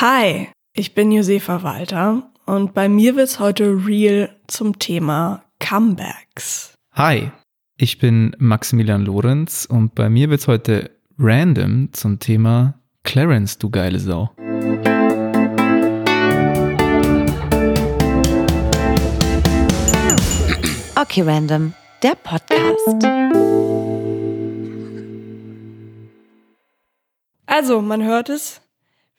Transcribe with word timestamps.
Hi, 0.00 0.48
ich 0.72 0.94
bin 0.94 1.12
Josefa 1.12 1.62
Walter 1.62 2.32
und 2.46 2.72
bei 2.72 2.88
mir 2.88 3.16
wird's 3.16 3.38
heute 3.38 3.86
real 3.86 4.34
zum 4.46 4.78
Thema 4.78 5.44
Comebacks. 5.58 6.72
Hi, 6.94 7.30
ich 7.76 7.98
bin 7.98 8.34
Maximilian 8.38 9.04
Lorenz 9.04 9.66
und 9.66 9.94
bei 9.94 10.08
mir 10.08 10.30
wird's 10.30 10.48
heute 10.48 10.90
random 11.18 11.92
zum 11.92 12.18
Thema 12.18 12.80
Clarence, 13.04 13.58
du 13.58 13.68
geile 13.68 13.98
Sau. 13.98 14.30
Okay, 20.96 21.20
Random, 21.20 21.74
der 22.02 22.14
Podcast. 22.14 23.06
Also, 27.44 27.82
man 27.82 28.02
hört 28.02 28.30
es, 28.30 28.62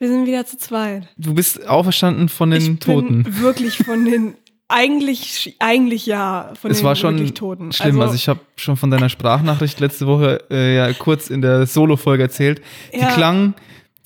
wir 0.01 0.07
sind 0.07 0.25
wieder 0.25 0.45
zu 0.47 0.57
zweit. 0.57 1.07
Du 1.15 1.35
bist 1.35 1.67
auferstanden 1.67 2.27
von 2.27 2.49
den 2.49 2.73
ich 2.73 2.79
Toten. 2.79 3.21
Bin 3.23 3.39
wirklich 3.41 3.77
von 3.77 4.03
den 4.03 4.33
eigentlich 4.67 5.55
eigentlich 5.59 6.05
ja 6.07 6.53
von 6.59 6.71
es 6.71 6.77
den 6.79 6.85
war 6.85 6.95
schon 6.95 7.15
wirklich 7.15 7.35
Toten. 7.35 7.71
schlimm. 7.71 8.01
Also, 8.01 8.15
ich 8.15 8.27
habe 8.27 8.39
schon 8.55 8.77
von 8.77 8.89
deiner 8.89 9.09
Sprachnachricht 9.09 9.79
letzte 9.79 10.07
Woche 10.07 10.43
äh, 10.49 10.75
ja 10.75 10.91
kurz 10.93 11.29
in 11.29 11.41
der 11.41 11.67
Solo-Folge 11.67 12.23
erzählt. 12.23 12.61
Die 12.93 12.99
Ja. 12.99 13.11
klang, 13.13 13.53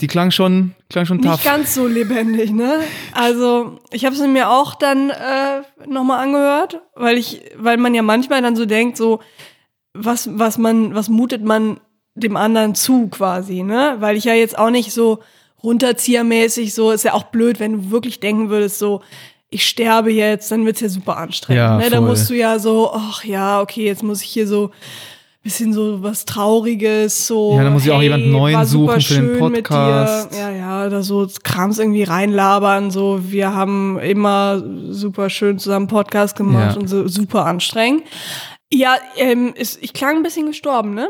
die 0.01 0.07
klang 0.07 0.31
schon, 0.31 0.75
klang 0.89 1.05
schon 1.05 1.17
nicht 1.17 1.29
tough. 1.29 1.43
ganz 1.45 1.73
so 1.75 1.87
lebendig, 1.87 2.51
ne? 2.51 2.81
Also 3.13 3.79
ich 3.91 4.03
habe 4.03 4.15
es 4.15 4.21
mir 4.27 4.49
auch 4.49 4.75
dann 4.75 5.11
äh, 5.11 5.61
nochmal 5.87 6.19
angehört, 6.21 6.81
weil 6.95 7.17
ich, 7.17 7.39
weil 7.57 7.77
man 7.77 7.95
ja 7.95 8.01
manchmal 8.01 8.41
dann 8.41 8.57
so 8.57 8.65
denkt, 8.65 8.97
so 8.97 9.21
was 9.93 10.27
was 10.37 10.57
man, 10.57 10.93
was 10.93 11.07
mutet 11.07 11.41
man 11.45 11.79
dem 12.15 12.35
anderen 12.35 12.75
zu 12.75 13.07
quasi, 13.07 13.63
ne? 13.63 13.95
Weil 13.99 14.17
ich 14.17 14.25
ja 14.25 14.33
jetzt 14.33 14.57
auch 14.57 14.71
nicht 14.71 14.91
so 14.91 15.19
runterziehermäßig 15.63 16.73
so 16.73 16.91
ist 16.91 17.03
ja 17.03 17.13
auch 17.13 17.23
blöd, 17.23 17.59
wenn 17.59 17.73
du 17.73 17.91
wirklich 17.91 18.19
denken 18.19 18.49
würdest 18.49 18.79
so 18.79 19.01
ich 19.49 19.65
sterbe 19.65 20.11
jetzt, 20.11 20.51
dann 20.51 20.65
wird's 20.65 20.81
ja 20.81 20.89
super 20.89 21.17
anstrengend. 21.17 21.57
Ja, 21.57 21.77
ne? 21.77 21.89
Da 21.89 22.01
musst 22.01 22.29
du 22.29 22.33
ja 22.33 22.59
so, 22.59 22.91
ach 22.93 23.23
ja, 23.23 23.61
okay, 23.61 23.85
jetzt 23.85 24.03
muss 24.03 24.21
ich 24.21 24.29
hier 24.29 24.47
so 24.47 24.71
bisschen 25.45 25.73
so 25.73 26.01
was 26.01 26.25
Trauriges, 26.25 27.27
so. 27.27 27.55
Ja, 27.55 27.63
da 27.63 27.69
muss 27.69 27.85
ich 27.85 27.91
auch 27.91 27.97
hey, 27.97 28.05
jemanden 28.05 28.31
neuen 28.31 28.55
war 28.55 28.65
super 28.65 28.99
suchen 28.99 29.01
für 29.01 29.13
den 29.13 29.39
schön 29.39 29.51
mit 29.51 29.63
Podcast. 29.63 30.33
Dir. 30.33 30.39
Ja, 30.39 30.49
ja, 30.49 30.87
oder 30.87 31.03
so 31.03 31.27
Krams 31.43 31.77
irgendwie 31.77 32.01
reinlabern, 32.01 32.89
so. 32.89 33.19
Wir 33.21 33.53
haben 33.53 33.99
immer 33.99 34.63
super 34.89 35.29
schön 35.29 35.59
zusammen 35.59 35.87
Podcast 35.87 36.35
gemacht 36.35 36.75
Ja. 36.75 36.81
und 36.81 36.87
so 36.87 37.07
super 37.07 37.45
anstrengend. 37.45 38.01
Ja, 38.73 38.95
ähm, 39.17 39.53
ist, 39.55 39.81
ich 39.83 39.93
klang 39.93 40.17
ein 40.17 40.23
bisschen 40.23 40.47
gestorben, 40.47 40.95
ne? 40.95 41.07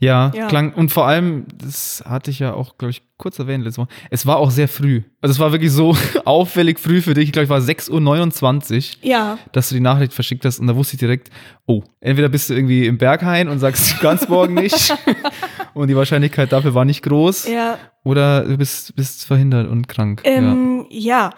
Ja, 0.00 0.32
Ja. 0.34 0.48
klang 0.48 0.74
und 0.74 0.90
vor 0.90 1.06
allem, 1.06 1.46
das 1.56 2.02
hatte 2.06 2.30
ich 2.32 2.40
ja 2.40 2.52
auch, 2.52 2.76
glaube 2.78 2.90
ich, 2.90 3.02
kurz 3.16 3.38
erwähnt 3.38 3.64
letztes 3.64 3.78
Mal. 3.78 3.88
Es 4.10 4.26
war 4.26 4.36
auch 4.38 4.50
sehr 4.50 4.66
früh. 4.68 5.02
Also 5.22 5.32
es 5.32 5.38
war 5.38 5.52
wirklich 5.52 5.70
so 5.70 5.96
auffällig 6.24 6.80
früh 6.80 7.00
für 7.00 7.14
dich. 7.14 7.26
Ich 7.26 7.32
glaube, 7.32 7.44
ich 7.44 7.50
war 7.50 7.60
6.29 7.60 8.98
Uhr, 9.04 9.08
Ja. 9.08 9.38
dass 9.52 9.68
du 9.68 9.76
die 9.76 9.80
Nachricht 9.80 10.12
verschickt 10.12 10.44
hast 10.44 10.58
und 10.58 10.66
da 10.66 10.74
wusste 10.76 10.94
ich 10.94 10.98
direkt, 11.00 11.30
oh, 11.66 11.82
entweder 12.00 12.28
bist 12.28 12.50
du 12.50 12.54
irgendwie 12.54 12.86
im 12.86 12.98
Berghain 12.98 13.48
und 13.48 13.60
sagst 13.60 13.92
du 13.92 13.96
ganz 14.02 14.28
morgen 14.28 14.54
nicht 14.54 14.92
und 15.74 15.88
die 15.88 15.96
Wahrscheinlichkeit 15.96 16.52
dafür 16.52 16.74
war 16.74 16.84
nicht 16.84 17.02
groß 17.04 17.48
Ja. 17.48 17.78
oder 18.04 18.44
du 18.44 18.56
bist, 18.58 18.94
bist 18.96 19.24
verhindert 19.26 19.68
und 19.70 19.86
krank. 19.88 20.22
ja. 20.24 20.32
Ähm, 20.32 20.86
ja. 20.90 21.28
Äh, 21.28 21.30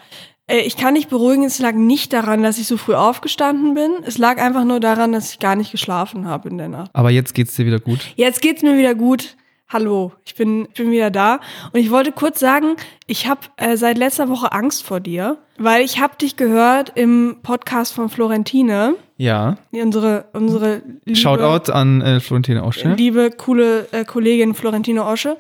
Ich 0.51 0.77
kann 0.79 0.95
dich 0.95 1.09
beruhigen, 1.09 1.45
es 1.45 1.59
lag 1.59 1.75
nicht 1.75 2.13
daran, 2.15 2.43
dass 2.43 2.57
ich 2.59 2.67
so 2.67 2.79
früh 2.79 2.95
aufgestanden 2.95 3.75
bin. 3.75 3.91
Es 4.05 4.17
lag 4.17 4.39
einfach 4.41 4.65
nur 4.65 4.81
daran, 4.81 5.13
dass 5.13 5.31
ich 5.33 5.39
gar 5.41 5.57
nicht 5.57 5.71
geschlafen 5.73 6.27
habe 6.27 6.49
in 6.49 6.57
der 6.57 6.69
Nacht. 6.69 6.91
Aber 6.95 7.11
jetzt 7.11 7.35
geht's 7.35 7.55
dir 7.55 7.67
wieder 7.67 7.81
gut. 7.81 8.01
Jetzt 8.17 8.41
geht's 8.41 8.63
mir 8.63 8.79
wieder 8.79 8.95
gut. 8.95 9.37
Hallo, 9.71 10.13
ich 10.25 10.35
bin, 10.35 10.63
ich 10.73 10.79
bin 10.79 10.91
wieder 10.91 11.11
da. 11.11 11.41
Und 11.73 11.81
ich 11.81 11.91
wollte 11.91 12.13
kurz 12.13 12.41
sagen, 12.41 12.77
ich 13.07 13.27
habe 13.29 13.41
äh, 13.59 13.77
seit 13.77 13.99
letzter 13.99 14.31
Woche 14.31 14.51
Angst 14.53 14.83
vor 14.83 15.01
dir, 15.01 15.37
weil 15.59 15.85
ich 15.85 16.01
habe 16.01 16.17
dich 16.17 16.37
gehört 16.39 16.93
im 16.95 17.37
Podcast 17.43 17.93
von 17.93 18.09
Florentine, 18.09 18.95
Ja. 19.19 19.59
unsere, 19.73 20.25
unsere 20.33 20.81
liebe, 21.05 21.19
Shoutout 21.19 21.71
an 21.71 22.01
äh, 22.01 22.21
Florentine 22.21 22.65
Osche. 22.65 22.95
liebe, 22.95 23.31
coole 23.33 23.87
äh, 23.93 24.07
Kollegin 24.07 24.55
Florentine 24.55 25.05
Osche. 25.05 25.37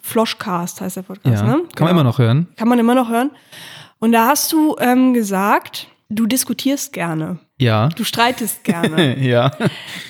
Floschcast 0.00 0.80
heißt 0.80 0.98
der 0.98 1.02
Podcast, 1.02 1.42
Ja. 1.42 1.48
ne? 1.56 1.62
Kann 1.74 1.86
man 1.86 1.90
immer 1.96 2.04
noch 2.04 2.18
hören. 2.20 2.46
Kann 2.56 2.68
man 2.68 2.78
immer 2.78 2.94
noch 2.94 3.08
hören. 3.08 3.32
Und 4.04 4.12
da 4.12 4.26
hast 4.26 4.52
du 4.52 4.76
ähm, 4.80 5.14
gesagt, 5.14 5.88
du 6.10 6.26
diskutierst 6.26 6.92
gerne. 6.92 7.38
Ja. 7.58 7.88
Du 7.88 8.04
streitest 8.04 8.62
gerne. 8.62 9.18
ja. 9.26 9.50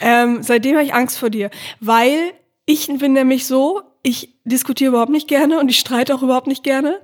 ähm, 0.00 0.42
seitdem 0.42 0.74
habe 0.74 0.84
ich 0.84 0.92
Angst 0.92 1.16
vor 1.16 1.30
dir, 1.30 1.48
weil 1.78 2.32
ich 2.66 2.88
bin 2.88 3.12
nämlich 3.12 3.46
so, 3.46 3.82
ich 4.02 4.34
diskutiere 4.44 4.88
überhaupt 4.88 5.12
nicht 5.12 5.28
gerne 5.28 5.60
und 5.60 5.68
ich 5.68 5.78
streite 5.78 6.12
auch 6.12 6.24
überhaupt 6.24 6.48
nicht 6.48 6.64
gerne. 6.64 7.00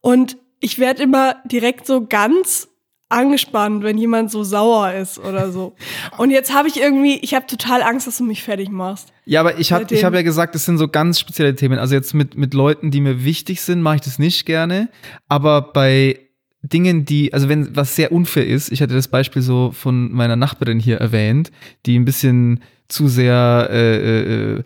Und 0.00 0.38
ich 0.60 0.78
werde 0.78 1.02
immer 1.02 1.36
direkt 1.44 1.86
so 1.86 2.06
ganz 2.06 2.68
angespannt, 3.10 3.82
wenn 3.82 3.98
jemand 3.98 4.30
so 4.30 4.42
sauer 4.42 4.94
ist 4.94 5.18
oder 5.18 5.52
so. 5.52 5.74
Und 6.16 6.30
jetzt 6.30 6.54
habe 6.54 6.68
ich 6.68 6.80
irgendwie, 6.80 7.18
ich 7.18 7.34
habe 7.34 7.46
total 7.48 7.82
Angst, 7.82 8.06
dass 8.06 8.16
du 8.16 8.24
mich 8.24 8.42
fertig 8.42 8.70
machst. 8.70 9.12
Ja, 9.26 9.40
aber 9.40 9.58
ich 9.58 9.72
habe 9.72 9.94
ich 9.94 10.04
hab 10.04 10.14
ja 10.14 10.22
gesagt, 10.22 10.54
das 10.54 10.64
sind 10.64 10.78
so 10.78 10.88
ganz 10.88 11.20
spezielle 11.20 11.54
Themen. 11.54 11.78
Also 11.78 11.94
jetzt 11.94 12.14
mit, 12.14 12.34
mit 12.38 12.54
Leuten, 12.54 12.90
die 12.90 13.02
mir 13.02 13.24
wichtig 13.24 13.60
sind, 13.60 13.82
mache 13.82 13.96
ich 13.96 14.00
das 14.00 14.18
nicht 14.18 14.46
gerne. 14.46 14.88
Aber 15.28 15.60
bei 15.60 16.29
Dingen, 16.62 17.04
die, 17.04 17.32
also 17.32 17.48
wenn 17.48 17.74
was 17.74 17.96
sehr 17.96 18.12
unfair 18.12 18.46
ist, 18.46 18.70
ich 18.70 18.82
hatte 18.82 18.94
das 18.94 19.08
Beispiel 19.08 19.42
so 19.42 19.72
von 19.72 20.12
meiner 20.12 20.36
Nachbarin 20.36 20.78
hier 20.78 20.98
erwähnt, 20.98 21.50
die 21.86 21.98
ein 21.98 22.04
bisschen 22.04 22.60
zu 22.88 23.08
sehr 23.08 23.68
äh, 23.70 24.56
äh, 24.56 24.62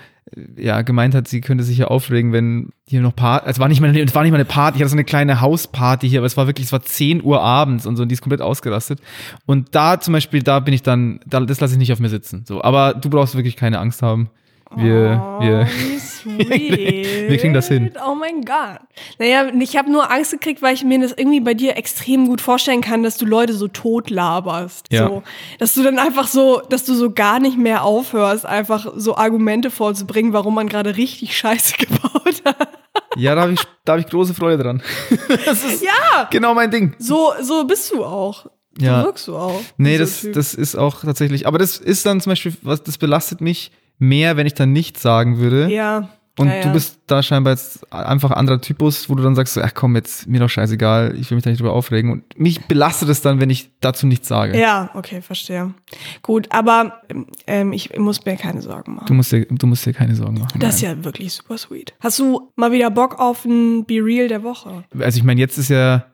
ja, 0.57 0.83
gemeint 0.83 1.15
hat, 1.15 1.29
sie 1.29 1.41
könnte 1.41 1.63
sich 1.63 1.77
hier 1.77 1.91
aufregen, 1.91 2.33
wenn 2.33 2.71
hier 2.87 3.01
noch 3.01 3.15
Party, 3.15 3.49
es 3.49 3.59
war 3.59 3.69
nicht 3.69 3.81
mal, 3.81 3.97
es 3.97 4.15
war 4.15 4.23
nicht 4.23 4.33
mal 4.33 4.39
eine 4.39 4.45
Party, 4.45 4.77
ich 4.77 4.83
hatte 4.83 4.91
so 4.91 4.97
eine 4.97 5.05
kleine 5.05 5.41
Hausparty 5.41 6.09
hier, 6.09 6.21
aber 6.21 6.27
es 6.27 6.37
war 6.37 6.47
wirklich, 6.47 6.67
es 6.67 6.73
war 6.73 6.83
10 6.83 7.23
Uhr 7.23 7.41
abends 7.41 7.87
und 7.87 7.97
so, 7.97 8.03
und 8.03 8.09
die 8.09 8.15
ist 8.15 8.23
komplett 8.23 8.41
ausgerastet. 8.41 9.01
Und 9.47 9.75
da 9.75 10.01
zum 10.01 10.13
Beispiel, 10.13 10.43
da 10.43 10.61
bin 10.61 10.75
ich 10.75 10.83
dann, 10.83 11.21
da, 11.27 11.41
das 11.41 11.61
lasse 11.61 11.75
ich 11.75 11.79
nicht 11.79 11.93
auf 11.93 12.01
mir 12.01 12.09
sitzen. 12.09 12.45
So, 12.49 12.63
aber 12.63 12.95
du 12.95 13.11
brauchst 13.11 13.37
wirklich 13.37 13.57
keine 13.57 13.79
Angst 13.79 14.03
haben. 14.03 14.31
Wir, 14.77 15.39
wir, 15.41 15.69
Oh, 15.71 15.99
sweet. 16.01 16.49
wir 17.31 17.39
kriegen 17.39 17.55
das 17.55 17.69
hin. 17.69 17.93
Oh 18.05 18.15
mein 18.15 18.45
Gott. 18.45 18.81
Naja, 19.19 19.47
ich 19.61 19.77
habe 19.77 19.91
nur 19.91 20.11
Angst 20.11 20.33
gekriegt, 20.33 20.63
weil 20.63 20.75
ich 20.75 20.83
mir 20.83 21.01
das 21.01 21.13
irgendwie 21.13 21.41
bei 21.41 21.55
dir 21.55 21.77
extrem 21.77 22.27
gut 22.27 22.41
vorstellen 22.41 22.81
kann, 22.81 23.03
dass 23.03 23.17
du 23.17 23.25
Leute 23.27 23.53
so 23.53 23.69
tot 23.69 24.11
laberst. 24.11 24.87
Ja. 24.91 25.07
So. 25.09 25.23
Dass 25.59 25.75
du 25.75 25.83
dann 25.85 25.99
einfach 25.99 26.27
so, 26.27 26.61
dass 26.71 26.85
du 26.85 26.95
so 26.95 27.13
gar 27.13 27.39
nicht 27.39 27.57
mehr 27.57 27.85
aufhörst, 27.85 28.47
einfach 28.47 28.93
so 28.97 29.17
Argumente 29.17 29.71
vorzubringen, 29.71 30.33
warum 30.33 30.55
man 30.55 30.69
gerade 30.69 30.97
richtig 30.97 31.37
Scheiße 31.37 31.75
gebaut 31.79 32.43
hat. 32.45 32.69
ja, 33.17 33.35
da 33.37 33.43
habe 33.43 33.53
ich, 33.53 33.61
da 33.85 33.93
hab 33.93 34.01
ich 34.01 34.07
große 34.07 34.35
Freude 34.35 34.63
dran. 34.63 34.83
Das 35.45 35.65
ist 35.65 35.85
Ja, 35.85 36.27
genau 36.31 36.55
mein 36.55 36.71
Ding. 36.71 36.95
so, 36.99 37.33
so 37.41 37.65
bist 37.65 37.93
du 37.93 38.05
auch. 38.05 38.47
So 38.79 38.85
Ja. 38.85 39.05
wirkst 39.05 39.29
du 39.29 39.37
auch. 39.37 39.61
Nee, 39.77 39.99
das, 39.99 40.23
Typ. 40.23 40.33
das 40.33 40.55
ist 40.55 40.75
auch 40.75 41.03
tatsächlich, 41.03 41.47
aber 41.47 41.59
das 41.59 41.77
ist 41.79 42.05
dann 42.07 42.21
zum 42.21 42.31
Beispiel, 42.33 42.57
was, 42.63 42.83
das 42.83 42.99
belastet 42.99 43.41
mich 43.41 43.71
mehr, 43.99 44.37
wenn 44.37 44.47
ich 44.47 44.55
dann 44.55 44.73
nichts 44.73 45.03
sagen 45.03 45.39
würde. 45.39 45.69
Ja. 45.69 46.09
Und 46.37 46.49
ja, 46.49 46.57
ja. 46.57 46.63
du 46.63 46.73
bist 46.73 46.99
da 47.07 47.23
scheinbar 47.23 47.53
jetzt 47.53 47.93
einfach 47.93 48.33
ein 48.33 48.37
anderer 48.37 48.61
Typus, 48.61 49.09
wo 49.09 49.15
du 49.15 49.23
dann 49.23 49.37
sagst, 49.37 49.57
ach 49.57 49.73
komm, 49.73 49.95
jetzt 49.95 50.27
mir 50.27 50.41
doch 50.41 50.49
scheißegal, 50.49 51.15
ich 51.17 51.31
will 51.31 51.37
mich 51.37 51.45
da 51.45 51.51
nicht 51.51 51.61
drüber 51.61 51.73
aufregen. 51.73 52.11
Und 52.11 52.39
mich 52.39 52.67
belastet 52.67 53.09
es 53.09 53.21
dann, 53.21 53.41
wenn 53.41 53.51
ich 53.51 53.71
dazu 53.79 54.09
nichts 54.09 54.27
sage. 54.27 54.59
Ja, 54.59 54.91
okay, 54.95 55.23
verstehe. 55.23 55.75
Gut, 56.23 56.49
aber 56.51 57.03
ähm, 57.47 57.73
ich 57.73 57.97
muss 57.97 58.25
mir 58.25 58.37
keine 58.37 58.63
Sorgen 58.63 58.97
machen. 58.97 59.07
Du 59.07 59.15
musst 59.15 59.31
dir, 59.31 59.47
du 59.47 59.67
musst 59.69 59.87
dir 59.87 59.93
keine 59.93 60.17
Sorgen 60.17 60.41
machen. 60.41 60.59
Das 60.59 60.77
ist 60.77 60.81
ja 60.81 61.05
wirklich 61.05 61.33
super 61.35 61.57
sweet. 61.57 61.95
Hast 62.01 62.19
du 62.19 62.51
mal 62.57 62.73
wieder 62.73 62.91
Bock 62.91 63.21
auf 63.21 63.45
ein 63.45 63.85
Be 63.85 64.05
Real 64.05 64.27
der 64.27 64.43
Woche? 64.43 64.83
also 64.99 65.17
ich 65.17 65.25
meine, 65.25 65.41
jetzt 65.41 65.57
ist 65.57 65.71
ja 65.71 66.07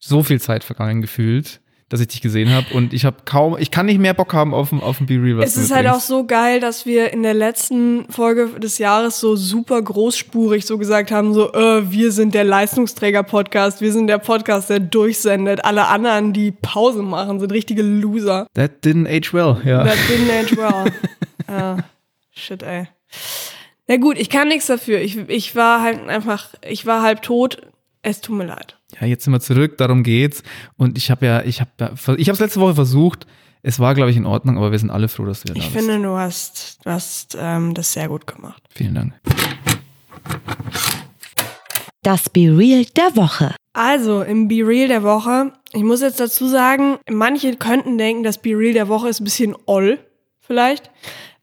so 0.00 0.24
viel 0.24 0.40
Zeit 0.40 0.64
vergangen 0.64 1.00
gefühlt, 1.00 1.60
dass 1.90 2.00
ich 2.00 2.06
dich 2.06 2.20
gesehen 2.20 2.50
habe 2.50 2.72
und 2.72 2.94
ich 2.94 3.04
habe 3.04 3.16
kaum, 3.24 3.56
ich 3.58 3.72
kann 3.72 3.86
nicht 3.86 3.98
mehr 3.98 4.14
Bock 4.14 4.32
haben 4.32 4.54
auf 4.54 4.70
ein, 4.70 4.80
auf 4.80 5.00
ein 5.00 5.06
Be 5.06 5.14
Real. 5.14 5.38
Was 5.38 5.56
Es 5.56 5.64
ist 5.64 5.74
halt 5.74 5.88
auch 5.88 5.98
so 5.98 6.24
geil, 6.24 6.60
dass 6.60 6.86
wir 6.86 7.12
in 7.12 7.24
der 7.24 7.34
letzten 7.34 8.06
Folge 8.08 8.60
des 8.60 8.78
Jahres 8.78 9.18
so 9.18 9.34
super 9.34 9.82
großspurig 9.82 10.64
so 10.64 10.78
gesagt 10.78 11.10
haben, 11.10 11.34
so, 11.34 11.52
äh, 11.52 11.90
wir 11.90 12.12
sind 12.12 12.32
der 12.32 12.44
Leistungsträger-Podcast, 12.44 13.80
wir 13.80 13.92
sind 13.92 14.06
der 14.06 14.18
Podcast, 14.18 14.70
der 14.70 14.78
durchsendet. 14.78 15.64
Alle 15.64 15.88
anderen, 15.88 16.32
die 16.32 16.52
Pause 16.52 17.02
machen, 17.02 17.40
sind 17.40 17.50
richtige 17.50 17.82
Loser. 17.82 18.46
That 18.54 18.84
didn't 18.84 19.08
age 19.08 19.34
well, 19.34 19.56
ja. 19.64 19.84
That 19.84 19.98
didn't 20.08 20.30
age 20.30 20.56
well. 20.56 20.92
ah, 21.48 21.78
shit, 22.30 22.62
ey. 22.62 22.86
Na 23.88 23.96
gut, 23.96 24.16
ich 24.16 24.30
kann 24.30 24.46
nichts 24.46 24.68
dafür. 24.68 25.00
Ich, 25.00 25.16
ich 25.28 25.56
war 25.56 25.82
halt 25.82 26.08
einfach, 26.08 26.50
ich 26.62 26.86
war 26.86 27.02
halb 27.02 27.22
tot. 27.22 27.60
Es 28.02 28.20
tut 28.20 28.36
mir 28.36 28.46
leid. 28.46 28.79
Ja, 29.00 29.06
jetzt 29.06 29.24
sind 29.24 29.32
wir 29.32 29.40
zurück, 29.40 29.76
darum 29.78 30.02
geht's. 30.02 30.42
Und 30.76 30.96
ich 30.96 31.10
habe 31.10 31.26
ja, 31.26 31.42
ich 31.42 31.60
habe 31.60 31.70
ich 32.16 32.28
habe 32.28 32.32
es 32.32 32.38
letzte 32.40 32.60
Woche 32.60 32.74
versucht. 32.74 33.26
Es 33.62 33.78
war, 33.78 33.94
glaube 33.94 34.10
ich, 34.10 34.16
in 34.16 34.24
Ordnung, 34.24 34.56
aber 34.56 34.70
wir 34.72 34.78
sind 34.78 34.88
alle 34.90 35.08
froh, 35.08 35.26
dass 35.26 35.42
du 35.42 35.50
wieder 35.50 35.58
Ich 35.58 35.68
da 35.68 35.74
bist. 35.74 35.86
finde, 35.86 36.02
du 36.08 36.16
hast, 36.16 36.78
du 36.82 36.90
hast 36.90 37.36
ähm, 37.38 37.74
das 37.74 37.92
sehr 37.92 38.08
gut 38.08 38.26
gemacht. 38.26 38.62
Vielen 38.74 38.94
Dank. 38.94 39.12
Das 42.02 42.30
Be 42.30 42.56
Real 42.56 42.84
der 42.96 43.16
Woche. 43.16 43.54
Also, 43.74 44.22
im 44.22 44.48
Be 44.48 44.66
Real 44.66 44.88
der 44.88 45.02
Woche, 45.02 45.52
ich 45.72 45.82
muss 45.82 46.00
jetzt 46.00 46.18
dazu 46.20 46.48
sagen, 46.48 46.96
manche 47.10 47.54
könnten 47.56 47.98
denken, 47.98 48.22
das 48.22 48.38
Be 48.38 48.50
Real 48.56 48.72
der 48.72 48.88
Woche 48.88 49.08
ist 49.08 49.20
ein 49.20 49.24
bisschen 49.24 49.54
oll, 49.66 49.98
vielleicht. 50.40 50.90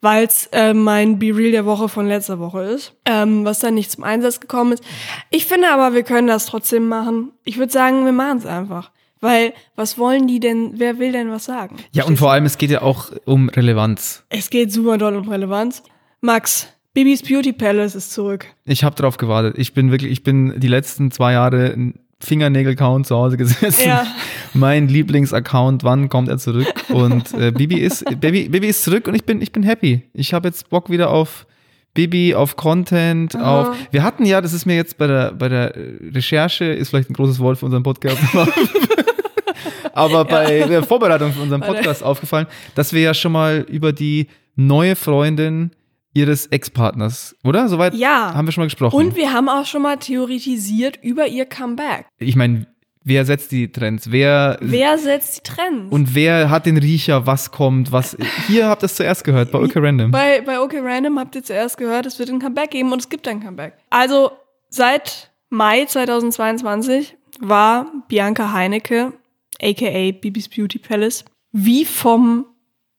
Weil 0.02 0.26
es 0.26 0.48
äh, 0.52 0.74
mein 0.74 1.20
Be 1.20 1.36
Real 1.36 1.52
der 1.52 1.66
Woche 1.66 1.90
von 1.90 2.08
letzter 2.08 2.40
Woche 2.40 2.62
ist, 2.64 2.94
ähm, 3.06 3.46
was 3.46 3.60
dann 3.60 3.74
nicht 3.74 3.92
zum 3.92 4.04
Einsatz 4.04 4.40
gekommen 4.40 4.74
ist. 4.74 4.84
Ich 5.30 5.46
finde 5.46 5.70
aber, 5.70 5.94
wir 5.94 6.04
können 6.04 6.28
das 6.28 6.46
trotzdem 6.46 6.88
machen. 6.88 7.32
Ich 7.44 7.58
würde 7.58 7.72
sagen, 7.72 8.06
wir 8.06 8.12
machen 8.12 8.38
es 8.40 8.46
einfach. 8.46 8.92
Weil, 9.20 9.54
was 9.76 9.98
wollen 9.98 10.28
die 10.28 10.40
denn, 10.40 10.74
wer 10.76 11.00
will 11.00 11.12
denn 11.12 11.32
was 11.32 11.46
sagen? 11.46 11.78
Ja, 11.92 12.06
und 12.06 12.18
vor 12.18 12.32
allem, 12.32 12.46
es 12.46 12.60
geht 12.60 12.70
ja 12.70 12.84
auch 12.84 13.12
um 13.26 13.50
Relevanz. 13.50 14.24
Es 14.30 14.52
geht 14.52 14.72
super 14.72 15.00
doll 15.00 15.16
um 15.16 15.28
Relevanz. 15.28 15.82
Max, 16.22 16.68
Bibis 16.94 17.24
Beauty 17.24 17.52
Palace 17.54 17.96
ist 17.96 18.12
zurück. 18.12 18.46
Ich 18.66 18.84
habe 18.84 18.96
drauf 18.96 19.18
gewartet. 19.18 19.56
Ich 19.58 19.74
bin 19.74 19.92
wirklich, 19.92 20.12
ich 20.12 20.24
bin 20.24 20.60
die 20.60 20.68
letzten 20.68 21.10
zwei 21.10 21.34
Jahre 21.34 21.76
Fingernägel-Count 22.20 23.06
zu 23.06 23.16
Hause 23.16 23.38
gesessen. 23.38 23.88
Ja. 23.88 24.08
Mein 24.54 24.88
Lieblingsaccount, 24.88 25.84
wann 25.84 26.10
kommt 26.10 26.30
er 26.30 26.38
zurück? 26.38 26.68
Und 26.90 27.34
äh, 27.34 27.52
Bibi 27.52 27.80
ist, 27.80 28.06
Baby, 28.20 28.50
Bibi 28.50 28.68
ist 28.68 28.84
zurück 28.84 29.08
und 29.08 29.16
ich 29.16 29.24
bin, 29.24 29.42
ich 29.42 29.52
bin 29.52 29.64
happy. 29.64 30.04
Ich 30.14 30.34
habe 30.34 30.48
jetzt 30.48 30.70
Bock 30.70 30.90
wieder 30.90 31.12
auf 31.12 31.46
Bibi, 31.94 32.36
auf 32.36 32.56
Content, 32.56 33.36
auf. 33.36 33.76
Wir 33.92 34.04
hatten 34.04 34.26
ja, 34.26 34.40
das 34.42 34.54
ist 34.54 34.66
mir 34.66 34.76
jetzt 34.76 34.98
bei 34.98 35.08
der, 35.08 35.32
bei 35.32 35.50
der 35.50 35.74
Recherche, 36.14 36.66
ist 36.66 36.90
vielleicht 36.90 37.10
ein 37.10 37.14
großes 37.14 37.40
Wort 37.40 37.58
für 37.58 37.66
unseren 37.66 37.82
Podcast, 37.82 38.20
aber 39.94 40.26
bei 40.26 40.68
der 40.68 40.84
Vorbereitung 40.84 41.34
für 41.34 41.42
unseren 41.42 41.62
Podcast 41.62 42.04
aufgefallen, 42.04 42.46
dass 42.76 42.94
wir 42.94 43.02
ja 43.02 43.16
schon 43.16 43.32
mal 43.32 43.66
über 43.68 43.94
die 43.94 44.28
neue 44.56 44.96
Freundin 44.96 45.72
ihres 46.18 46.48
Ex-Partners, 46.48 47.36
oder? 47.44 47.68
Soweit 47.70 47.94
Ja. 47.94 48.34
haben 48.34 48.48
wir 48.48 48.52
schon 48.52 48.64
mal 48.64 48.68
gesprochen. 48.68 48.96
Und 48.96 49.16
wir 49.16 49.32
haben 49.34 49.50
auch 49.50 49.66
schon 49.66 49.82
mal 49.82 49.98
theoretisiert 49.98 50.98
über 51.02 51.28
ihr 51.28 51.46
Comeback. 51.46 52.06
ich 52.20 52.36
meine, 52.36 52.68
wer 53.04 53.24
setzt 53.26 53.52
die 53.52 53.72
Trends? 53.72 54.12
Wer, 54.12 54.58
Wer 54.60 54.98
setzt 54.98 55.38
die 55.38 55.42
Trends? 55.52 55.92
und 55.92 56.14
wer 56.16 56.50
hat 56.50 56.66
den 56.66 56.78
Riecher, 56.78 57.26
was 57.26 57.52
kommt, 57.52 57.92
was. 57.92 58.18
Hier 58.48 58.68
habt 58.68 58.84
ihr 58.84 58.88
es 58.88 58.96
zuerst 58.96 59.24
gehört, 59.24 59.52
bei 59.52 59.60
Okay 59.60 59.80
Random. 59.80 60.12
Bei, 60.12 60.42
bei 60.42 60.60
OK 60.60 60.74
Random 60.82 61.18
habt 61.20 61.36
ihr 61.36 61.44
zuerst 61.44 61.78
gehört, 61.78 62.06
es 62.06 62.20
wird 62.20 62.30
ein 62.30 62.40
Comeback 62.40 62.72
geben 62.72 62.92
und 62.92 63.00
es 63.00 63.08
gibt 63.10 63.28
ein 63.28 63.42
Comeback. 63.42 63.74
Also 63.90 64.32
seit 64.70 65.32
Mai 65.50 65.86
2022 65.86 67.16
war 67.40 67.86
Bianca 68.08 68.52
Heinecke, 68.52 69.14
aka 69.62 70.12
Bibis 70.20 70.50
Beauty 70.50 70.80
Palace, 70.80 71.24
wie 71.54 71.86
vom 71.86 72.46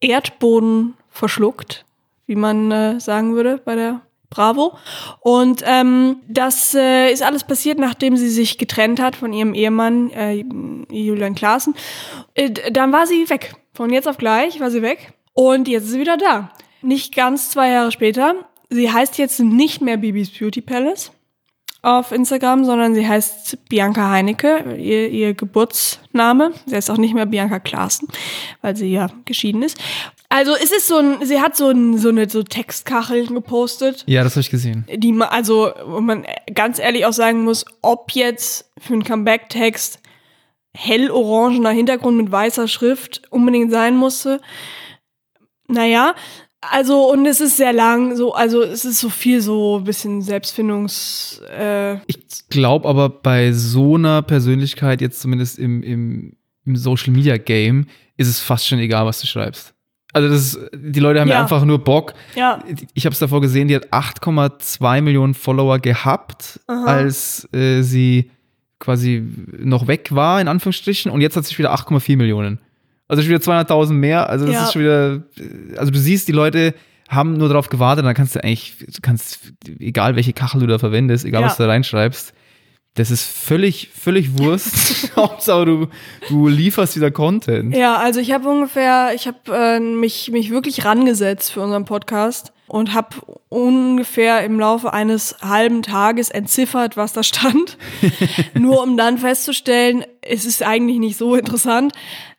Erdboden 0.00 0.94
verschluckt, 1.11 1.85
wie 2.28 2.36
man 2.36 2.70
äh, 2.70 3.00
sagen 3.00 3.34
würde 3.34 3.60
bei 3.64 3.75
der 3.75 4.02
Bravo. 4.30 4.76
Und 5.20 5.62
ähm, 5.66 6.16
das 6.28 6.75
äh, 6.75 7.10
ist 7.10 7.22
alles 7.22 7.44
passiert, 7.44 7.78
nachdem 7.78 8.16
sie 8.16 8.28
sich 8.28 8.58
getrennt 8.58 9.00
hat 9.00 9.16
von 9.16 9.32
ihrem 9.32 9.54
Ehemann 9.54 10.10
äh, 10.10 10.44
Julian 10.90 11.34
Klaassen. 11.34 11.75
Äh, 12.34 12.70
dann 12.70 12.92
war 12.92 13.06
sie 13.06 13.28
weg. 13.30 13.54
Von 13.72 13.90
jetzt 13.90 14.06
auf 14.06 14.19
gleich 14.19 14.60
war 14.60 14.70
sie 14.70 14.82
weg. 14.82 15.14
Und 15.32 15.66
jetzt 15.66 15.84
ist 15.84 15.92
sie 15.92 16.00
wieder 16.00 16.19
da. 16.19 16.52
Nicht 16.82 17.14
ganz 17.14 17.50
zwei 17.50 17.70
Jahre 17.70 17.90
später. 17.90 18.34
Sie 18.69 18.92
heißt 18.92 19.16
jetzt 19.16 19.40
nicht 19.40 19.80
mehr 19.80 19.96
Bibis 19.96 20.30
Beauty 20.30 20.60
Palace 20.60 21.10
auf 21.80 22.12
Instagram, 22.12 22.64
sondern 22.64 22.94
sie 22.94 23.06
heißt 23.06 23.69
Bianca 23.69 24.10
Heinecke, 24.10 24.76
ihr, 24.76 25.08
ihr 25.08 25.34
Geburtsname. 25.34 26.52
Sie 26.66 26.75
heißt 26.75 26.90
auch 26.90 26.98
nicht 26.98 27.14
mehr 27.14 27.26
Bianca 27.26 27.60
Klaassen, 27.60 28.08
weil 28.60 28.76
sie 28.76 28.92
ja 28.92 29.08
geschieden 29.25 29.62
ist. 29.62 29.78
Also 30.30 30.52
es 30.54 30.70
ist 30.72 30.86
so 30.86 30.98
ein, 30.98 31.25
sie 31.25 31.40
hat 31.40 31.56
so, 31.56 31.70
ein, 31.70 31.96
so 31.96 32.10
eine 32.10 32.28
so 32.28 32.42
Textkacheln 32.42 33.34
gepostet, 33.34 34.04
Ja, 34.06 34.22
das 34.25 34.34
habe 34.34 34.42
ich 34.42 34.50
gesehen. 34.50 34.84
die 34.94 35.12
man, 35.12 35.28
also 35.28 35.72
wo 35.86 36.00
man 36.00 36.26
ganz 36.54 36.78
ehrlich 36.78 37.06
auch 37.06 37.14
sagen 37.14 37.44
muss, 37.44 37.64
ob 37.80 38.12
jetzt 38.12 38.70
für 38.78 38.92
einen 38.92 39.04
Comeback-Text 39.04 40.00
hellorangener 40.76 41.70
Hintergrund 41.70 42.19
mit 42.19 42.30
weißer 42.30 42.69
Schrift 42.69 43.22
unbedingt 43.30 43.70
sein 43.70 43.96
musste. 43.96 44.40
Naja, 45.66 46.14
also 46.60 47.10
und 47.10 47.25
es 47.26 47.40
ist 47.40 47.56
sehr 47.56 47.72
lang, 47.72 48.14
so, 48.16 48.34
also 48.34 48.62
es 48.62 48.84
ist 48.84 49.00
so 49.00 49.08
viel 49.08 49.40
so 49.40 49.78
ein 49.78 49.84
bisschen 49.84 50.22
Selbstfindungs, 50.22 51.40
äh, 51.50 51.94
Ich 52.06 52.48
glaube 52.50 52.86
aber 52.88 53.08
bei 53.08 53.52
so 53.52 53.94
einer 53.94 54.22
Persönlichkeit, 54.22 55.00
jetzt 55.00 55.20
zumindest 55.20 55.58
im, 55.58 55.82
im, 55.82 56.36
im 56.66 56.76
Social 56.76 57.12
Media 57.12 57.38
Game, 57.38 57.86
ist 58.16 58.28
es 58.28 58.40
fast 58.40 58.66
schon 58.69 58.78
egal, 58.78 59.06
was 59.06 59.20
du 59.20 59.26
schreibst. 59.26 59.72
Also 60.12 60.28
das 60.28 60.58
die 60.75 61.00
Leute 61.00 61.20
haben 61.20 61.28
ja, 61.28 61.34
Ja. 61.37 61.43
einfach 61.43 61.64
nur 61.64 61.78
Bock. 61.84 62.14
ja, 62.34 62.60
Ich 62.94 63.05
habe 63.05 63.12
es 63.12 63.19
davor 63.19 63.40
gesehen, 63.40 63.69
die 63.69 63.76
hat 63.76 63.93
8,2 63.93 65.00
Millionen 65.02 65.34
Follower 65.34 65.78
gehabt, 65.78 66.60
als 66.66 67.46
äh, 67.52 67.82
sie 67.82 68.31
quasi 68.78 69.22
noch 69.58 69.87
weg 69.87 70.08
war, 70.14 70.40
in 70.40 70.49
Anführungsstrichen, 70.49 71.10
und 71.10 71.20
jetzt 71.20 71.37
hat 71.37 71.44
sie 71.44 71.56
wieder 71.58 71.75
8,4 71.75 72.16
Millionen. 72.16 72.58
Also 73.08 73.22
schon 73.22 73.31
wieder 73.31 73.40
200.000 73.43 73.93
mehr. 73.93 74.28
Also 74.31 74.46
das 74.46 74.55
Ja. 74.55 74.64
ist 74.64 74.72
schon 74.72 74.82
wieder, 74.82 75.14
äh, 75.16 75.76
also 75.76 75.90
du 75.90 75.99
siehst, 75.99 76.28
die 76.28 76.32
Leute 76.32 76.75
haben 77.08 77.34
nur 77.34 77.49
darauf 77.49 77.69
gewartet, 77.70 78.04
dann 78.04 78.14
kannst 78.14 78.34
du 78.34 78.44
eigentlich, 78.44 78.75
kannst, 79.02 79.52
egal 79.78 80.14
welche 80.16 80.32
Kachel 80.34 80.61
du 80.61 80.66
da 80.66 80.78
verwendest, 80.78 81.25
egal 81.25 81.43
was 81.43 81.56
du 81.56 81.62
da 81.64 81.69
reinschreibst, 81.70 82.34
das 82.94 83.11
ist 83.11 83.25
völlig, 83.25 83.90
völlig 83.94 84.38
Wurst. 84.38 85.12
Hauptsache 85.17 85.64
du, 85.67 85.87
du 86.29 86.49
lieferst 86.49 86.96
wieder 86.96 87.11
Content. 87.11 87.75
Ja, 87.75 87.96
also 87.96 88.20
ich 88.20 88.32
habe 88.32 88.49
ungefähr, 88.49 89.12
ich 89.14 89.26
habe 89.26 89.38
äh, 89.52 89.81
mich, 89.81 90.31
mich 90.31 90.50
wirklich 90.50 90.85
rangesetzt 90.85 91.52
für 91.52 91.61
unseren 91.61 91.85
Podcast 91.85 92.52
und 92.67 92.93
habe 92.93 93.17
ungefähr 93.49 94.44
im 94.44 94.61
Laufe 94.61 94.93
eines 94.93 95.37
halben 95.40 95.82
Tages 95.82 96.29
entziffert, 96.29 96.96
was 96.96 97.12
da 97.12 97.23
stand. 97.23 97.79
Nur 98.55 98.82
um 98.82 98.96
dann 98.96 99.19
festzustellen, 99.19 100.05
es 100.20 100.44
ist 100.44 100.62
eigentlich 100.62 100.99
nicht 100.99 101.17
so 101.17 101.35
interessant. 101.35 101.93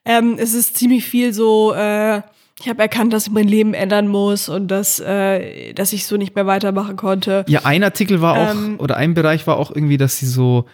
Ähm, 0.05 0.35
es 0.37 0.53
ist 0.53 0.77
ziemlich 0.77 1.05
viel 1.05 1.33
so, 1.33 1.73
äh, 1.73 2.21
ich 2.61 2.67
habe 2.67 2.81
erkannt, 2.81 3.13
dass 3.13 3.27
ich 3.27 3.33
mein 3.33 3.47
Leben 3.47 3.73
ändern 3.73 4.07
muss 4.07 4.49
und 4.49 4.67
dass, 4.67 4.99
äh, 4.99 5.73
dass 5.73 5.93
ich 5.93 6.05
so 6.05 6.17
nicht 6.17 6.35
mehr 6.35 6.45
weitermachen 6.45 6.97
konnte. 6.97 7.45
Ja, 7.47 7.61
ein 7.63 7.83
Artikel 7.83 8.21
war 8.21 8.37
auch, 8.37 8.51
Ähm, 8.51 8.75
oder 8.79 8.97
ein 8.97 9.13
Bereich 9.13 9.47
war 9.47 9.57
auch 9.57 9.71
irgendwie, 9.73 9.97
dass 9.97 10.17
sie 10.17 10.25
so 10.25 10.65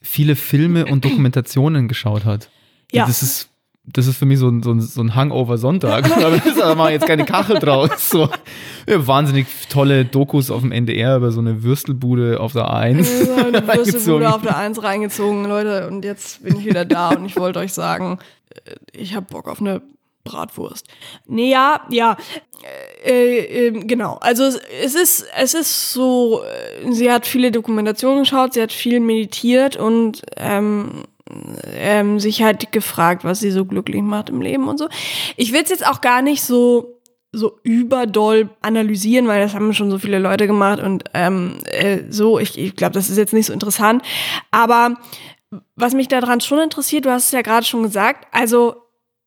viele 0.00 0.36
Filme 0.36 0.86
und 0.86 1.04
Dokumentationen 1.04 1.86
geschaut 1.86 2.24
hat. 2.24 2.48
Ja. 2.92 3.06
Das 3.06 3.22
ist, 3.22 3.50
das 3.84 4.06
ist 4.06 4.16
für 4.16 4.24
mich 4.24 4.38
so 4.38 4.48
ein, 4.48 4.62
so 4.62 4.72
ein, 4.72 4.80
so 4.80 5.02
ein 5.02 5.14
Hangover-Sonntag. 5.14 6.10
Aber 6.62 6.74
mal 6.76 6.92
jetzt 6.92 7.06
keine 7.06 7.26
Kachel 7.26 7.58
draus. 7.58 8.08
So, 8.08 8.30
ja, 8.88 9.06
wahnsinnig 9.06 9.46
tolle 9.68 10.06
Dokus 10.06 10.50
auf 10.50 10.62
dem 10.62 10.72
NDR 10.72 11.18
über 11.18 11.30
so 11.30 11.40
eine 11.40 11.62
Würstelbude 11.62 12.40
auf 12.40 12.54
der 12.54 12.70
A1. 12.70 13.04
So 13.04 13.34
eine. 13.34 13.66
Würstelbude 13.66 14.34
auf 14.34 14.40
der 14.40 14.56
Eins 14.56 14.82
reingezogen, 14.82 15.44
Leute. 15.44 15.88
Und 15.88 16.06
jetzt 16.06 16.42
bin 16.42 16.56
ich 16.58 16.64
wieder 16.64 16.86
da 16.86 17.10
und 17.10 17.26
ich 17.26 17.36
wollte 17.36 17.58
euch 17.58 17.74
sagen, 17.74 18.18
äh, 18.64 18.74
ich 18.92 19.14
habe 19.14 19.26
Bock 19.26 19.46
auf 19.46 19.60
eine 19.60 19.82
Bratwurst. 20.24 20.86
Nee, 21.26 21.50
ja, 21.50 21.82
ja. 21.90 22.16
Äh, 23.04 23.66
äh, 23.66 23.70
genau. 23.70 24.14
Also 24.20 24.44
es- 24.44 24.60
es 24.82 24.94
ist, 24.94 25.26
es 25.36 25.54
ist 25.54 25.92
so, 25.92 26.42
äh, 26.42 26.90
sie 26.92 27.12
hat 27.12 27.26
viele 27.26 27.50
Dokumentationen 27.52 28.20
geschaut, 28.24 28.54
sie 28.54 28.62
hat 28.62 28.72
viel 28.72 29.00
meditiert 29.00 29.76
und 29.76 30.22
ähm, 30.36 31.04
ähm, 31.74 32.20
sich 32.20 32.42
halt 32.42 32.72
gefragt, 32.72 33.24
was 33.24 33.40
sie 33.40 33.50
so 33.50 33.64
glücklich 33.64 34.02
macht 34.02 34.28
im 34.30 34.40
Leben 34.40 34.68
und 34.68 34.78
so. 34.78 34.88
Ich 35.36 35.52
will 35.52 35.62
es 35.62 35.70
jetzt 35.70 35.86
auch 35.86 36.00
gar 36.00 36.22
nicht 36.22 36.42
so 36.42 36.90
so 37.36 37.58
überdoll 37.64 38.48
analysieren, 38.60 39.26
weil 39.26 39.42
das 39.42 39.54
haben 39.54 39.74
schon 39.74 39.90
so 39.90 39.98
viele 39.98 40.20
Leute 40.20 40.46
gemacht 40.46 40.78
und 40.80 41.02
ähm, 41.14 41.58
äh, 41.64 42.02
so, 42.08 42.38
ich, 42.38 42.56
ich 42.56 42.76
glaube, 42.76 42.92
das 42.94 43.10
ist 43.10 43.16
jetzt 43.18 43.32
nicht 43.32 43.46
so 43.46 43.52
interessant. 43.52 44.04
Aber 44.52 44.94
was 45.74 45.94
mich 45.94 46.06
daran 46.06 46.40
schon 46.40 46.60
interessiert, 46.60 47.06
du 47.06 47.10
hast 47.10 47.24
es 47.26 47.30
ja 47.32 47.42
gerade 47.42 47.66
schon 47.66 47.82
gesagt, 47.82 48.28
also 48.30 48.76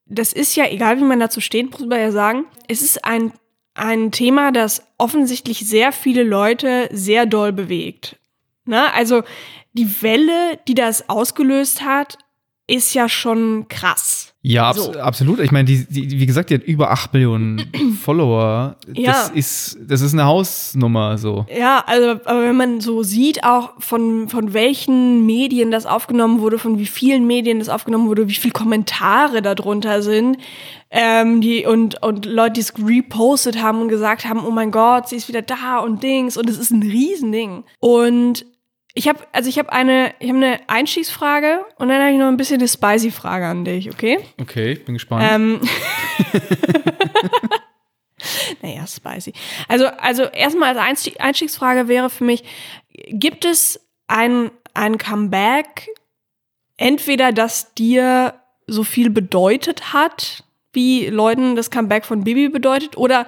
das 0.10 0.34
ist 0.34 0.56
ja, 0.56 0.66
egal 0.66 0.98
wie 0.98 1.04
man 1.04 1.20
dazu 1.20 1.42
steht, 1.42 1.72
muss 1.72 1.88
man 1.88 2.00
ja 2.00 2.12
sagen, 2.12 2.46
es 2.68 2.82
ist 2.82 3.04
ein, 3.04 3.34
ein 3.74 4.12
Thema, 4.12 4.52
das 4.52 4.84
offensichtlich 4.98 5.68
sehr 5.68 5.92
viele 5.92 6.24
Leute 6.24 6.90
sehr 6.92 7.26
doll 7.26 7.52
bewegt. 7.52 8.18
Na, 8.66 8.92
also 8.94 9.24
die 9.74 10.02
Welle, 10.02 10.60
die 10.68 10.74
das 10.74 11.10
ausgelöst 11.10 11.82
hat, 11.82 12.18
ist 12.68 12.94
ja 12.94 13.08
schon 13.08 13.68
krass. 13.70 14.34
Ja, 14.48 14.70
abs 14.70 14.84
So. 14.84 14.92
absolut. 14.94 15.40
Ich 15.40 15.52
meine, 15.52 15.66
die, 15.66 15.86
die, 15.86 16.20
wie 16.20 16.26
gesagt, 16.26 16.50
die 16.50 16.56
hat 16.56 16.64
über 16.64 16.92
8 16.92 17.14
Millionen 17.14 17.72
Follower. 18.02 18.76
Das 18.88 18.98
Ja. 18.98 19.28
ist, 19.34 19.78
das 19.88 20.02
ist 20.02 20.14
eine 20.14 20.26
Hausnummer 20.26 21.18
so. 21.18 21.46
Ja, 21.56 21.84
also, 21.86 22.12
aber 22.26 22.42
wenn 22.44 22.56
man 22.58 22.80
so 22.82 23.04
sieht, 23.04 23.44
auch 23.44 23.72
von, 23.80 24.30
von 24.30 24.54
welchen 24.54 25.26
Medien 25.26 25.72
das 25.72 25.86
aufgenommen 25.86 26.40
wurde, 26.40 26.60
von 26.60 26.80
wie 26.80 26.86
vielen 26.86 27.28
Medien 27.28 27.60
das 27.60 27.70
aufgenommen 27.70 28.08
wurde, 28.08 28.28
wie 28.28 28.34
viele 28.34 28.54
Kommentare 28.54 29.42
darunter 29.42 30.02
sind, 30.02 30.38
ähm, 30.90 31.42
die 31.42 31.66
und, 31.66 32.02
und 32.02 32.26
Leute, 32.26 32.54
die 32.54 32.62
es 32.62 32.74
repostet 32.78 33.62
haben 33.62 33.82
und 33.82 33.90
gesagt 33.90 34.26
haben, 34.26 34.46
oh 34.46 34.52
mein 34.52 34.72
Gott, 34.72 35.10
sie 35.10 35.18
ist 35.18 35.28
wieder 35.28 35.42
da 35.42 35.80
und 35.80 36.02
Dings 36.04 36.38
und 36.38 36.50
es 36.50 36.58
ist 36.58 36.72
ein 36.72 36.82
Riesending. 36.82 37.64
Und 37.80 38.46
ich 38.98 39.08
habe, 39.08 39.20
also 39.32 39.48
ich 39.48 39.60
habe 39.60 39.72
eine, 39.72 40.16
ich 40.18 40.28
habe 40.28 40.40
eine 40.40 40.60
Einstiegsfrage 40.68 41.64
und 41.78 41.90
dann 41.90 42.02
habe 42.02 42.12
ich 42.12 42.18
noch 42.18 42.30
ein 42.30 42.36
bisschen 42.36 42.60
eine 42.60 42.68
spicy 42.68 43.12
Frage 43.12 43.46
an 43.46 43.64
dich, 43.64 43.92
okay? 43.92 44.18
Okay, 44.42 44.72
ich 44.72 44.86
bin 44.86 44.96
gespannt. 44.96 45.24
Ähm, 45.30 45.62
naja, 48.64 48.88
spicy. 48.88 49.34
Also, 49.68 49.86
also 49.86 50.24
erstmal 50.24 50.70
als 50.70 50.80
Einstieg, 50.80 51.22
Einstiegsfrage 51.22 51.88
wäre 51.88 52.10
für 52.10 52.24
mich, 52.24 52.44
gibt 53.10 53.46
es 53.46 53.88
ein, 54.08 54.50
ein 54.74 54.98
Comeback, 54.98 55.90
entweder 56.78 57.32
das 57.32 57.76
dir 57.76 58.34
so 58.66 58.84
viel 58.84 59.12
bedeutet 59.12 59.94
hat, 59.94 60.44
wie 60.74 61.06
Leuten 61.06 61.56
das 61.56 61.70
Comeback 61.70 62.04
von 62.04 62.24
Bibi 62.24 62.50
bedeutet, 62.50 62.98
oder 62.98 63.28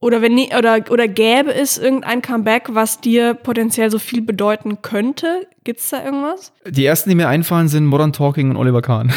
oder 0.00 0.22
wenn 0.22 0.34
nie, 0.34 0.50
oder 0.56 0.80
oder 0.90 1.08
gäbe 1.08 1.52
es 1.52 1.76
irgendein 1.76 2.22
Comeback, 2.22 2.68
was 2.70 3.00
dir 3.00 3.34
potenziell 3.34 3.90
so 3.90 3.98
viel 3.98 4.22
bedeuten 4.22 4.80
könnte? 4.80 5.46
Gibt's 5.64 5.90
da 5.90 6.04
irgendwas? 6.04 6.52
Die 6.66 6.84
ersten, 6.84 7.10
die 7.10 7.16
mir 7.16 7.28
einfallen, 7.28 7.68
sind 7.68 7.84
Modern 7.86 8.12
Talking 8.12 8.50
und 8.50 8.56
Oliver 8.56 8.80
Kahn. 8.80 9.12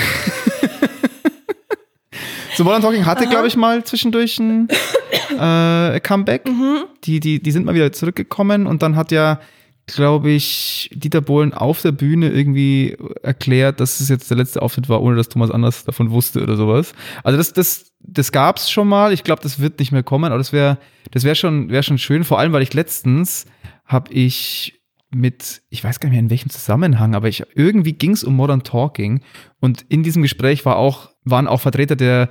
so, 2.55 2.63
Modern 2.63 2.81
Talking 2.81 3.05
hatte, 3.05 3.27
glaube 3.27 3.47
ich, 3.47 3.55
mal 3.55 3.83
zwischendurch 3.83 4.39
ein 4.39 4.67
äh, 5.38 6.00
Comeback. 6.00 6.50
Die, 7.03 7.19
die, 7.19 7.41
die 7.41 7.51
sind 7.51 7.65
mal 7.65 7.75
wieder 7.75 7.91
zurückgekommen 7.91 8.65
und 8.65 8.81
dann 8.81 8.95
hat 8.95 9.11
ja, 9.11 9.39
glaube 9.95 10.31
ich, 10.31 10.89
Dieter 10.93 11.21
Bohlen 11.21 11.53
auf 11.53 11.81
der 11.81 11.91
Bühne 11.91 12.29
irgendwie 12.29 12.98
erklärt, 13.21 13.79
dass 13.79 14.00
es 14.00 14.10
jetzt 14.10 14.29
der 14.29 14.38
letzte 14.38 14.62
Auftritt 14.62 14.89
war, 14.89 15.01
ohne 15.01 15.15
dass 15.15 15.29
Thomas 15.29 15.51
Anders 15.51 15.86
davon 15.86 16.12
wusste 16.12 16.41
oder 16.41 16.55
sowas. 16.55 16.93
Also 17.24 17.38
das, 17.38 17.53
das, 17.53 17.91
das 18.00 18.31
gab's 18.31 18.69
schon 18.71 18.88
mal. 18.88 19.13
Ich 19.13 19.24
glaube, 19.24 19.41
das 19.41 19.60
wird 19.60 19.79
nicht 19.79 19.91
mehr 19.91 20.03
kommen, 20.03 20.25
aber 20.25 20.38
das 20.38 20.53
wäre 20.53 20.77
das 21.12 21.24
wäre 21.24 21.36
schon, 21.36 21.69
wär 21.69 21.83
schon 21.83 21.98
schön. 21.98 22.24
Vor 22.24 22.39
allem, 22.39 22.53
weil 22.53 22.63
ich 22.63 22.74
letztens 22.74 23.45
habe 23.86 24.13
ich 24.13 24.81
mit, 25.13 25.62
ich 25.69 25.83
weiß 25.83 26.00
gar 26.00 26.07
nicht 26.07 26.13
mehr 26.13 26.24
in 26.24 26.29
welchem 26.29 26.50
Zusammenhang, 26.50 27.15
aber 27.15 27.27
ich, 27.27 27.43
irgendwie 27.53 27.93
ging 27.93 28.12
es 28.12 28.24
um 28.24 28.36
Modern 28.36 28.63
Talking 28.63 29.21
und 29.60 29.86
in 29.89 30.03
diesem 30.03 30.21
Gespräch 30.21 30.65
war 30.65 30.77
auch, 30.77 31.12
waren 31.24 31.48
auch 31.48 31.60
Vertreter 31.60 31.98
der 31.98 32.29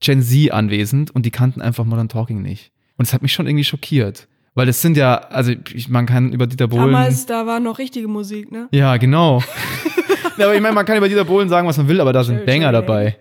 Gen 0.00 0.22
Z 0.22 0.52
anwesend 0.52 1.10
und 1.10 1.26
die 1.26 1.32
kannten 1.32 1.60
einfach 1.60 1.84
Modern 1.84 2.08
Talking 2.08 2.40
nicht. 2.40 2.72
Und 2.96 3.06
es 3.06 3.12
hat 3.12 3.22
mich 3.22 3.32
schon 3.32 3.46
irgendwie 3.46 3.64
schockiert. 3.64 4.28
Weil 4.54 4.66
das 4.66 4.82
sind 4.82 4.96
ja, 4.96 5.16
also 5.16 5.52
ich, 5.72 5.88
man 5.88 6.06
kann 6.06 6.32
über 6.32 6.46
Dieter 6.46 6.68
Bohlen. 6.68 6.86
Damals, 6.86 7.26
da 7.26 7.46
war 7.46 7.60
noch 7.60 7.78
richtige 7.78 8.08
Musik, 8.08 8.50
ne? 8.50 8.68
Ja, 8.72 8.96
genau. 8.96 9.42
aber 10.36 10.54
ich 10.54 10.60
meine, 10.60 10.74
man 10.74 10.84
kann 10.84 10.96
über 10.96 11.08
Dieter 11.08 11.24
Bohlen 11.24 11.48
sagen, 11.48 11.68
was 11.68 11.76
man 11.76 11.88
will, 11.88 12.00
aber 12.00 12.12
da 12.12 12.24
sind 12.24 12.44
Banger 12.44 12.72
dabei. 12.72 13.16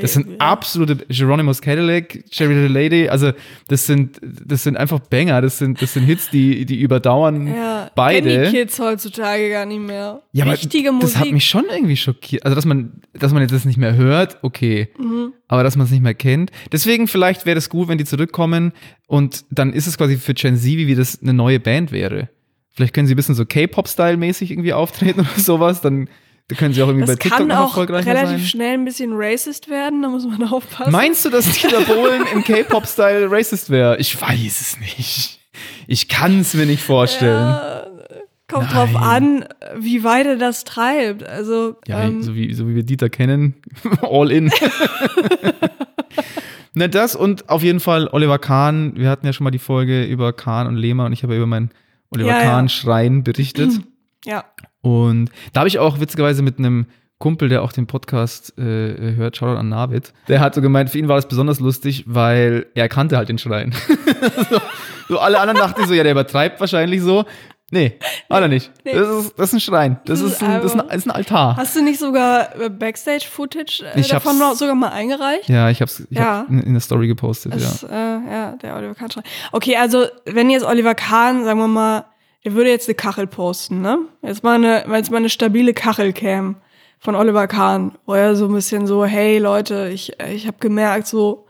Das 0.00 0.12
sind 0.12 0.40
absolute 0.40 0.96
Geronimus 1.08 1.60
Cadillac, 1.60 2.24
Cherry 2.30 2.66
the 2.66 2.72
Lady, 2.72 3.08
also 3.08 3.32
das 3.68 3.86
sind, 3.86 4.20
das 4.22 4.62
sind 4.62 4.76
einfach 4.76 5.00
Banger, 5.00 5.40
das 5.40 5.58
sind, 5.58 5.80
das 5.82 5.94
sind 5.94 6.04
Hits, 6.04 6.30
die, 6.30 6.64
die 6.64 6.80
überdauern 6.80 7.46
ja, 7.46 7.90
beide. 7.94 8.44
die 8.44 8.50
Kids 8.50 8.78
heutzutage 8.78 9.50
gar 9.50 9.66
nicht 9.66 9.80
mehr. 9.80 10.22
Ja, 10.32 10.44
Richtige 10.44 10.92
Musik. 10.92 11.14
das 11.14 11.20
hat 11.20 11.32
mich 11.32 11.44
schon 11.44 11.64
irgendwie 11.70 11.96
schockiert. 11.96 12.44
Also, 12.44 12.54
dass 12.54 12.64
man, 12.64 13.00
dass 13.12 13.32
man 13.32 13.42
jetzt 13.42 13.52
das 13.52 13.64
nicht 13.64 13.78
mehr 13.78 13.96
hört, 13.96 14.38
okay. 14.42 14.88
Mhm. 14.98 15.32
Aber 15.48 15.64
dass 15.64 15.76
man 15.76 15.86
es 15.86 15.90
nicht 15.90 16.02
mehr 16.02 16.14
kennt. 16.14 16.50
Deswegen 16.70 17.08
vielleicht 17.08 17.46
wäre 17.46 17.58
es 17.58 17.68
gut, 17.68 17.88
wenn 17.88 17.98
die 17.98 18.04
zurückkommen 18.04 18.72
und 19.06 19.44
dann 19.50 19.72
ist 19.72 19.86
es 19.86 19.98
quasi 19.98 20.16
für 20.16 20.34
Gen 20.34 20.56
Z, 20.56 20.66
wie 20.66 20.94
das 20.94 21.20
eine 21.20 21.32
neue 21.32 21.58
Band 21.58 21.90
wäre. 21.90 22.28
Vielleicht 22.72 22.94
können 22.94 23.06
sie 23.06 23.14
ein 23.14 23.16
bisschen 23.16 23.34
so 23.34 23.44
K-Pop-Style-mäßig 23.44 24.52
irgendwie 24.52 24.72
auftreten 24.72 25.20
oder 25.34 25.40
sowas, 25.40 25.80
dann 25.80 26.08
da 26.50 26.56
können 26.56 26.74
sie 26.74 26.82
auch 26.82 26.88
irgendwie 26.88 27.06
das 27.06 27.16
bei 27.16 27.22
TikTok 27.22 27.38
kann 27.38 27.48
noch 27.48 27.58
auch 27.58 27.68
erfolgreicher 27.68 28.08
relativ 28.10 28.38
sein. 28.38 28.46
schnell 28.46 28.74
ein 28.74 28.84
bisschen 28.84 29.12
racist 29.14 29.70
werden, 29.70 30.02
da 30.02 30.08
muss 30.08 30.26
man 30.26 30.42
aufpassen. 30.52 30.90
Meinst 30.90 31.24
du, 31.24 31.30
dass 31.30 31.44
Dieter 31.46 31.80
Bohlen 31.82 32.24
im 32.32 32.42
K-Pop-Style 32.42 33.30
racist 33.30 33.70
wäre? 33.70 33.98
Ich 33.98 34.20
weiß 34.20 34.60
es 34.60 34.78
nicht. 34.80 35.38
Ich 35.86 36.08
kann 36.08 36.40
es 36.40 36.54
mir 36.54 36.66
nicht 36.66 36.82
vorstellen. 36.82 37.38
Ja, 37.38 37.86
kommt 38.48 38.72
drauf 38.72 38.96
an, 38.96 39.44
wie 39.78 40.02
weit 40.02 40.26
er 40.26 40.36
das 40.36 40.64
treibt. 40.64 41.22
Also, 41.22 41.76
Ja, 41.86 42.02
ähm, 42.02 42.20
so, 42.22 42.34
wie, 42.34 42.52
so 42.52 42.68
wie 42.68 42.74
wir 42.74 42.82
Dieter 42.82 43.08
kennen, 43.10 43.54
all 44.02 44.32
in. 44.32 44.50
Na, 46.74 46.88
das 46.88 47.14
und 47.16 47.48
auf 47.48 47.62
jeden 47.62 47.80
Fall 47.80 48.08
Oliver 48.12 48.38
Kahn. 48.38 48.92
Wir 48.96 49.08
hatten 49.08 49.26
ja 49.26 49.32
schon 49.32 49.44
mal 49.44 49.50
die 49.50 49.58
Folge 49.58 50.04
über 50.04 50.32
Kahn 50.32 50.66
und 50.66 50.76
Lehmer 50.76 51.04
und 51.06 51.12
ich 51.12 51.22
habe 51.22 51.34
ja 51.34 51.38
über 51.38 51.46
meinen 51.46 51.70
Oliver 52.10 52.30
ja. 52.30 52.42
Kahn-Schrein 52.42 53.22
berichtet. 53.22 53.72
ja. 54.24 54.44
Und 54.82 55.30
da 55.52 55.60
habe 55.60 55.68
ich 55.68 55.78
auch 55.78 56.00
witzigerweise 56.00 56.42
mit 56.42 56.58
einem 56.58 56.86
Kumpel, 57.18 57.50
der 57.50 57.62
auch 57.62 57.72
den 57.72 57.86
Podcast 57.86 58.56
äh, 58.58 58.62
hört, 59.14 59.36
Shoutout 59.36 59.58
an 59.58 59.68
Navid, 59.68 60.12
der 60.28 60.40
hat 60.40 60.54
so 60.54 60.62
gemeint, 60.62 60.88
für 60.88 60.96
ihn 60.98 61.06
war 61.08 61.16
das 61.16 61.28
besonders 61.28 61.60
lustig, 61.60 62.04
weil 62.06 62.66
er 62.74 62.88
kannte 62.88 63.18
halt 63.18 63.28
den 63.28 63.36
Schrein. 63.36 63.74
so, 64.50 64.58
so 65.08 65.18
alle 65.18 65.38
anderen 65.38 65.60
dachten 65.60 65.86
so, 65.86 65.92
ja, 65.92 66.02
der 66.02 66.12
übertreibt 66.12 66.60
wahrscheinlich 66.60 67.02
so. 67.02 67.26
Nee, 67.72 67.98
hat 68.28 68.40
er 68.42 68.48
nicht. 68.48 68.72
Das, 68.84 68.94
ist, 69.08 69.34
das 69.38 69.48
ist 69.50 69.52
ein 69.52 69.60
Schrein. 69.60 70.00
Das, 70.06 70.20
Das 70.20 70.32
ist 70.32 70.42
ein, 70.42 70.60
das 70.60 70.64
ist 70.74 70.80
ein, 70.80 70.88
das 70.88 70.96
ist 70.96 71.06
ein 71.06 71.10
Altar. 71.12 71.56
Hast 71.56 71.76
du 71.76 71.82
nicht 71.84 72.00
sogar 72.00 72.58
äh, 72.60 72.68
Backstage-Footage 72.68 73.84
äh, 73.94 74.02
davon 74.08 74.36
sogar 74.56 74.74
mal 74.74 74.88
eingereicht? 74.88 75.48
Ja, 75.48 75.70
ich 75.70 75.80
hab's 75.80 76.00
ich 76.10 76.16
Ja. 76.18 76.46
in, 76.48 76.60
in 76.60 76.72
der 76.72 76.80
Story 76.80 77.06
gepostet, 77.06 77.54
Das, 77.54 77.82
ja. 77.82 77.88
äh, 77.88 78.32
ja, 78.32 78.52
der 78.56 78.76
Oliver 78.76 78.94
Kahn 78.94 79.10
schreibt. 79.10 79.28
Okay, 79.52 79.76
also 79.76 80.06
wenn 80.24 80.50
jetzt 80.50 80.64
Oliver 80.64 80.94
Kahn, 80.96 81.44
sagen 81.44 81.60
wir 81.60 81.68
mal, 81.68 82.06
der 82.44 82.54
würde 82.54 82.70
jetzt 82.70 82.88
eine 82.88 82.94
Kachel 82.94 83.26
posten, 83.26 83.80
ne? 83.82 83.98
Jetzt 84.22 84.42
mal 84.42 84.54
eine, 84.54 84.84
wenn 84.86 84.96
jetzt 84.96 85.10
mal 85.10 85.18
eine 85.18 85.28
stabile 85.28 85.74
Kachel 85.74 86.12
käme 86.12 86.56
von 86.98 87.14
Oliver 87.14 87.46
Kahn, 87.46 87.92
wo 88.06 88.14
er 88.14 88.34
so 88.36 88.46
ein 88.46 88.52
bisschen 88.54 88.86
so, 88.86 89.04
hey 89.04 89.38
Leute, 89.38 89.90
ich, 89.92 90.12
ich 90.32 90.46
habe 90.46 90.58
gemerkt, 90.60 91.06
so, 91.06 91.46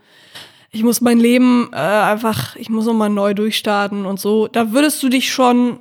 ich 0.71 0.83
muss 0.83 1.01
mein 1.01 1.19
Leben 1.19 1.69
äh, 1.73 1.75
einfach, 1.77 2.55
ich 2.55 2.69
muss 2.69 2.85
nochmal 2.85 3.09
neu 3.09 3.33
durchstarten 3.33 4.05
und 4.05 4.19
so. 4.19 4.47
Da 4.47 4.71
würdest 4.71 5.03
du 5.03 5.09
dich 5.09 5.31
schon, 5.31 5.79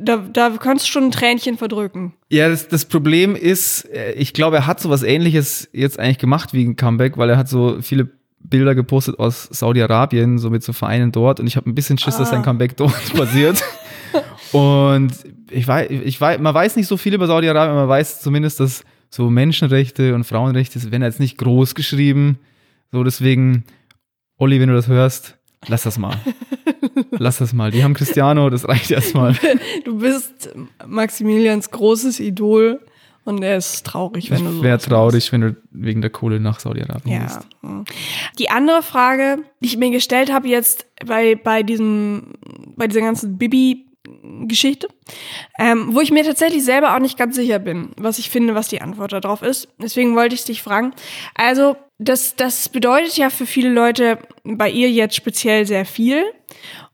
da, 0.00 0.16
da 0.16 0.50
kannst 0.50 0.86
du 0.86 0.90
schon 0.90 1.04
ein 1.04 1.10
Tränchen 1.12 1.56
verdrücken. 1.58 2.14
Ja, 2.28 2.48
das, 2.48 2.66
das 2.68 2.84
Problem 2.84 3.36
ist, 3.36 3.84
äh, 3.92 4.12
ich 4.12 4.32
glaube, 4.32 4.56
er 4.56 4.66
hat 4.66 4.80
sowas 4.80 5.02
ähnliches 5.04 5.68
jetzt 5.72 5.98
eigentlich 6.00 6.18
gemacht 6.18 6.52
wie 6.52 6.64
ein 6.64 6.74
Comeback, 6.76 7.16
weil 7.16 7.30
er 7.30 7.36
hat 7.36 7.48
so 7.48 7.80
viele 7.82 8.08
Bilder 8.40 8.74
gepostet 8.74 9.18
aus 9.20 9.44
Saudi-Arabien, 9.50 10.38
so 10.38 10.50
mit 10.50 10.62
so 10.62 10.72
Vereinen 10.72 11.12
dort 11.12 11.40
und 11.40 11.46
ich 11.46 11.56
habe 11.56 11.70
ein 11.70 11.74
bisschen 11.74 11.98
Schiss, 11.98 12.16
dass 12.18 12.30
sein 12.30 12.40
Ah. 12.40 12.44
Comeback 12.44 12.76
dort 12.76 12.92
passiert. 13.16 13.62
Und 14.54 15.12
ich 15.50 15.66
weiß, 15.66 15.90
ich 15.90 16.20
weiß, 16.20 16.38
man 16.40 16.54
weiß 16.54 16.76
nicht 16.76 16.86
so 16.86 16.96
viel 16.96 17.14
über 17.14 17.26
Saudi-Arabien, 17.26 17.74
man 17.76 17.88
weiß 17.88 18.20
zumindest, 18.20 18.60
dass 18.60 18.84
so 19.10 19.30
Menschenrechte 19.30 20.14
und 20.14 20.24
Frauenrechte 20.24 20.80
werden 20.90 21.02
jetzt 21.02 21.20
nicht 21.20 21.38
groß 21.38 21.74
geschrieben. 21.74 22.38
So, 22.92 23.02
deswegen, 23.04 23.64
Olli, 24.38 24.60
wenn 24.60 24.68
du 24.68 24.74
das 24.74 24.88
hörst, 24.88 25.36
lass 25.66 25.82
das 25.82 25.98
mal. 25.98 26.16
lass 27.10 27.38
das 27.38 27.52
mal. 27.52 27.70
Die 27.70 27.82
haben 27.82 27.94
Cristiano, 27.94 28.48
das 28.50 28.68
reicht 28.68 28.90
erstmal. 28.90 29.34
Du 29.84 29.98
bist 29.98 30.50
Maximilians 30.86 31.70
großes 31.70 32.20
Idol 32.20 32.80
und 33.24 33.42
er 33.42 33.56
ist 33.56 33.84
traurig, 33.86 34.30
wenn 34.30 34.44
du 34.44 34.50
so. 34.52 34.62
Wäre 34.62 34.78
traurig, 34.78 35.32
wenn 35.32 35.40
du 35.40 35.56
wegen 35.70 36.00
der 36.00 36.10
Kohle 36.10 36.38
nach 36.40 36.60
Saudi-Arabien 36.60 37.14
Ja. 37.14 37.22
gehst. 37.26 37.40
hm. 37.62 37.84
Die 38.38 38.50
andere 38.50 38.82
Frage, 38.82 39.38
die 39.60 39.66
ich 39.66 39.76
mir 39.76 39.90
gestellt 39.90 40.32
habe 40.32 40.46
jetzt 40.48 40.86
bei, 41.06 41.34
bei 41.34 41.62
diesem, 41.62 42.34
bei 42.76 42.86
dieser 42.86 43.00
ganzen 43.00 43.38
Bibi-Geschichte, 44.24 44.88
ähm, 45.58 45.94
wo 45.94 46.00
ich 46.00 46.10
mir 46.10 46.24
tatsächlich 46.24 46.64
selber 46.64 46.94
auch 46.94 47.00
nicht 47.00 47.18
ganz 47.18 47.36
sicher 47.36 47.58
bin, 47.58 47.90
was 47.96 48.18
ich 48.18 48.30
finde, 48.30 48.54
was 48.54 48.68
die 48.68 48.80
Antwort 48.80 49.12
darauf 49.12 49.42
ist. 49.42 49.68
Deswegen 49.78 50.16
wollte 50.16 50.34
ich 50.34 50.44
dich 50.44 50.62
fragen. 50.62 50.92
Also, 51.34 51.76
das, 51.98 52.34
das 52.36 52.68
bedeutet 52.68 53.16
ja 53.16 53.30
für 53.30 53.46
viele 53.46 53.70
Leute 53.70 54.18
bei 54.42 54.68
ihr 54.70 54.90
jetzt 54.90 55.14
speziell 55.14 55.66
sehr 55.66 55.84
viel. 55.84 56.24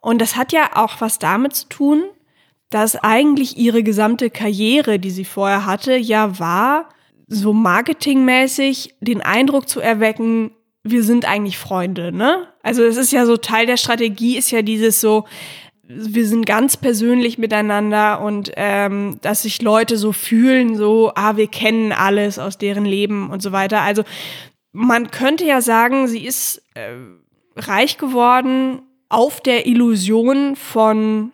Und 0.01 0.21
das 0.21 0.37
hat 0.37 0.53
ja 0.53 0.71
auch 0.75 1.01
was 1.01 1.19
damit 1.19 1.55
zu 1.55 1.69
tun, 1.69 2.05
dass 2.69 2.97
eigentlich 2.97 3.57
ihre 3.57 3.83
gesamte 3.83 4.31
Karriere, 4.31 4.99
die 4.99 5.11
sie 5.11 5.25
vorher 5.25 5.67
hatte, 5.67 5.97
ja 5.97 6.39
war, 6.39 6.91
so 7.27 7.53
marketingmäßig 7.53 8.95
den 9.01 9.23
Eindruck 9.23 9.69
zu 9.69 9.81
erwecken, 9.81 10.53
wir 10.83 11.03
sind 11.03 11.27
eigentlich 11.27 11.59
Freunde, 11.59 12.13
ne? 12.13 12.47
Also 12.63 12.83
es 12.85 12.97
ist 12.97 13.13
ja 13.13 13.27
so 13.27 13.37
Teil 13.37 13.67
der 13.67 13.77
Strategie, 13.77 14.37
ist 14.37 14.51
ja 14.51 14.63
dieses 14.63 15.01
so, 15.01 15.25
wir 15.93 16.27
sind 16.27 16.47
ganz 16.47 16.77
persönlich 16.77 17.37
miteinander 17.37 18.21
und 18.21 18.53
ähm, 18.57 19.19
dass 19.23 19.43
sich 19.43 19.61
Leute 19.61 19.97
so 19.97 20.13
fühlen, 20.13 20.77
so, 20.77 21.13
ah, 21.15 21.37
wir 21.37 21.49
kennen 21.49 21.93
alles 21.93 22.39
aus 22.39 22.59
deren 22.59 22.85
Leben 22.85 23.31
und 23.31 23.43
so 23.43 23.51
weiter. 23.51 23.81
Also 23.81 24.05
man 24.73 25.11
könnte 25.11 25.45
ja 25.45 25.61
sagen, 25.61 26.07
sie 26.07 26.25
ist 26.25 26.63
äh, 26.75 26.95
reich 27.57 27.99
geworden 27.99 28.83
auf 29.09 29.41
der 29.41 29.67
Illusion 29.67 30.55
von 30.55 31.33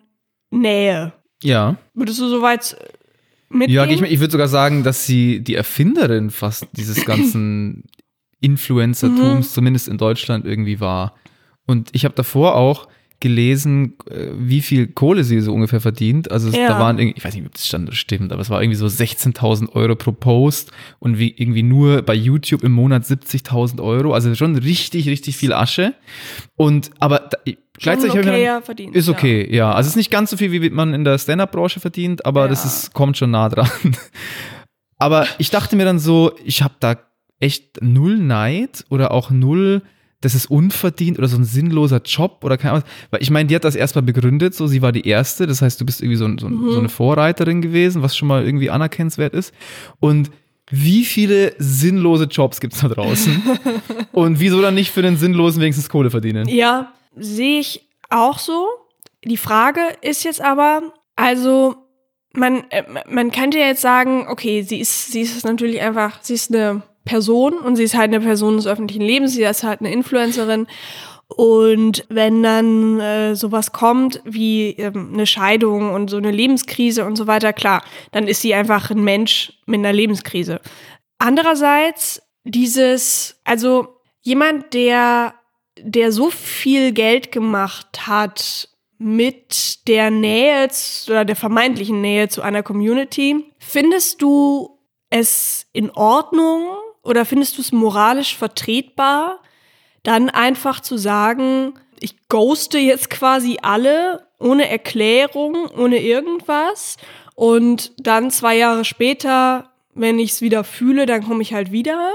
Nähe. 0.50 1.12
Ja. 1.42 1.76
Würdest 1.92 2.18
du 2.20 2.28
soweit 2.28 2.78
äh, 2.80 3.56
mitgehen? 3.56 3.74
Ja, 3.74 3.84
ich, 3.84 4.00
ich 4.00 4.20
würde 4.20 4.32
sogar 4.32 4.48
sagen, 4.48 4.84
dass 4.84 5.04
sie 5.04 5.40
die 5.40 5.54
Erfinderin 5.54 6.30
fast 6.30 6.66
dieses 6.72 7.04
ganzen 7.04 7.84
Influencertums, 8.40 9.52
zumindest 9.52 9.88
in 9.88 9.98
Deutschland, 9.98 10.46
irgendwie 10.46 10.80
war. 10.80 11.14
Und 11.66 11.90
ich 11.92 12.04
habe 12.06 12.14
davor 12.14 12.54
auch 12.54 12.88
gelesen, 13.20 13.94
äh, 14.10 14.28
wie 14.38 14.60
viel 14.60 14.88
Kohle 14.88 15.24
sie 15.24 15.40
so 15.40 15.52
ungefähr 15.54 15.80
verdient. 15.80 16.30
Also 16.30 16.48
es, 16.48 16.56
Ja. 16.56 16.68
da 16.68 16.78
waren 16.78 16.98
irgendwie, 16.98 17.16
ich 17.16 17.24
weiß 17.24 17.34
nicht, 17.34 17.46
ob 17.46 17.52
das 17.54 17.66
stand 17.66 17.94
stimmt, 17.94 18.32
aber 18.32 18.42
es 18.42 18.50
war 18.50 18.62
irgendwie 18.62 18.76
so 18.76 18.86
16.000 18.86 19.70
Euro 19.74 19.94
pro 19.96 20.12
Post 20.12 20.70
und 20.98 21.18
wie 21.18 21.30
irgendwie 21.36 21.62
nur 21.62 22.02
bei 22.02 22.14
YouTube 22.14 22.62
im 22.62 22.72
Monat 22.72 23.04
70.000 23.04 23.80
Euro. 23.82 24.12
Also 24.12 24.34
schon 24.34 24.56
richtig, 24.56 25.08
richtig 25.08 25.36
viel 25.36 25.52
Asche. 25.52 25.94
Und 26.56 26.90
aber 26.98 27.20
da, 27.20 27.38
gleichzeitig 27.78 28.10
habe 28.16 28.20
ich 28.20 28.26
okayer 28.28 28.62
Verdienst, 28.62 28.96
ist 28.96 29.08
ja. 29.08 29.14
okay, 29.14 29.54
ja. 29.54 29.72
Also 29.72 29.86
es 29.88 29.92
ist 29.92 29.96
nicht 29.96 30.10
ganz 30.10 30.30
so 30.30 30.36
viel, 30.36 30.52
wie 30.52 30.68
man 30.70 30.92
in 30.94 31.04
der 31.04 31.16
Stand-Up-Branche 31.18 31.80
verdient, 31.80 32.26
aber 32.26 32.42
Ja. 32.42 32.48
das 32.48 32.64
ist, 32.64 32.92
kommt 32.92 33.16
schon 33.16 33.30
nah 33.30 33.48
dran. 33.48 33.68
Aber 34.98 35.26
ich 35.38 35.50
dachte 35.50 35.76
mir 35.76 35.84
dann 35.84 35.98
so, 35.98 36.32
ich 36.44 36.62
habe 36.62 36.74
da 36.80 36.96
echt 37.38 37.82
null 37.82 38.16
Neid 38.18 38.84
oder 38.88 39.10
auch 39.10 39.30
null, 39.30 39.82
das 40.22 40.34
ist 40.34 40.46
unverdient 40.50 41.18
oder 41.18 41.28
so 41.28 41.36
ein 41.36 41.44
sinnloser 41.44 42.00
Job 42.04 42.40
oder 42.42 42.56
keine 42.56 42.72
Ahnung. 42.74 42.84
Weil 43.10 43.22
ich 43.22 43.30
meine, 43.30 43.46
die 43.48 43.54
hat 43.54 43.64
das 43.64 43.76
erstmal 43.76 44.02
begründet, 44.02 44.54
so 44.54 44.66
sie 44.66 44.80
war 44.82 44.90
die 44.92 45.06
Erste, 45.06 45.46
das 45.46 45.60
heißt, 45.62 45.80
du 45.80 45.84
bist 45.86 46.00
irgendwie 46.00 46.16
so, 46.16 46.24
ein- 46.24 46.38
so, 46.38 46.46
ein- 46.46 46.70
so 46.70 46.78
eine 46.78 46.88
Vorreiterin 46.88 47.60
gewesen, 47.62 48.02
was 48.02 48.16
schon 48.16 48.28
mal 48.28 48.44
irgendwie 48.44 48.70
anerkennenswert 48.70 49.34
ist. 49.34 49.52
Und 50.00 50.30
wie 50.70 51.04
viele 51.04 51.54
sinnlose 51.58 52.24
Jobs 52.24 52.60
gibt's 52.60 52.80
da 52.80 52.88
draußen? 52.88 53.40
Und 54.12 54.40
wieso 54.40 54.60
dann 54.62 54.74
nicht 54.74 54.90
für 54.90 55.02
den 55.02 55.16
sinnlosen 55.16 55.60
wenigstens 55.60 55.88
Kohle 55.88 56.10
verdienen? 56.10 56.48
Ja, 56.48 56.92
sehe 57.14 57.60
ich 57.60 57.82
auch 58.10 58.38
so. 58.38 58.66
Die 59.24 59.36
Frage 59.36 59.80
ist 60.02 60.24
jetzt 60.24 60.40
aber, 60.40 60.92
also 61.14 61.76
man, 62.32 62.64
äh, 62.70 62.82
man 63.08 63.30
könnte 63.30 63.58
ja 63.58 63.66
jetzt 63.66 63.80
sagen, 63.82 64.26
okay, 64.28 64.62
sie 64.62 64.80
ist, 64.80 65.12
sie 65.12 65.20
ist 65.22 65.44
natürlich 65.44 65.80
einfach, 65.80 66.18
sie 66.22 66.34
ist 66.34 66.52
eine 66.54 66.82
Person 67.06 67.54
und 67.54 67.76
sie 67.76 67.84
ist 67.84 67.96
halt 67.96 68.12
eine 68.12 68.20
Person 68.20 68.56
des 68.56 68.66
öffentlichen 68.66 69.02
Lebens, 69.02 69.32
sie 69.32 69.44
ist 69.44 69.62
halt 69.62 69.80
eine 69.80 69.90
Influencerin. 69.90 70.66
Und 71.28 72.04
wenn 72.08 72.42
dann 72.42 73.00
äh, 73.00 73.34
sowas 73.34 73.72
kommt 73.72 74.20
wie 74.24 74.70
ähm, 74.72 75.12
eine 75.14 75.26
Scheidung 75.26 75.92
und 75.92 76.08
so 76.08 76.18
eine 76.18 76.30
Lebenskrise 76.30 77.04
und 77.04 77.16
so 77.16 77.26
weiter, 77.26 77.52
klar, 77.52 77.82
dann 78.12 78.28
ist 78.28 78.42
sie 78.42 78.54
einfach 78.54 78.90
ein 78.90 79.02
Mensch 79.02 79.54
mit 79.66 79.78
einer 79.78 79.92
Lebenskrise. 79.92 80.60
Andererseits 81.18 82.22
dieses, 82.44 83.40
also 83.44 83.88
jemand, 84.20 84.74
der, 84.74 85.34
der 85.80 86.12
so 86.12 86.30
viel 86.30 86.92
Geld 86.92 87.32
gemacht 87.32 88.06
hat 88.06 88.68
mit 88.98 89.88
der 89.88 90.10
Nähe 90.10 90.68
oder 91.08 91.24
der 91.24 91.36
vermeintlichen 91.36 92.00
Nähe 92.00 92.28
zu 92.28 92.42
einer 92.42 92.62
Community, 92.62 93.44
findest 93.58 94.22
du 94.22 94.78
es 95.10 95.66
in 95.72 95.90
Ordnung 95.90 96.66
oder 97.06 97.24
findest 97.24 97.56
du 97.56 97.62
es 97.62 97.72
moralisch 97.72 98.36
vertretbar, 98.36 99.40
dann 100.02 100.28
einfach 100.30 100.80
zu 100.80 100.96
sagen, 100.96 101.74
ich 102.00 102.28
ghoste 102.28 102.78
jetzt 102.78 103.10
quasi 103.10 103.58
alle 103.62 104.26
ohne 104.38 104.68
Erklärung, 104.68 105.68
ohne 105.76 105.98
irgendwas 105.98 106.96
und 107.34 107.92
dann 107.98 108.30
zwei 108.30 108.56
Jahre 108.56 108.84
später, 108.84 109.72
wenn 109.94 110.18
ich 110.18 110.32
es 110.32 110.42
wieder 110.42 110.62
fühle, 110.62 111.06
dann 111.06 111.24
komme 111.24 111.42
ich 111.42 111.54
halt 111.54 111.72
wieder 111.72 112.12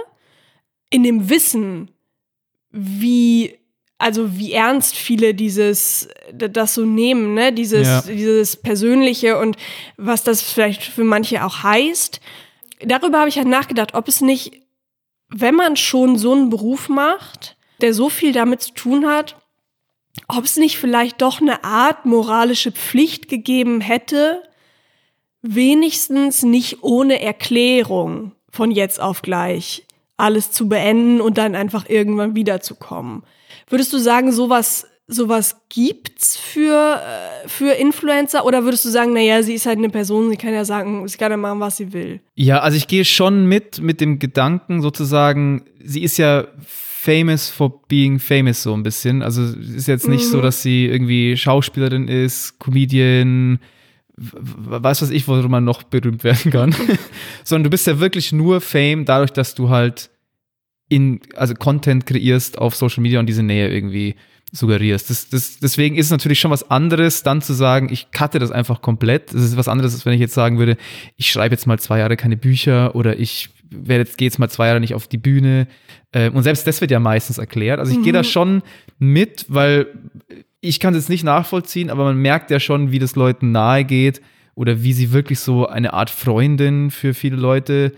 in 0.89 1.03
dem 1.03 1.29
Wissen, 1.29 1.91
wie 2.71 3.57
also 3.97 4.35
wie 4.37 4.53
ernst 4.53 4.95
viele 4.95 5.35
dieses 5.35 6.07
das 6.33 6.73
so 6.73 6.85
nehmen, 6.85 7.33
ne, 7.35 7.53
dieses 7.53 7.87
Ja. 7.87 8.01
dieses 8.01 8.55
persönliche 8.57 9.37
und 9.37 9.57
was 9.97 10.23
das 10.23 10.41
vielleicht 10.41 10.83
für 10.83 11.03
manche 11.03 11.45
auch 11.45 11.61
heißt. 11.63 12.19
Darüber 12.83 13.19
habe 13.19 13.29
ich 13.29 13.37
halt 13.37 13.47
nachgedacht, 13.47 13.93
ob 13.93 14.07
es 14.07 14.21
nicht, 14.21 14.61
wenn 15.33 15.55
man 15.55 15.75
schon 15.75 16.17
so 16.17 16.33
einen 16.33 16.49
Beruf 16.49 16.89
macht, 16.89 17.57
der 17.81 17.93
so 17.93 18.09
viel 18.09 18.31
damit 18.33 18.61
zu 18.61 18.73
tun 18.73 19.07
hat, 19.07 19.37
ob 20.27 20.43
es 20.43 20.57
nicht 20.57 20.77
vielleicht 20.77 21.21
doch 21.21 21.41
eine 21.41 21.63
Art 21.63 22.05
moralische 22.05 22.71
Pflicht 22.71 23.27
gegeben 23.27 23.81
hätte, 23.81 24.43
wenigstens 25.41 26.43
nicht 26.43 26.83
ohne 26.83 27.21
Erklärung 27.21 28.33
von 28.49 28.71
jetzt 28.71 28.99
auf 28.99 29.21
gleich 29.21 29.85
alles 30.17 30.51
zu 30.51 30.69
beenden 30.69 31.19
und 31.19 31.37
dann 31.37 31.55
einfach 31.55 31.89
irgendwann 31.89 32.35
wiederzukommen. 32.35 33.23
Würdest 33.67 33.91
du 33.91 33.97
sagen, 33.97 34.31
sowas 34.31 34.85
sowas 35.11 35.61
gibt's 35.69 36.37
für 36.37 37.01
äh, 37.01 37.47
für 37.47 37.73
Influencer 37.73 38.45
oder 38.45 38.63
würdest 38.63 38.85
du 38.85 38.89
sagen, 38.89 39.13
naja, 39.13 39.43
sie 39.43 39.53
ist 39.53 39.65
halt 39.65 39.77
eine 39.77 39.89
Person, 39.89 40.29
sie 40.29 40.37
kann 40.37 40.53
ja 40.53 40.65
sagen, 40.65 41.07
sie 41.07 41.17
kann 41.17 41.31
ja 41.31 41.37
machen, 41.37 41.59
was 41.59 41.77
sie 41.77 41.93
will. 41.93 42.21
Ja, 42.35 42.59
also 42.59 42.77
ich 42.77 42.87
gehe 42.87 43.05
schon 43.05 43.45
mit 43.45 43.81
mit 43.81 44.01
dem 44.01 44.19
Gedanken 44.19 44.81
sozusagen, 44.81 45.65
sie 45.83 46.03
ist 46.03 46.17
ja 46.17 46.47
famous 47.01 47.49
for 47.49 47.81
being 47.87 48.19
famous 48.19 48.63
so 48.63 48.73
ein 48.73 48.83
bisschen. 48.83 49.21
Also 49.23 49.41
es 49.41 49.69
ist 49.69 49.87
jetzt 49.87 50.07
nicht 50.07 50.25
so, 50.25 50.39
dass 50.39 50.61
sie 50.61 50.85
irgendwie 50.85 51.35
Schauspielerin 51.35 52.07
ist, 52.07 52.59
Comedian, 52.59 53.59
weiß 54.15 55.01
was 55.01 55.09
ich, 55.09 55.27
worüber 55.27 55.49
man 55.49 55.63
noch 55.63 55.81
berühmt 55.81 56.23
werden 56.23 56.51
kann, 56.51 56.75
sondern 57.43 57.63
du 57.63 57.69
bist 57.71 57.87
ja 57.87 57.99
wirklich 57.99 58.31
nur 58.31 58.61
Fame 58.61 59.05
dadurch, 59.05 59.31
dass 59.31 59.55
du 59.55 59.69
halt 59.69 60.11
in, 60.89 61.21
also 61.35 61.55
Content 61.55 62.05
kreierst 62.05 62.59
auf 62.59 62.75
Social 62.75 63.01
Media 63.01 63.19
und 63.19 63.25
diese 63.25 63.43
Nähe 63.43 63.73
irgendwie 63.73 64.15
suggerierst. 64.51 65.09
Das, 65.09 65.29
das, 65.29 65.59
deswegen 65.59 65.95
ist 65.95 66.07
es 66.07 66.11
natürlich 66.11 66.39
schon 66.39 66.51
was 66.51 66.69
anderes, 66.69 67.23
dann 67.23 67.41
zu 67.41 67.53
sagen, 67.53 67.89
ich 67.91 68.11
cutte 68.11 68.39
das 68.39 68.51
einfach 68.51 68.81
komplett. 68.81 69.33
Das 69.33 69.41
ist 69.41 69.57
was 69.57 69.67
anderes, 69.67 69.93
als 69.93 70.05
wenn 70.05 70.13
ich 70.13 70.19
jetzt 70.19 70.33
sagen 70.33 70.57
würde, 70.59 70.77
ich 71.15 71.31
schreibe 71.31 71.55
jetzt 71.55 71.67
mal 71.67 71.79
zwei 71.79 71.99
Jahre 71.99 72.17
keine 72.17 72.37
Bücher 72.37 72.95
oder 72.95 73.17
ich 73.17 73.49
werde 73.69 74.03
jetzt, 74.03 74.17
gehe 74.17 74.27
jetzt 74.27 74.39
mal 74.39 74.49
zwei 74.49 74.67
Jahre 74.67 74.81
nicht 74.81 74.93
auf 74.93 75.07
die 75.07 75.17
Bühne. 75.17 75.67
Äh, 76.11 76.29
Und 76.29 76.43
selbst 76.43 76.67
das 76.67 76.81
wird 76.81 76.91
ja 76.91 76.99
meistens 76.99 77.37
erklärt. 77.37 77.79
Also 77.79 77.93
ich 77.93 78.03
gehe 78.03 78.11
da 78.13 78.23
schon 78.23 78.61
mit, 78.99 79.45
weil 79.47 79.87
ich 80.59 80.79
kann 80.81 80.93
es 80.93 81.03
jetzt 81.03 81.09
nicht 81.09 81.23
nachvollziehen, 81.23 81.89
aber 81.89 82.03
man 82.03 82.17
merkt 82.17 82.51
ja 82.51 82.59
schon, 82.59 82.91
wie 82.91 82.99
das 82.99 83.15
Leuten 83.15 83.51
nahe 83.51 83.85
geht 83.85 84.21
oder 84.53 84.83
wie 84.83 84.91
sie 84.91 85.13
wirklich 85.13 85.39
so 85.39 85.65
eine 85.67 85.93
Art 85.93 86.09
Freundin 86.09 86.91
für 86.91 87.13
viele 87.13 87.37
Leute 87.37 87.93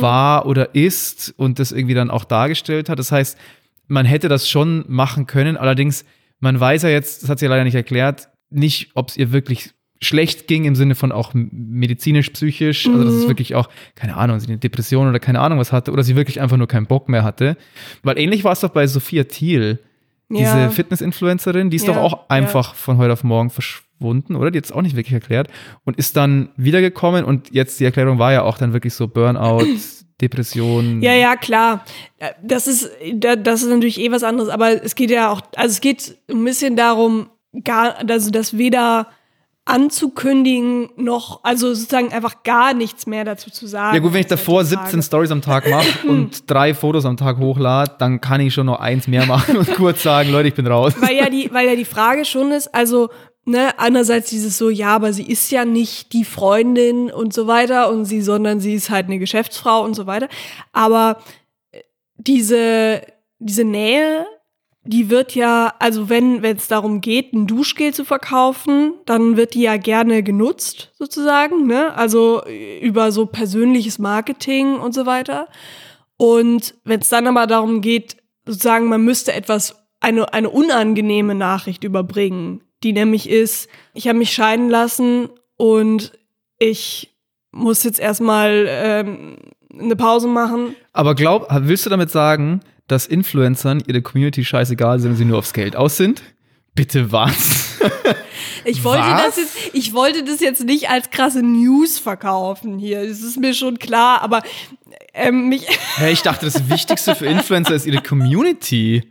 war 0.00 0.44
oder 0.44 0.74
ist 0.74 1.32
und 1.38 1.58
das 1.58 1.72
irgendwie 1.72 1.94
dann 1.94 2.10
auch 2.10 2.24
dargestellt 2.24 2.90
hat. 2.90 2.98
Das 2.98 3.10
heißt, 3.10 3.38
man 3.86 4.06
hätte 4.06 4.28
das 4.28 4.48
schon 4.48 4.84
machen 4.88 5.26
können, 5.26 5.56
allerdings, 5.56 6.04
man 6.40 6.58
weiß 6.58 6.82
ja 6.82 6.88
jetzt, 6.88 7.22
das 7.22 7.30
hat 7.30 7.38
sie 7.38 7.46
ja 7.46 7.50
leider 7.50 7.64
nicht 7.64 7.74
erklärt, 7.74 8.28
nicht, 8.50 8.90
ob 8.94 9.08
es 9.08 9.16
ihr 9.16 9.32
wirklich 9.32 9.70
schlecht 10.00 10.48
ging 10.48 10.64
im 10.64 10.74
Sinne 10.74 10.94
von 10.94 11.12
auch 11.12 11.32
medizinisch, 11.34 12.28
psychisch, 12.30 12.86
also 12.88 13.04
dass 13.04 13.14
es 13.14 13.28
wirklich 13.28 13.54
auch, 13.54 13.70
keine 13.94 14.16
Ahnung, 14.16 14.38
sie 14.38 14.48
eine 14.48 14.58
Depression 14.58 15.08
oder 15.08 15.18
keine 15.18 15.40
Ahnung 15.40 15.58
was 15.58 15.72
hatte 15.72 15.92
oder 15.92 16.02
sie 16.02 16.14
wirklich 16.16 16.40
einfach 16.40 16.56
nur 16.58 16.68
keinen 16.68 16.86
Bock 16.86 17.08
mehr 17.08 17.24
hatte. 17.24 17.56
Weil 18.02 18.18
ähnlich 18.18 18.44
war 18.44 18.52
es 18.52 18.60
doch 18.60 18.68
bei 18.70 18.86
Sophia 18.86 19.24
Thiel, 19.24 19.78
diese 20.28 20.42
Ja. 20.42 20.70
Fitness-Influencerin, 20.70 21.70
die 21.70 21.76
ist 21.76 21.86
Ja, 21.86 21.94
doch 21.94 22.02
auch 22.02 22.28
einfach 22.28 22.74
von 22.74 22.98
heute 22.98 23.12
auf 23.14 23.24
morgen 23.24 23.48
verschwunden, 23.50 24.34
oder? 24.36 24.50
Die 24.50 24.58
hat 24.58 24.64
es 24.66 24.72
auch 24.72 24.82
nicht 24.82 24.96
wirklich 24.96 25.14
erklärt 25.14 25.48
und 25.84 25.96
ist 25.96 26.16
dann 26.16 26.50
wiedergekommen 26.56 27.24
und 27.24 27.52
jetzt 27.52 27.80
die 27.80 27.84
Erklärung 27.84 28.18
war 28.18 28.32
ja 28.32 28.42
auch 28.42 28.58
dann 28.58 28.72
wirklich 28.74 28.92
so 28.94 29.08
Burnout, 29.08 29.64
Depression. 30.20 31.02
Ja, 31.02 31.12
ja, 31.12 31.36
klar. 31.36 31.84
Das 32.42 32.66
ist, 32.66 32.90
da- 33.14 33.36
das 33.36 33.62
ist 33.62 33.68
natürlich 33.68 34.00
eh 34.00 34.10
was 34.10 34.22
anderes, 34.22 34.48
aber 34.48 34.82
es 34.82 34.94
geht 34.94 35.10
ja 35.10 35.30
auch, 35.30 35.40
also 35.56 35.72
es 35.72 35.80
geht 35.80 36.16
ein 36.30 36.44
bisschen 36.44 36.76
darum, 36.76 37.28
gar, 37.64 37.96
also 38.08 38.30
das 38.30 38.56
weder 38.56 39.08
anzukündigen 39.66 40.90
noch, 40.96 41.40
also 41.42 41.72
sozusagen 41.74 42.12
einfach 42.12 42.42
gar 42.42 42.74
nichts 42.74 43.06
mehr 43.06 43.24
dazu 43.24 43.50
zu 43.50 43.66
sagen. 43.66 43.94
Ja 43.96 44.00
gut, 44.02 44.12
wenn 44.12 44.20
ich 44.20 44.26
davor 44.26 44.60
heutzutage. 44.60 44.86
17 44.90 45.02
Stories 45.02 45.30
am 45.30 45.42
Tag 45.42 45.68
mache 45.68 45.86
und 46.08 46.48
drei 46.50 46.74
Fotos 46.74 47.04
am 47.06 47.16
Tag 47.16 47.38
hochlade, 47.38 47.92
dann 47.98 48.20
kann 48.20 48.40
ich 48.40 48.52
schon 48.54 48.66
noch 48.66 48.78
eins 48.80 49.08
mehr 49.08 49.26
machen 49.26 49.56
und 49.56 49.72
kurz 49.74 50.02
sagen, 50.02 50.30
Leute, 50.30 50.48
ich 50.48 50.54
bin 50.54 50.66
raus. 50.66 50.94
weil 51.00 51.16
ja 51.16 51.28
die, 51.28 51.50
weil 51.52 51.66
ja 51.68 51.76
die 51.76 51.84
Frage 51.84 52.24
schon 52.24 52.52
ist, 52.52 52.74
also 52.74 53.08
ne, 53.44 53.78
einerseits 53.78 54.30
dieses 54.30 54.58
so, 54.58 54.70
ja, 54.70 54.94
aber 54.94 55.12
sie 55.12 55.26
ist 55.26 55.50
ja 55.50 55.64
nicht 55.64 56.12
die 56.12 56.24
Freundin 56.24 57.10
und 57.10 57.32
so 57.32 57.46
weiter 57.46 57.90
und 57.90 58.04
sie, 58.04 58.20
sondern 58.22 58.60
sie 58.60 58.74
ist 58.74 58.90
halt 58.90 59.06
eine 59.06 59.18
Geschäftsfrau 59.18 59.84
und 59.84 59.94
so 59.94 60.06
weiter. 60.06 60.28
Aber 60.72 61.18
äh, 61.72 61.80
diese 62.16 63.02
diese 63.38 63.64
Nähe, 63.64 64.26
die 64.84 65.10
wird 65.10 65.34
ja, 65.34 65.74
also 65.78 66.08
wenn 66.08 66.42
wenn 66.42 66.56
es 66.56 66.68
darum 66.68 67.00
geht, 67.00 67.32
ein 67.32 67.46
Duschgel 67.46 67.92
zu 67.94 68.04
verkaufen, 68.04 68.94
dann 69.06 69.36
wird 69.36 69.54
die 69.54 69.62
ja 69.62 69.76
gerne 69.76 70.22
genutzt 70.22 70.92
sozusagen, 70.98 71.66
ne? 71.66 71.94
Also 71.94 72.42
äh, 72.46 72.78
über 72.80 73.12
so 73.12 73.26
persönliches 73.26 73.98
Marketing 73.98 74.76
und 74.76 74.94
so 74.94 75.06
weiter. 75.06 75.48
Und 76.16 76.74
wenn 76.84 77.00
es 77.00 77.08
dann 77.08 77.26
aber 77.26 77.46
darum 77.46 77.80
geht, 77.80 78.16
sozusagen, 78.46 78.86
man 78.86 79.02
müsste 79.04 79.32
etwas, 79.32 79.84
eine, 80.00 80.32
eine 80.32 80.50
unangenehme 80.50 81.34
Nachricht 81.34 81.82
überbringen, 81.82 82.60
die 82.84 82.92
nämlich 82.92 83.28
ist, 83.28 83.68
ich 83.94 84.06
habe 84.06 84.18
mich 84.18 84.32
scheiden 84.32 84.68
lassen 84.68 85.28
und 85.56 86.12
ich 86.58 87.16
muss 87.50 87.82
jetzt 87.82 87.98
erstmal 87.98 88.66
ähm, 88.68 89.36
eine 89.72 89.96
Pause 89.96 90.28
machen. 90.28 90.76
Aber 90.92 91.14
glaub, 91.14 91.48
willst 91.50 91.86
du 91.86 91.90
damit 91.90 92.10
sagen, 92.10 92.60
dass 92.86 93.06
Influencern 93.06 93.82
ihre 93.86 94.02
Community 94.02 94.44
scheißegal 94.44 95.00
sind, 95.00 95.12
wenn 95.12 95.16
sie 95.16 95.24
nur 95.24 95.38
aufs 95.38 95.52
Geld 95.52 95.74
aus 95.74 95.96
sind? 95.96 96.22
Bitte 96.74 97.10
was? 97.10 97.78
Ich 98.64 98.82
wollte 98.82 99.02
Was? 99.02 99.22
das 99.22 99.36
jetzt, 99.36 99.74
ich 99.74 99.92
wollte 99.92 100.24
das 100.24 100.40
jetzt 100.40 100.64
nicht 100.64 100.88
als 100.88 101.10
krasse 101.10 101.42
News 101.42 101.98
verkaufen 101.98 102.78
hier. 102.78 103.06
Das 103.06 103.20
ist 103.20 103.38
mir 103.38 103.52
schon 103.52 103.78
klar, 103.78 104.22
aber 104.22 104.42
ähm, 105.12 105.48
mich, 105.48 105.66
Hä, 105.96 106.10
ich 106.10 106.22
dachte, 106.22 106.46
das 106.46 106.68
Wichtigste 106.70 107.14
für 107.14 107.26
Influencer 107.26 107.74
ist 107.74 107.86
ihre 107.86 108.02
Community. 108.02 109.02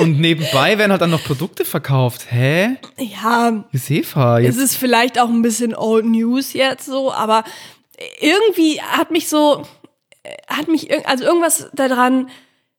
Und 0.00 0.20
nebenbei 0.20 0.78
werden 0.78 0.90
halt 0.92 1.00
dann 1.02 1.10
noch 1.10 1.24
Produkte 1.24 1.64
verkauft. 1.64 2.26
Hä? 2.30 2.76
ja, 2.98 3.64
Josefa, 3.72 4.38
Es 4.38 4.44
jetzt. 4.44 4.56
ist 4.58 4.76
vielleicht 4.76 5.18
auch 5.20 5.28
ein 5.28 5.42
bisschen 5.42 5.74
Old 5.74 6.04
News 6.06 6.52
jetzt 6.52 6.86
so, 6.86 7.12
aber 7.12 7.44
irgendwie 8.20 8.80
hat 8.80 9.10
mich 9.10 9.28
so, 9.28 9.66
hat 10.48 10.68
mich, 10.68 10.88
also 11.06 11.24
irgendwas 11.24 11.70
daran 11.74 12.28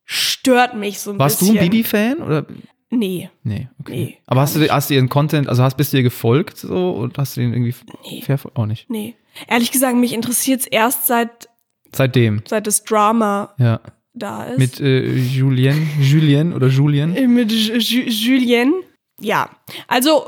stört 0.05 0.75
mich 0.75 0.99
so 0.99 1.11
ein 1.11 1.19
Warst 1.19 1.41
du 1.41 1.45
bisschen. 1.45 1.59
ein 1.59 1.69
Bibi-Fan? 1.69 2.21
Oder? 2.21 2.45
Nee. 2.89 3.29
Nee, 3.43 3.69
okay. 3.79 3.93
Nee, 3.93 4.17
Aber 4.27 4.41
hast 4.41 4.55
du, 4.55 4.69
hast 4.69 4.89
du 4.89 4.93
ihren 4.93 5.09
Content, 5.09 5.47
also 5.49 5.63
hast, 5.63 5.77
bist 5.77 5.93
du 5.93 5.97
ihr 5.97 6.03
gefolgt 6.03 6.57
so 6.57 6.91
und 6.91 7.17
hast 7.17 7.35
du 7.37 7.41
den 7.41 7.51
irgendwie 7.53 7.73
Nee. 8.09 8.21
verfolgt? 8.21 8.57
Auch 8.57 8.65
nicht. 8.65 8.89
Nee. 8.89 9.15
Ehrlich 9.47 9.71
gesagt, 9.71 9.95
mich 9.97 10.13
interessiert 10.13 10.61
es 10.61 10.67
erst 10.67 11.07
seit, 11.07 11.49
Seitdem, 11.91 12.41
seit 12.47 12.67
das 12.67 12.83
Drama 12.83 13.53
ja. 13.57 13.79
Da 14.13 14.43
ist. 14.45 14.60
Mit 14.60 14.80
äh, 14.80 15.06
Julien, 15.15 15.89
Julien 15.99 16.54
oder 16.54 16.67
Julien. 16.67 17.15
Äh, 17.15 17.28
Mit 17.28 17.52
Ju- 17.52 18.08
Julien. 18.10 18.73
Ja. 19.19 19.49
Also, 19.88 20.23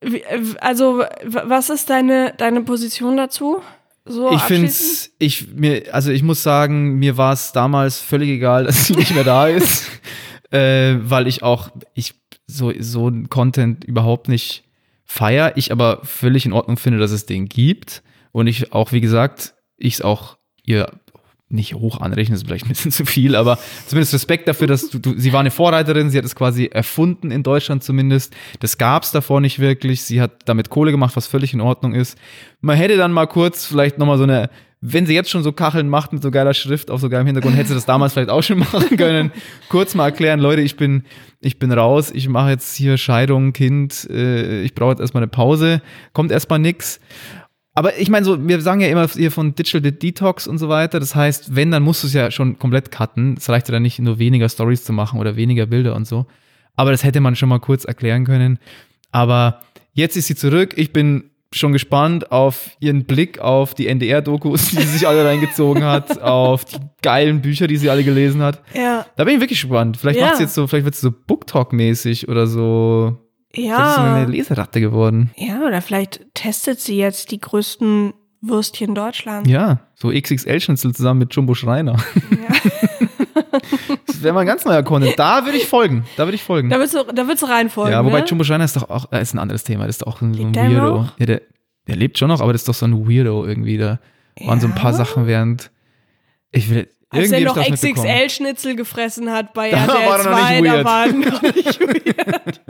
äh, 0.00 0.16
äh, 0.18 0.42
also, 0.60 1.02
was 1.24 1.70
ist 1.70 1.88
deine, 1.90 2.34
deine 2.36 2.62
Position 2.62 3.16
dazu? 3.16 3.60
So 4.04 4.30
Ich 4.30 4.40
finde 4.42 4.70
ich, 5.18 5.48
mir, 5.52 5.92
also 5.92 6.12
ich 6.12 6.22
muss 6.22 6.42
sagen, 6.42 6.98
mir 6.98 7.16
war 7.16 7.32
es 7.32 7.52
damals 7.52 7.98
völlig 8.00 8.28
egal, 8.28 8.64
dass 8.66 8.86
sie 8.86 8.94
nicht 8.94 9.14
mehr 9.14 9.24
da 9.24 9.48
ist. 9.48 9.90
äh, 10.50 10.94
weil 11.00 11.26
ich 11.26 11.42
auch, 11.42 11.70
ich 11.94 12.14
so, 12.46 12.72
so 12.78 13.08
ein 13.08 13.28
Content 13.28 13.84
überhaupt 13.84 14.28
nicht 14.28 14.62
feier. 15.04 15.52
Ich 15.56 15.72
aber 15.72 16.00
völlig 16.04 16.46
in 16.46 16.52
Ordnung 16.52 16.76
finde, 16.76 16.98
dass 16.98 17.10
es 17.10 17.26
den 17.26 17.48
gibt. 17.48 18.02
Und 18.32 18.46
ich 18.46 18.72
auch, 18.72 18.92
wie 18.92 19.00
gesagt, 19.00 19.54
ich 19.76 19.94
es 19.94 20.02
auch 20.02 20.36
ihr 20.64 20.90
nicht 21.48 21.74
hoch 21.74 22.00
anrechnen, 22.00 22.34
ist 22.34 22.46
vielleicht 22.46 22.66
ein 22.66 22.70
bisschen 22.70 22.90
zu 22.92 23.06
viel, 23.06 23.36
aber 23.36 23.58
zumindest 23.86 24.14
Respekt 24.14 24.48
dafür, 24.48 24.66
dass 24.66 24.90
du, 24.90 24.98
du 24.98 25.14
sie 25.16 25.32
war 25.32 25.40
eine 25.40 25.50
Vorreiterin, 25.50 26.10
sie 26.10 26.18
hat 26.18 26.24
es 26.24 26.34
quasi 26.34 26.66
erfunden 26.66 27.30
in 27.30 27.42
Deutschland 27.42 27.84
zumindest. 27.84 28.34
Das 28.60 28.78
gab 28.78 29.04
es 29.04 29.12
davor 29.12 29.40
nicht 29.40 29.58
wirklich. 29.58 30.02
Sie 30.02 30.20
hat 30.20 30.32
damit 30.46 30.70
Kohle 30.70 30.90
gemacht, 30.90 31.16
was 31.16 31.26
völlig 31.26 31.54
in 31.54 31.60
Ordnung 31.60 31.94
ist. 31.94 32.18
Man 32.60 32.76
hätte 32.76 32.96
dann 32.96 33.12
mal 33.12 33.26
kurz 33.26 33.64
vielleicht 33.64 33.98
nochmal 33.98 34.18
so 34.18 34.24
eine, 34.24 34.50
wenn 34.80 35.06
sie 35.06 35.14
jetzt 35.14 35.30
schon 35.30 35.42
so 35.42 35.52
Kacheln 35.52 35.88
macht 35.88 36.12
mit 36.12 36.22
so 36.22 36.30
geiler 36.30 36.52
Schrift 36.52 36.90
auf 36.90 37.00
so 37.00 37.08
geilem 37.08 37.26
Hintergrund, 37.26 37.56
hätte 37.56 37.68
sie 37.68 37.74
das 37.74 37.86
damals 37.86 38.12
vielleicht 38.12 38.30
auch 38.30 38.42
schon 38.42 38.58
machen 38.72 38.96
können. 38.96 39.30
kurz 39.68 39.94
mal 39.94 40.06
erklären, 40.06 40.40
Leute, 40.40 40.62
ich 40.62 40.76
bin, 40.76 41.04
ich 41.40 41.60
bin 41.60 41.70
raus, 41.70 42.10
ich 42.12 42.28
mache 42.28 42.50
jetzt 42.50 42.74
hier 42.74 42.98
Scheidung, 42.98 43.52
Kind, 43.52 44.08
äh, 44.10 44.62
ich 44.62 44.74
brauche 44.74 44.90
jetzt 44.90 45.00
erstmal 45.00 45.22
eine 45.22 45.30
Pause, 45.30 45.80
kommt 46.12 46.32
erstmal 46.32 46.58
nix. 46.58 46.98
Aber 47.76 47.98
ich 47.98 48.08
meine, 48.08 48.24
so, 48.24 48.48
wir 48.48 48.60
sagen 48.62 48.80
ja 48.80 48.88
immer 48.88 49.06
hier 49.06 49.30
von 49.30 49.54
Digital 49.54 49.92
Detox 49.92 50.46
und 50.46 50.56
so 50.56 50.70
weiter. 50.70 50.98
Das 50.98 51.14
heißt, 51.14 51.54
wenn, 51.54 51.70
dann 51.70 51.82
musst 51.82 52.02
du 52.02 52.06
es 52.06 52.14
ja 52.14 52.30
schon 52.30 52.58
komplett 52.58 52.90
cutten. 52.90 53.34
Es 53.36 53.50
reicht 53.50 53.68
ja 53.68 53.72
dann 53.72 53.82
nicht, 53.82 53.98
nur 53.98 54.18
weniger 54.18 54.48
Stories 54.48 54.82
zu 54.82 54.94
machen 54.94 55.20
oder 55.20 55.36
weniger 55.36 55.66
Bilder 55.66 55.94
und 55.94 56.06
so. 56.06 56.24
Aber 56.74 56.90
das 56.90 57.04
hätte 57.04 57.20
man 57.20 57.36
schon 57.36 57.50
mal 57.50 57.60
kurz 57.60 57.84
erklären 57.84 58.24
können. 58.24 58.58
Aber 59.12 59.60
jetzt 59.92 60.16
ist 60.16 60.26
sie 60.26 60.34
zurück. 60.34 60.72
Ich 60.76 60.94
bin 60.94 61.24
schon 61.52 61.72
gespannt 61.72 62.32
auf 62.32 62.70
ihren 62.80 63.04
Blick 63.04 63.40
auf 63.40 63.74
die 63.74 63.88
NDR-Dokus, 63.88 64.70
die 64.70 64.76
sie 64.76 64.82
sich 64.98 65.06
alle 65.06 65.24
reingezogen 65.26 65.84
hat, 65.84 66.20
auf 66.22 66.64
die 66.64 66.78
geilen 67.02 67.42
Bücher, 67.42 67.66
die 67.66 67.76
sie 67.76 67.90
alle 67.90 68.04
gelesen 68.04 68.40
hat. 68.40 68.62
Ja. 68.74 69.04
Da 69.16 69.24
bin 69.24 69.34
ich 69.34 69.40
wirklich 69.40 69.60
gespannt. 69.60 69.98
Vielleicht 69.98 70.18
Ja. 70.18 70.26
macht 70.28 70.36
sie 70.38 70.44
jetzt 70.44 70.54
so, 70.54 70.66
vielleicht 70.66 70.86
wird 70.86 70.94
sie 70.94 71.02
so 71.02 71.10
Booktalk-mäßig 71.12 72.28
oder 72.28 72.46
so. 72.46 73.18
Vielleicht 73.56 73.88
ist 73.88 73.94
sie 73.96 74.00
Ja. 74.02 74.14
eine 74.14 74.26
Leseratte 74.30 74.80
geworden. 74.80 75.30
Ja, 75.36 75.60
oder 75.66 75.80
vielleicht 75.82 76.24
testet 76.34 76.80
sie 76.80 76.96
jetzt 76.96 77.30
die 77.30 77.40
größten 77.40 78.12
Würstchen 78.42 78.94
Deutschlands. 78.94 79.48
Ja, 79.50 79.80
so 79.94 80.08
XXL-Schnitzel 80.12 80.94
zusammen 80.94 81.20
mit 81.20 81.34
Jumbo 81.34 81.54
Schreiner. 81.54 81.96
Ja. 82.30 82.54
Das 84.06 84.22
wäre 84.22 84.32
mal 84.34 84.40
ein 84.40 84.46
ganz 84.46 84.64
neuer 84.64 84.82
Content. 84.82 85.18
Da 85.18 85.44
würde 85.44 85.58
ich 85.58 85.66
folgen. 85.66 86.04
Da 86.16 86.26
würde 86.26 86.36
ich 86.36 86.42
folgen. 86.42 86.70
Da 86.70 86.78
willst 86.78 86.94
du, 86.94 87.02
da 87.04 87.28
willst 87.28 87.42
du 87.42 87.46
reinfolgen. 87.46 87.92
ja, 87.92 88.04
wobei 88.04 88.20
ne? 88.20 88.26
Jumbo 88.26 88.44
Schreiner 88.44 88.64
ist 88.64 88.76
doch 88.76 88.88
auch, 88.88 89.12
äh, 89.12 89.20
ist 89.20 89.34
ein 89.34 89.38
anderes 89.38 89.64
Thema. 89.64 89.86
Das 89.86 89.96
ist 89.96 90.06
doch 90.06 90.18
so 90.20 90.24
ein, 90.26 90.32
Lebt 90.34 90.56
der 90.56 90.70
Weirdo. 90.70 91.02
noch? 91.02 91.18
Ja, 91.18 91.26
der, 91.26 91.42
der 91.86 91.96
lebt 91.96 92.18
schon 92.18 92.28
noch, 92.28 92.40
aber 92.40 92.52
das 92.52 92.62
ist 92.62 92.68
doch 92.68 92.74
so 92.74 92.86
ein 92.86 93.08
Weirdo 93.08 93.44
irgendwie. 93.44 93.76
Da 93.78 93.98
waren 94.44 94.60
so 94.60 94.66
ein 94.66 94.74
paar 94.74 94.92
Ja? 94.92 94.96
Sachen 94.98 95.26
während. 95.26 95.70
Ich 96.50 96.70
will. 96.70 96.88
Als 97.16 97.32
er 97.32 97.40
noch. 97.40 97.56
XXL-Schnitzel 97.56 98.76
gefressen 98.76 99.30
hat 99.30 99.52
bei 99.54 99.70
Da 99.72 99.84
RTL 99.84 100.06
war 100.06 100.18
er 100.18 100.24
noch 100.24 100.38
2, 100.38 100.60
nicht 100.60 100.66
da 100.66 100.74
weird. 100.74 100.84
war 100.84 101.06
er 101.06 101.12
noch 101.12 101.42
nicht 101.42 101.80
weird. 102.06 102.60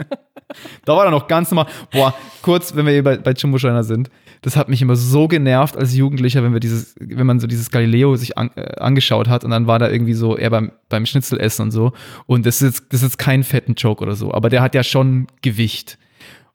Da 0.84 0.96
war 0.96 1.04
er 1.04 1.10
noch 1.10 1.28
ganz 1.28 1.50
normal. 1.50 1.66
Boah, 1.90 2.14
kurz, 2.42 2.74
wenn 2.74 2.86
wir 2.86 2.92
hier 2.92 3.04
bei, 3.04 3.16
bei 3.18 3.32
Jumbo 3.32 3.58
Schreiner 3.58 3.84
sind. 3.84 4.10
Das 4.42 4.56
hat 4.56 4.68
mich 4.68 4.80
immer 4.80 4.96
so 4.96 5.28
genervt 5.28 5.76
als 5.76 5.94
Jugendlicher, 5.94 6.42
wenn 6.42 6.52
wir 6.52 6.60
dieses, 6.60 6.94
wenn 7.00 7.26
man 7.26 7.40
so 7.40 7.46
dieses 7.46 7.70
Galileo 7.70 8.16
sich 8.16 8.38
an, 8.38 8.50
äh, 8.54 8.76
angeschaut 8.78 9.28
hat 9.28 9.44
und 9.44 9.50
dann 9.50 9.66
war 9.66 9.78
da 9.78 9.90
irgendwie 9.90 10.12
so, 10.14 10.36
er 10.36 10.50
beim, 10.50 10.72
beim 10.88 11.04
Schnitzelessen 11.06 11.64
und 11.64 11.70
so. 11.72 11.92
Und 12.26 12.46
das 12.46 12.62
ist, 12.62 12.84
das 12.90 13.00
ist 13.02 13.10
jetzt 13.10 13.18
kein 13.18 13.42
fetten 13.42 13.74
Joke 13.74 14.02
oder 14.02 14.14
so, 14.14 14.32
aber 14.32 14.48
der 14.48 14.62
hat 14.62 14.74
ja 14.74 14.84
schon 14.84 15.26
Gewicht. 15.42 15.98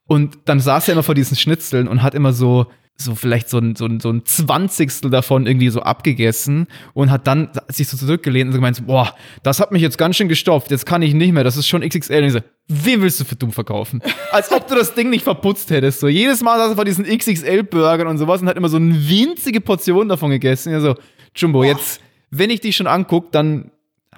Und 0.06 0.38
dann 0.46 0.60
saß 0.60 0.88
er 0.88 0.92
immer 0.92 1.02
vor 1.02 1.14
diesen 1.14 1.36
Schnitzeln 1.36 1.86
und 1.88 2.02
hat 2.02 2.14
immer 2.14 2.32
so, 2.32 2.66
so 2.96 3.14
vielleicht 3.14 3.48
so 3.48 3.58
ein, 3.58 3.74
so 3.74 3.86
ein, 3.86 4.00
so 4.00 4.10
ein 4.10 4.24
Zwanzigstel 4.24 5.10
davon 5.10 5.46
irgendwie 5.46 5.68
so 5.70 5.80
abgegessen 5.80 6.66
und 6.94 7.10
hat 7.10 7.26
dann 7.26 7.50
sich 7.68 7.88
so 7.88 7.96
zurückgelehnt 7.96 8.48
und 8.48 8.52
so 8.52 8.58
gemeint, 8.58 8.86
boah, 8.86 9.14
das 9.42 9.60
hat 9.60 9.72
mich 9.72 9.82
jetzt 9.82 9.98
ganz 9.98 10.16
schön 10.16 10.28
gestopft, 10.28 10.70
jetzt 10.70 10.86
kann 10.86 11.02
ich 11.02 11.14
nicht 11.14 11.32
mehr, 11.32 11.44
das 11.44 11.56
ist 11.56 11.66
schon 11.66 11.86
XXL. 11.86 12.18
Und 12.18 12.24
ich 12.24 12.32
so, 12.32 12.40
wen 12.68 13.02
willst 13.02 13.20
du 13.20 13.24
für 13.24 13.36
dumm 13.36 13.52
verkaufen? 13.52 14.02
Als 14.30 14.50
ob 14.52 14.68
du 14.68 14.74
das 14.74 14.94
Ding 14.94 15.10
nicht 15.10 15.24
verputzt 15.24 15.70
hättest. 15.70 16.00
So, 16.00 16.08
jedes 16.08 16.42
Mal 16.42 16.58
saß 16.58 16.70
er 16.70 16.76
vor 16.76 16.84
diesen 16.84 17.04
XXL-Burgern 17.04 18.06
und 18.06 18.18
sowas 18.18 18.40
und 18.42 18.48
hat 18.48 18.56
immer 18.56 18.68
so 18.68 18.76
eine 18.76 18.94
winzige 19.08 19.60
Portion 19.60 20.08
davon 20.08 20.30
gegessen. 20.30 20.72
Ja, 20.72 20.80
so, 20.80 20.94
Jumbo, 21.34 21.64
jetzt, 21.64 22.00
wenn 22.30 22.50
ich 22.50 22.60
dich 22.60 22.76
schon 22.76 22.86
anguck, 22.86 23.32
dann 23.32 23.72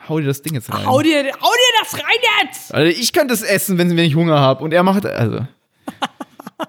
hau 0.08 0.20
dir 0.20 0.26
das 0.26 0.42
Ding 0.42 0.54
jetzt 0.54 0.72
rein. 0.72 0.86
Hau 0.86 1.00
dir, 1.00 1.24
hau 1.24 1.50
dir 1.52 1.82
das 1.82 1.94
rein 1.94 2.18
jetzt! 2.42 2.74
Also 2.74 2.98
ich 2.98 3.12
könnte 3.12 3.34
es 3.34 3.42
essen, 3.42 3.78
wenn, 3.78 3.90
wenn 3.90 4.04
ich 4.04 4.14
Hunger 4.14 4.38
habe. 4.38 4.62
Und 4.64 4.72
er 4.72 4.82
macht, 4.82 5.06
also, 5.06 5.46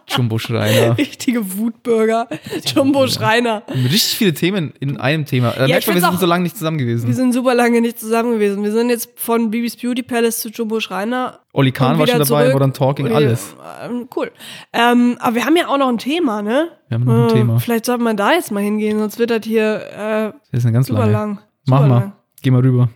Jumbo 0.07 0.37
Schreiner. 0.39 0.97
Richtige 0.97 1.57
Wutbürger. 1.57 2.27
Jumbo 2.73 3.07
Schreiner. 3.07 3.63
Richtig 3.69 4.17
viele 4.17 4.33
Themen 4.33 4.73
in 4.79 4.97
einem 4.97 5.25
Thema. 5.25 5.51
Da 5.51 5.65
ich 5.65 5.71
merkt 5.71 5.87
man, 5.87 5.95
wir 5.95 6.01
sind 6.01 6.09
auch- 6.15 6.19
so 6.19 6.25
lange 6.25 6.43
nicht 6.43 6.57
zusammen 6.57 6.79
Wir 6.79 6.85
gewesen. 6.85 7.13
sind 7.13 7.33
super 7.33 7.53
lange 7.55 7.81
nicht 7.81 7.99
zusammen 7.99 8.33
gewesen. 8.33 8.63
Wir 8.63 8.71
sind 8.71 8.89
jetzt 8.89 9.09
von 9.15 9.51
Bibis 9.51 9.75
Beauty 9.77 10.03
Palace 10.03 10.39
zu 10.39 10.49
Jumbo 10.49 10.79
Schreiner. 10.79 11.39
Olli 11.53 11.71
Kahn 11.71 11.97
war 11.99 12.07
schon 12.07 12.19
dabei, 12.19 12.25
zurück. 12.43 12.53
Modern 12.53 12.73
Talking, 12.73 13.05
Wir- 13.07 13.15
alles. 13.15 13.55
Ähm, 13.83 14.07
cool. 14.15 14.31
Ähm, 14.73 15.17
aber 15.19 15.35
wir 15.35 15.45
haben 15.45 15.55
ja 15.55 15.67
auch 15.67 15.77
noch 15.77 15.89
ein 15.89 15.97
Thema, 15.97 16.41
ne? 16.41 16.69
Wir 16.89 16.95
haben 16.95 17.03
noch 17.05 17.13
ein 17.13 17.29
Äh, 17.29 17.33
Thema. 17.33 17.59
Vielleicht 17.59 17.85
sollte 17.85 18.03
man 18.03 18.17
da 18.17 18.33
jetzt 18.33 18.51
mal 18.51 18.61
hingehen, 18.63 18.99
sonst 18.99 19.19
wird 19.19 19.29
das 19.31 19.41
hier 19.45 19.75
äh, 19.91 20.31
Das 20.51 20.59
ist 20.59 20.65
eine 20.65 20.73
ganz 20.73 20.87
super 20.87 21.01
lange. 21.01 21.11
lang. 21.13 21.39
Mach 21.67 21.77
Super 21.79 21.89
mal. 21.89 21.99
lang. 21.99 22.13
Geh 22.41 22.51
mal 22.51 22.61
rüber. 22.61 22.89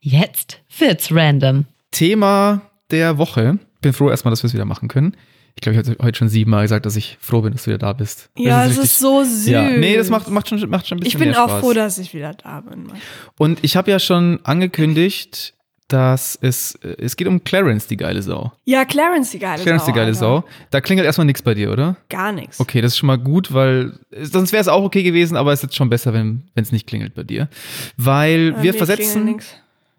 Jetzt 0.00 0.60
wird's 0.78 1.10
random. 1.14 1.66
Thema 1.90 2.62
der 2.90 3.18
Woche. 3.18 3.58
Bin 3.84 3.92
froh 3.92 4.10
erstmal, 4.10 4.30
dass 4.30 4.42
wir 4.42 4.48
es 4.48 4.54
wieder 4.54 4.64
machen 4.64 4.88
können. 4.88 5.16
Ich 5.56 5.60
glaube, 5.62 5.78
ich 5.80 5.86
habe 5.88 5.96
heute 6.02 6.18
schon 6.18 6.28
siebenmal 6.28 6.62
gesagt, 6.62 6.84
dass 6.84 6.96
ich 6.96 7.16
froh 7.20 7.40
bin, 7.42 7.52
dass 7.52 7.62
du 7.62 7.68
wieder 7.68 7.78
da 7.78 7.92
bist. 7.92 8.28
Ja, 8.36 8.64
Das 8.64 8.72
es 8.72 8.78
richtig- 8.78 8.84
ist 8.90 8.98
so 8.98 9.22
süß. 9.22 9.46
Ja, 9.46 9.68
nee, 9.70 9.96
das 9.96 10.10
macht, 10.10 10.28
macht, 10.28 10.48
schon, 10.48 10.58
macht 10.68 10.88
schon 10.88 10.98
ein 10.98 11.00
bisschen 11.04 11.20
ich 11.22 11.24
bin 11.26 11.34
auch 11.36 11.48
Spaß. 11.48 11.60
froh, 11.60 11.72
dass 11.72 11.98
ich 11.98 12.12
wieder 12.12 12.34
da 12.34 12.60
bin. 12.62 12.84
Mann. 12.88 12.96
Und 13.38 13.62
ich 13.62 13.76
habe 13.76 13.88
ja 13.90 14.00
schon 14.00 14.40
angekündigt, 14.42 15.54
dass 15.88 16.36
es, 16.40 16.74
äh, 16.76 16.96
es 16.98 17.14
geht 17.16 17.28
um 17.28 17.44
Clarence, 17.44 17.86
die 17.86 17.96
geile 17.96 18.20
Sau. 18.22 18.52
Ja, 18.64 18.84
Clarence, 18.84 19.30
die 19.30 19.38
geile 19.38 19.62
Clarence, 19.62 19.84
Sau. 19.84 19.92
die 19.92 19.96
geile 19.96 20.06
Alter. 20.08 20.18
Sau. 20.18 20.44
Da 20.70 20.80
klingelt 20.80 21.06
erstmal 21.06 21.26
nichts 21.26 21.42
bei 21.42 21.54
dir, 21.54 21.70
oder? 21.70 21.96
Gar 22.08 22.32
nichts. 22.32 22.58
Okay, 22.58 22.80
das 22.80 22.92
ist 22.92 22.98
schon 22.98 23.06
mal 23.06 23.18
gut, 23.18 23.52
weil 23.52 23.92
äh, 24.10 24.24
sonst 24.24 24.52
wäre 24.52 24.60
es 24.62 24.68
auch 24.68 24.82
okay 24.82 25.02
gewesen, 25.04 25.36
aber 25.36 25.52
es 25.52 25.60
ist 25.60 25.64
jetzt 25.64 25.76
schon 25.76 25.90
besser, 25.90 26.12
wenn 26.14 26.42
es 26.56 26.72
nicht 26.72 26.86
klingelt 26.88 27.14
bei 27.14 27.22
dir. 27.22 27.48
Weil 27.96 28.54
Äh, 28.58 28.62
wir 28.62 28.74
versetzen. 28.74 29.36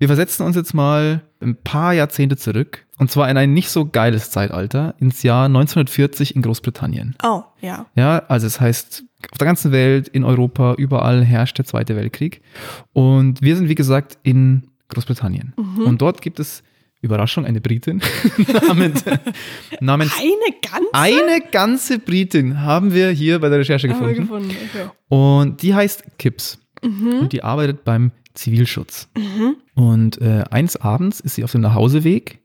Wir 0.06 0.10
versetzen 0.10 0.44
uns 0.46 0.56
jetzt 0.56 0.76
mal 0.76 1.24
ein 1.42 1.56
paar 1.56 1.92
Jahrzehnte 1.94 2.38
zurück. 2.38 2.86
Und 3.00 3.10
zwar 3.10 3.28
in 3.28 3.38
ein 3.38 3.56
nicht 3.56 3.70
so 3.70 3.88
geiles 3.88 4.30
Zeitalter, 4.30 4.94
ins 5.00 5.24
Jahr 5.24 5.46
1940 5.46 6.36
in 6.36 6.44
Großbritannien. 6.44 7.16
Oh, 7.24 7.42
ja. 7.60 7.88
Ja, 7.96 8.20
also 8.28 8.46
es 8.46 8.62
heißt, 8.62 9.04
auf 9.32 9.38
der 9.40 9.48
ganzen 9.48 9.72
Welt, 9.72 10.08
in 10.08 10.24
Europa, 10.24 10.76
überall 10.76 11.24
herrscht 11.26 11.58
der 11.58 11.66
Zweite 11.66 11.96
Weltkrieg. 11.96 12.44
Und 12.94 13.42
wir 13.42 13.56
sind, 13.56 13.68
wie 13.68 13.74
gesagt, 13.74 14.20
in 14.22 14.68
Großbritannien. 14.90 15.54
Mhm. 15.58 15.88
Und 15.88 16.02
dort 16.04 16.22
gibt 16.22 16.40
es, 16.40 16.62
Überraschung, 17.02 17.44
eine 17.44 17.60
Britin 17.60 18.00
namens, 18.68 19.04
namens 19.80 20.14
Eine 20.20 20.60
ganze 20.62 20.94
eine 20.94 21.42
ganze 21.52 21.98
Britin 21.98 22.62
haben 22.62 22.94
wir 22.94 23.10
hier 23.10 23.40
bei 23.40 23.50
der 23.50 23.58
Recherche 23.58 23.88
gefunden. 23.88 24.16
gefunden. 24.18 24.52
Okay. 24.52 24.90
Und 25.10 25.64
die 25.64 25.74
heißt 25.74 26.20
Kips. 26.20 26.60
Und 26.84 27.34
die 27.34 27.44
arbeitet 27.44 27.84
beim 27.84 28.12
Zivilschutz. 28.36 29.10
Und 29.74 30.22
äh, 30.22 30.44
eins 30.50 30.76
abends 30.78 31.20
ist 31.20 31.36
sie 31.36 31.44
auf 31.44 31.52
dem 31.52 31.62
Nachhauseweg 31.62 32.42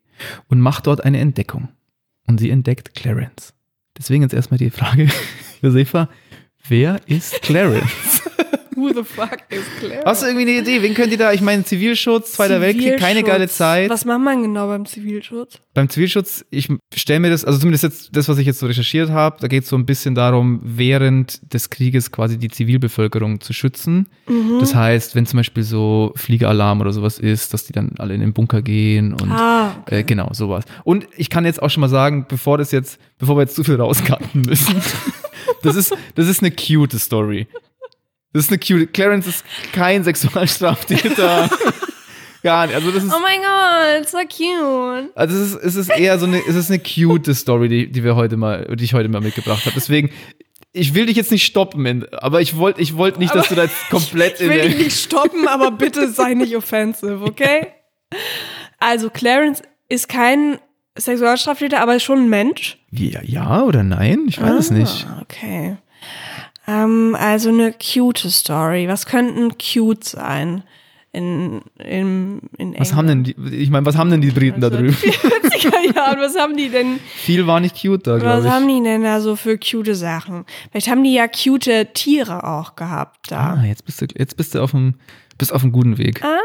und 0.49 0.61
macht 0.61 0.87
dort 0.87 1.05
eine 1.05 1.19
Entdeckung. 1.19 1.69
Und 2.27 2.39
sie 2.39 2.51
entdeckt 2.51 2.95
Clarence. 2.95 3.55
Deswegen 3.99 4.23
jetzt 4.23 4.35
erstmal 4.35 4.59
die 4.59 4.71
Frage, 4.71 5.09
Josefa, 5.63 6.09
wer 6.69 7.01
ist 7.07 7.43
Clarence? 7.43 8.23
Who 8.81 8.89
the 8.95 9.05
fuck 9.05 9.39
is 9.51 9.65
Clarence? 9.79 10.05
Hast 10.07 10.23
du 10.23 10.27
irgendwie 10.27 10.49
eine 10.49 10.61
Idee? 10.61 10.83
Wen 10.83 10.95
könnt 10.95 11.13
ihr 11.13 11.19
da? 11.19 11.33
Ich 11.33 11.43
meine, 11.43 11.65
Zivilschutz, 11.65 12.33
Zweiter 12.33 12.61
Weltkrieg, 12.61 12.99
keine 12.99 13.23
geile 13.23 13.47
Zivilschutz. 13.49 13.57
Zeit. 13.57 13.91
Was 13.91 14.05
macht 14.07 14.21
man 14.21 14.43
genau 14.43 14.69
beim 14.69 14.87
Zivilschutz? 14.87 15.59
Beim 15.75 15.89
Zivilschutz, 15.89 16.45
ich 16.51 16.69
stelle 16.95 17.21
mir 17.21 17.31
das, 17.31 17.45
also 17.45 17.59
zumindest 17.59 17.85
jetzt 17.85 18.17
das, 18.17 18.29
was 18.29 18.39
ich 18.39 18.47
jetzt 18.47 18.59
so 18.59 18.67
recherchiert 18.67 19.11
habe, 19.11 19.37
da 19.41 19.49
geht 19.49 19.65
es 19.65 19.69
so 19.69 19.77
ein 19.77 19.85
bisschen 19.87 20.15
darum, 20.15 20.61
während 20.65 21.53
des 21.53 21.69
Krieges 21.71 22.11
quasi 22.11 22.39
die 22.39 22.49
Zivilbevölkerung 22.49 23.41
zu 23.41 23.53
schützen. 23.53 24.09
Mhm. 24.27 24.59
Das 24.61 24.75
heißt, 24.75 25.15
wenn 25.15 25.27
zum 25.27 25.37
Beispiel 25.39 25.63
so 25.63 26.13
Fliegeralarm 26.17 26.81
oder 26.81 26.93
sowas 26.93 27.19
ist, 27.19 27.53
dass 27.53 27.67
die 27.67 27.73
dann 27.73 27.93
alle 27.99 28.15
in 28.15 28.21
den 28.21 28.33
Bunker 28.33 28.63
gehen 28.63 29.13
und 29.13 29.31
Ah, 29.31 29.77
äh, 29.87 30.03
genau, 30.03 30.31
sowas. 30.33 30.65
Und 30.85 31.07
ich 31.17 31.31
kann 31.31 31.45
jetzt 31.45 31.63
auch 31.63 31.71
schon 31.71 31.83
mal 31.83 31.89
sagen, 31.89 32.27
bevor 32.29 32.59
das 32.59 32.73
jetzt, 32.73 32.99
bevor 33.19 33.37
wir 33.37 33.43
jetzt 33.43 33.55
zu 33.55 33.65
viel 33.65 33.77
rauscutten 33.77 34.43
müssen, 34.43 34.77
das 35.63 35.77
ist, 35.77 35.95
das 36.15 36.27
ist 36.29 36.43
eine 36.43 36.51
cute 36.51 36.99
Story. 36.99 37.47
Das 38.33 38.45
ist 38.45 38.51
eine 38.51 38.59
cute. 38.59 38.93
Clarence 38.93 39.27
ist 39.27 39.45
kein 39.73 40.05
Sexualstraftäter. 40.05 41.51
Gar 42.43 42.67
nicht. 42.69 42.77
Also 42.77 42.91
das 42.91 43.05
ist 43.05 43.13
Oh 43.13 43.19
mein 43.21 43.41
Gott, 43.41 44.09
so 44.09 44.17
cute. 44.19 45.11
also 45.15 45.37
es 45.37 45.53
ist, 45.53 45.63
es 45.63 45.77
ist 45.77 45.89
eher 45.91 46.19
so 46.19 46.27
eine, 46.27 46.39
es 46.49 46.55
ist 46.57 46.71
eine 46.71 46.79
cute 46.81 47.35
Story, 47.35 47.69
die, 47.69 47.91
die 47.93 48.03
wir 48.03 48.17
heute 48.17 48.37
mal, 48.39 48.75
die 48.77 48.85
ich 48.85 48.95
heute 48.95 49.09
mal 49.11 49.21
mitgebracht 49.21 49.61
habe. 49.67 49.75
Deswegen, 49.75 50.11
ich 50.73 50.95
will 50.95 51.05
dich 51.07 51.17
jetzt 51.17 51.31
nicht 51.33 51.45
stoppen, 51.45 51.85
in- 51.85 52.07
aber 52.15 52.41
ich 52.41 52.57
wollte, 52.57 52.81
ich 52.81 52.97
wollte 52.97 53.19
nicht, 53.19 53.35
dass 53.35 53.49
du 53.49 53.57
da 53.57 53.65
jetzt 53.65 53.91
komplett 53.91 54.41
Ich 54.41 54.49
will 54.49 54.61
dich 54.63 54.79
nicht 54.79 54.99
stoppen, 55.03 55.49
aber 55.49 55.71
bitte 55.73 56.09
sei 56.11 56.33
nicht 56.35 56.57
offensive, 56.57 57.23
okay? 57.25 57.67
Also, 58.79 59.11
Clarence 59.11 59.63
ist 59.91 60.09
kein 60.09 60.59
Sexualstraftäter, 60.97 61.81
aber 61.81 61.97
ist 61.97 62.05
schon 62.05 62.21
ein 62.21 62.29
Mensch. 62.31 62.79
ja, 62.91 63.21
ja 63.23 63.63
oder 63.65 63.83
nein? 63.83 64.21
Ich 64.29 64.41
weiß 64.41 64.53
es 64.55 64.71
nicht. 64.71 65.07
Ah, 65.09 65.19
Okay. 65.23 65.77
Ähm, 66.71 67.17
also 67.19 67.49
eine 67.49 67.73
cute 67.73 68.31
Story. 68.31 68.89
Was 68.89 69.07
könnten 69.07 69.57
cute 69.59 70.05
sein? 70.05 70.63
in, 71.13 71.63
in, 71.79 72.41
in 72.57 72.79
Was 72.79 72.95
haben 72.95 73.09
denn 73.09 73.25
die, 73.25 73.35
ich 73.51 73.71
meine, 73.71 73.85
was 73.85 73.97
haben 73.97 74.11
denn 74.11 74.21
die 74.21 74.31
Briten 74.31 74.61
da 74.61 74.71
drüben? 74.71 74.95
40er 74.95 75.95
Jahren, 75.97 76.21
was 76.21 76.37
haben 76.39 76.57
die 76.57 76.69
denn, 76.69 77.01
Viel 77.17 77.47
war 77.47 77.59
nicht 77.59 77.81
cute 77.81 78.07
da, 78.07 78.15
was 78.15 78.21
glaube 78.23 78.51
haben 78.51 78.69
ich. 78.69 78.77
die 78.77 78.83
denn 78.85 79.03
da 79.03 79.21
so 79.21 79.35
für 79.35 79.59
cute 79.59 79.97
Sachen? 79.97 80.45
Vielleicht 80.71 80.89
haben 80.89 81.03
die 81.03 81.15
ja 81.15 81.27
cute 81.27 81.89
Tiere 81.95 82.45
auch 82.45 82.77
gehabt 82.77 83.33
da. 83.33 83.59
Ah, 83.61 83.65
jetzt 83.65 83.85
bist 83.85 84.01
du, 84.01 84.07
jetzt 84.17 84.37
bist 84.37 84.55
du 84.55 84.63
auf 84.63 84.71
dem, 84.71 84.95
bist 85.37 85.53
auf 85.53 85.65
einem 85.65 85.73
guten 85.73 85.99
Weg. 85.99 86.23
Ah, 86.23 86.39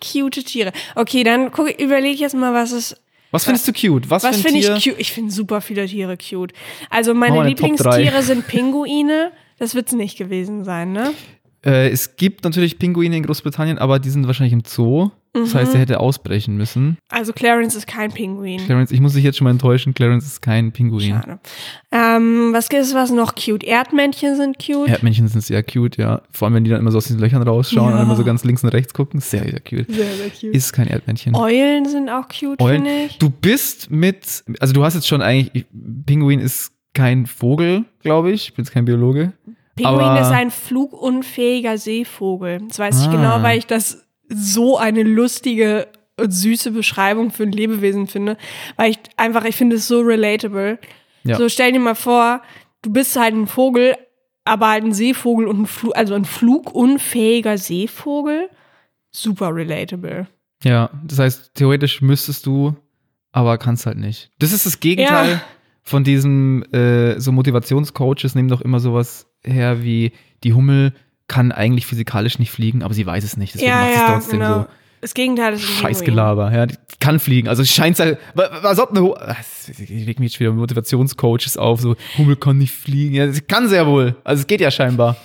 cute 0.00 0.44
Tiere. 0.44 0.72
Okay, 0.94 1.24
dann 1.24 1.50
guck, 1.50 1.68
überlege 1.80 2.14
ich 2.14 2.20
jetzt 2.20 2.36
mal, 2.36 2.54
was 2.54 2.70
es. 2.70 2.96
Was 3.34 3.44
findest 3.44 3.66
du 3.66 3.72
cute? 3.72 4.08
Was, 4.10 4.22
Was 4.22 4.40
finde 4.40 4.60
ich 4.60 4.66
cute? 4.84 4.98
Ich 4.98 5.12
finde 5.12 5.32
super 5.32 5.60
viele 5.60 5.86
Tiere 5.86 6.16
cute. 6.16 6.52
Also 6.88 7.14
meine 7.14 7.36
Machen 7.36 7.36
wir 7.36 7.46
eine 7.46 7.54
Top 7.56 7.68
Lieblingstiere 7.68 8.22
sind 8.22 8.46
Pinguine. 8.46 9.32
Das 9.58 9.74
wird 9.74 9.88
es 9.88 9.92
nicht 9.92 10.16
gewesen 10.16 10.64
sein, 10.64 10.92
ne? 10.92 11.12
Äh, 11.64 11.88
es 11.90 12.16
gibt 12.16 12.44
natürlich 12.44 12.78
Pinguine 12.78 13.16
in 13.16 13.24
Großbritannien, 13.24 13.78
aber 13.78 13.98
die 13.98 14.10
sind 14.10 14.26
wahrscheinlich 14.26 14.52
im 14.52 14.62
Zoo. 14.64 15.10
Das 15.34 15.52
Mhm. 15.52 15.58
heißt, 15.58 15.74
er 15.74 15.80
hätte 15.80 15.98
ausbrechen 16.00 16.56
müssen. 16.56 16.96
Also 17.08 17.32
Clarence 17.32 17.74
ist 17.74 17.88
kein 17.88 18.12
Pinguin. 18.12 18.60
Clarence, 18.64 18.92
ich 18.92 19.00
muss 19.00 19.14
dich 19.14 19.24
jetzt 19.24 19.36
schon 19.38 19.44
mal 19.46 19.50
enttäuschen, 19.50 19.92
Clarence 19.92 20.24
ist 20.26 20.40
kein 20.42 20.70
Pinguin. 20.70 21.10
Schade. 21.10 21.40
Ähm, 21.90 22.50
was 22.52 22.68
gibt 22.68 22.82
es 22.82 22.94
was 22.94 23.10
noch 23.10 23.34
cute? 23.34 23.64
Erdmännchen 23.64 24.36
sind 24.36 24.58
cute. 24.64 24.88
Erdmännchen 24.88 25.26
sind 25.26 25.40
sehr 25.42 25.62
cute, 25.64 25.96
ja. 25.96 26.22
Vor 26.30 26.46
allem, 26.46 26.54
wenn 26.54 26.64
die 26.64 26.70
dann 26.70 26.78
immer 26.78 26.92
so 26.92 26.98
aus 26.98 27.06
diesen 27.06 27.20
Löchern 27.20 27.42
rausschauen 27.42 27.90
Ja. 27.90 27.96
und 27.98 28.02
immer 28.04 28.14
so 28.16 28.22
ganz 28.24 28.44
links 28.44 28.62
und 28.62 28.70
rechts 28.70 28.94
gucken. 28.94 29.18
Sehr, 29.20 29.42
sehr 29.42 29.60
cute. 29.60 29.86
Sehr, 29.92 30.12
sehr 30.14 30.30
cute. 30.30 30.54
Ist 30.54 30.72
kein 30.72 30.86
Erdmännchen. 30.86 31.34
Eulen 31.34 31.86
sind 31.88 32.08
auch 32.10 32.28
cute, 32.28 32.62
finde 32.62 32.90
ich. 33.06 33.18
Du 33.18 33.28
bist 33.28 33.90
mit, 33.90 34.44
also 34.60 34.72
du 34.72 34.84
hast 34.84 34.94
jetzt 34.94 35.08
schon 35.08 35.20
eigentlich, 35.20 35.50
ich- 35.52 35.66
Pinguin 36.06 36.38
ist 36.38 36.70
kein 36.94 37.26
Vogel, 37.26 37.84
glaube 38.02 38.30
ich. 38.30 38.48
Ich 38.50 38.54
bin 38.54 38.64
jetzt 38.64 38.72
kein 38.72 38.84
Biologe. 38.84 39.32
Pinguin 39.74 39.94
aber- 40.00 40.20
ist 40.20 40.28
ein 40.28 40.52
flugunfähiger 40.52 41.78
Seevogel. 41.78 42.60
Das 42.68 42.78
weiß 42.78 43.00
ich 43.02 43.08
Ah. 43.08 43.10
genau, 43.10 43.42
weil 43.42 43.58
ich 43.58 43.66
das 43.66 44.03
so 44.28 44.78
eine 44.78 45.02
lustige 45.02 45.88
und 46.16 46.30
süße 46.30 46.70
Beschreibung 46.70 47.30
für 47.30 47.42
ein 47.42 47.52
Lebewesen 47.52 48.06
finde. 48.06 48.36
Weil 48.76 48.92
ich 48.92 48.98
einfach, 49.16 49.44
ich 49.44 49.56
finde 49.56 49.76
es 49.76 49.88
so 49.88 50.00
relatable. 50.00 50.78
Ja. 51.24 51.36
So 51.36 51.48
stell 51.48 51.72
dir 51.72 51.80
mal 51.80 51.94
vor, 51.94 52.42
du 52.82 52.92
bist 52.92 53.16
halt 53.16 53.34
ein 53.34 53.46
Vogel, 53.46 53.96
aber 54.44 54.68
halt 54.68 54.84
ein 54.84 54.92
Seevogel 54.92 55.46
und 55.46 55.62
ein 55.62 55.66
Flug, 55.66 55.96
also 55.96 56.14
ein 56.14 56.24
flugunfähiger 56.24 57.58
Seevogel. 57.58 58.48
Super 59.10 59.54
relatable. 59.54 60.26
Ja, 60.62 60.90
das 61.04 61.18
heißt, 61.18 61.54
theoretisch 61.54 62.00
müsstest 62.02 62.46
du, 62.46 62.74
aber 63.32 63.58
kannst 63.58 63.86
halt 63.86 63.98
nicht. 63.98 64.30
Das 64.38 64.52
ist 64.52 64.66
das 64.66 64.80
Gegenteil 64.80 65.30
Ja. 65.32 65.42
von 65.82 66.04
diesem, 66.04 66.62
äh, 66.72 67.18
so 67.20 67.32
Motivationscoaches 67.32 68.34
nehmen 68.34 68.48
doch 68.48 68.60
immer 68.60 68.80
sowas 68.80 69.26
her 69.42 69.82
wie, 69.82 70.12
die 70.42 70.52
Hummel 70.52 70.92
kann 71.28 71.52
eigentlich 71.52 71.86
physikalisch 71.86 72.38
nicht 72.38 72.50
fliegen, 72.50 72.82
aber 72.82 72.94
sie 72.94 73.06
weiß 73.06 73.24
es 73.24 73.36
nicht. 73.36 73.54
Deswegen 73.54 73.70
ja, 73.70 73.76
macht 73.78 73.88
sie 73.88 73.94
es 73.94 74.00
ja, 74.00 74.12
trotzdem 74.12 74.40
genau. 74.40 74.54
so. 74.62 74.66
Das 75.00 75.12
Gegenteil 75.14 75.52
ist. 75.54 75.62
Scheißgelaber, 75.62 76.50
ja, 76.52 76.66
die 76.66 76.76
kann 76.98 77.18
fliegen. 77.20 77.48
Also 77.48 77.62
scheint 77.64 77.98
halt, 77.98 78.18
wa- 78.34 78.48
was 78.62 78.78
ob 78.78 78.90
eine 78.90 79.00
Ah, 79.20 79.36
Ich 79.68 79.88
leg 80.06 80.18
mich 80.18 80.32
jetzt 80.32 80.40
wieder 80.40 80.50
mit 80.50 80.60
Motivationscoaches 80.60 81.56
auf, 81.58 81.80
so 81.80 81.94
Hummel 82.16 82.36
kann 82.36 82.56
nicht 82.58 82.72
fliegen. 82.72 83.14
Ja, 83.14 83.30
sie 83.30 83.42
kann 83.42 83.68
sehr 83.68 83.86
wohl. 83.86 84.16
Also 84.24 84.40
es 84.40 84.46
geht 84.46 84.60
ja 84.62 84.70
scheinbar. 84.70 85.16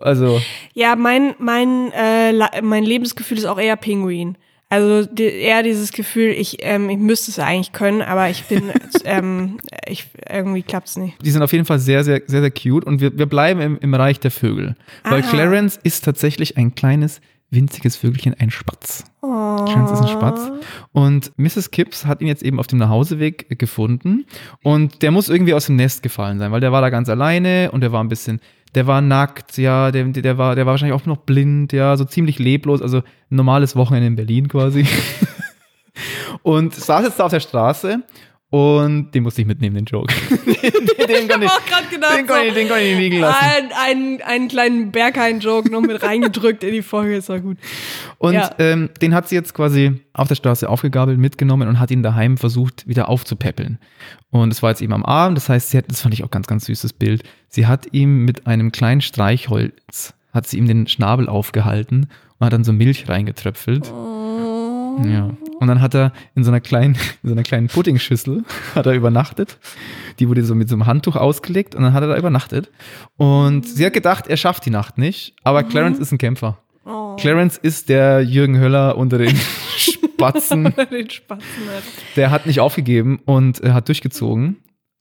Also, 0.00 0.40
Ja, 0.74 0.96
mein, 0.96 1.34
mein, 1.38 1.92
äh, 1.92 2.60
mein 2.62 2.82
Lebensgefühl 2.84 3.38
ist 3.38 3.44
auch 3.44 3.58
eher 3.60 3.76
Pinguin. 3.76 4.36
Also 4.68 5.06
die, 5.06 5.24
eher 5.24 5.62
dieses 5.62 5.92
Gefühl, 5.92 6.30
ich, 6.30 6.58
ähm, 6.60 6.88
ich 6.90 6.98
müsste 6.98 7.30
es 7.30 7.38
eigentlich 7.38 7.72
können, 7.72 8.02
aber 8.02 8.30
ich 8.30 8.44
bin, 8.44 8.72
ähm, 9.04 9.58
ich, 9.86 10.06
irgendwie 10.28 10.62
klappt's 10.62 10.96
nicht. 10.96 11.14
die 11.24 11.30
sind 11.30 11.42
auf 11.42 11.52
jeden 11.52 11.64
Fall 11.64 11.78
sehr, 11.78 12.02
sehr, 12.02 12.22
sehr, 12.26 12.40
sehr 12.40 12.50
cute 12.50 12.84
und 12.84 13.00
wir, 13.00 13.16
wir 13.16 13.26
bleiben 13.26 13.60
im, 13.60 13.78
im 13.78 13.94
Reich 13.94 14.20
der 14.20 14.30
Vögel. 14.30 14.74
Weil 15.04 15.22
Aha. 15.22 15.30
Clarence 15.30 15.78
ist 15.82 16.04
tatsächlich 16.04 16.56
ein 16.56 16.74
kleines, 16.74 17.20
winziges 17.50 17.96
Vögelchen, 17.96 18.34
ein 18.34 18.50
Spatz. 18.50 19.04
Oh. 19.22 19.64
Clarence 19.64 19.92
ist 19.92 20.00
ein 20.00 20.08
Spatz. 20.08 20.50
Und 20.92 21.32
Mrs. 21.36 21.70
Kipps 21.70 22.04
hat 22.06 22.20
ihn 22.20 22.26
jetzt 22.26 22.42
eben 22.42 22.58
auf 22.58 22.66
dem 22.66 22.78
Nachhauseweg 22.78 23.58
gefunden. 23.58 24.26
Und 24.62 25.02
der 25.02 25.10
muss 25.10 25.28
irgendwie 25.28 25.54
aus 25.54 25.66
dem 25.66 25.76
Nest 25.76 26.02
gefallen 26.02 26.38
sein, 26.38 26.52
weil 26.52 26.60
der 26.60 26.72
war 26.72 26.80
da 26.80 26.90
ganz 26.90 27.08
alleine 27.08 27.70
und 27.70 27.80
der 27.80 27.92
war 27.92 28.02
ein 28.02 28.08
bisschen, 28.08 28.40
der 28.74 28.86
war 28.86 29.00
nackt, 29.00 29.56
ja, 29.58 29.90
der, 29.90 30.04
der, 30.04 30.38
war, 30.38 30.54
der 30.54 30.66
war 30.66 30.72
wahrscheinlich 30.72 31.00
auch 31.00 31.06
noch 31.06 31.18
blind, 31.18 31.72
ja, 31.72 31.96
so 31.96 32.04
ziemlich 32.04 32.38
leblos, 32.38 32.82
also 32.82 33.02
normales 33.28 33.76
Wochenende 33.76 34.08
in 34.08 34.16
Berlin 34.16 34.48
quasi. 34.48 34.86
und 36.42 36.74
saß 36.74 37.04
jetzt 37.04 37.20
da 37.20 37.24
auf 37.24 37.30
der 37.30 37.40
Straße 37.40 38.02
und 38.54 39.10
den 39.10 39.24
musste 39.24 39.40
ich 39.40 39.48
mitnehmen, 39.48 39.74
den 39.74 39.84
Joke. 39.84 40.14
den, 40.30 41.08
den, 41.08 41.28
kann 41.28 41.42
ich, 41.42 41.50
auch 41.50 41.66
grad 41.66 41.90
gedacht, 41.90 42.16
den, 42.16 42.26
kann 42.26 42.46
ich, 42.46 42.54
den 42.54 42.68
kann 42.68 42.78
ich 42.78 42.90
nicht 42.90 42.98
liegen 43.00 43.18
lassen. 43.18 43.44
Ein, 43.44 43.70
einen, 43.72 44.22
einen 44.22 44.46
kleinen 44.46 44.92
Berghain-Joke 44.92 45.72
noch 45.72 45.80
mit 45.80 46.00
reingedrückt 46.04 46.62
in 46.62 46.72
die 46.72 46.82
Folge, 46.82 47.16
ist 47.16 47.28
war 47.28 47.40
gut. 47.40 47.58
Und 48.18 48.34
Ja. 48.34 48.52
ähm, 48.60 48.90
den 49.02 49.12
hat 49.12 49.28
sie 49.28 49.34
jetzt 49.34 49.54
quasi 49.54 50.00
auf 50.12 50.28
der 50.28 50.36
Straße 50.36 50.68
aufgegabelt, 50.68 51.18
mitgenommen 51.18 51.66
und 51.66 51.80
hat 51.80 51.90
ihn 51.90 52.04
daheim 52.04 52.36
versucht, 52.36 52.86
wieder 52.86 53.08
aufzupäppeln. 53.08 53.80
Und 54.30 54.52
es 54.52 54.62
war 54.62 54.70
jetzt 54.70 54.82
eben 54.82 54.92
am 54.92 55.04
Abend, 55.04 55.36
das 55.36 55.48
heißt, 55.48 55.70
sie 55.70 55.78
hat, 55.78 55.86
das 55.88 56.02
fand 56.02 56.14
ich 56.14 56.22
auch 56.22 56.30
ganz, 56.30 56.46
ganz 56.46 56.66
süßes 56.66 56.92
Bild. 56.92 57.24
Sie 57.48 57.66
hat 57.66 57.88
ihm 57.90 58.24
mit 58.24 58.46
einem 58.46 58.70
kleinen 58.70 59.00
Streichholz, 59.00 60.14
hat 60.32 60.46
sie 60.46 60.58
ihm 60.58 60.68
den 60.68 60.86
Schnabel 60.86 61.28
aufgehalten 61.28 62.06
und 62.38 62.46
hat 62.46 62.52
dann 62.52 62.62
so 62.62 62.72
Milch 62.72 63.08
reingetröpfelt. 63.08 63.92
Ja. 65.02 65.30
Und 65.60 65.68
dann 65.68 65.80
hat 65.80 65.94
er 65.94 66.12
in 66.34 66.44
so 66.44 66.50
einer 66.50 66.60
kleinen, 66.60 66.94
in 67.22 67.28
so 67.28 67.32
einer 67.34 67.42
kleinen 67.42 67.68
Puddingschüssel 67.68 68.44
hat 68.74 68.86
er 68.86 68.92
übernachtet. 68.92 69.58
Die 70.18 70.28
wurde 70.28 70.44
so 70.44 70.54
mit 70.54 70.68
so 70.68 70.74
einem 70.74 70.86
Handtuch 70.86 71.16
ausgelegt 71.16 71.74
und 71.74 71.82
dann 71.82 71.92
hat 71.92 72.02
er 72.02 72.08
da 72.08 72.16
übernachtet. 72.16 72.70
Und 73.16 73.66
sie 73.66 73.84
hat 73.84 73.92
gedacht, 73.92 74.26
er 74.26 74.36
schafft 74.36 74.66
die 74.66 74.70
Nacht 74.70 74.98
nicht, 74.98 75.34
aber 75.42 75.62
Clarence 75.62 75.98
ist 75.98 76.12
ein 76.12 76.18
Kämpfer. 76.18 76.58
Oh. 76.86 77.16
Clarence 77.16 77.56
ist 77.56 77.88
der 77.88 78.20
Jürgen 78.22 78.58
Höller 78.58 78.96
unter 78.96 79.18
den 79.18 79.34
Spatzen. 79.76 80.74
Den 80.90 81.10
Spatzen. 81.10 81.46
Der 82.16 82.30
hat 82.30 82.46
nicht 82.46 82.60
aufgegeben 82.60 83.20
und 83.24 83.62
äh, 83.64 83.72
hat 83.72 83.88
durchgezogen 83.88 84.58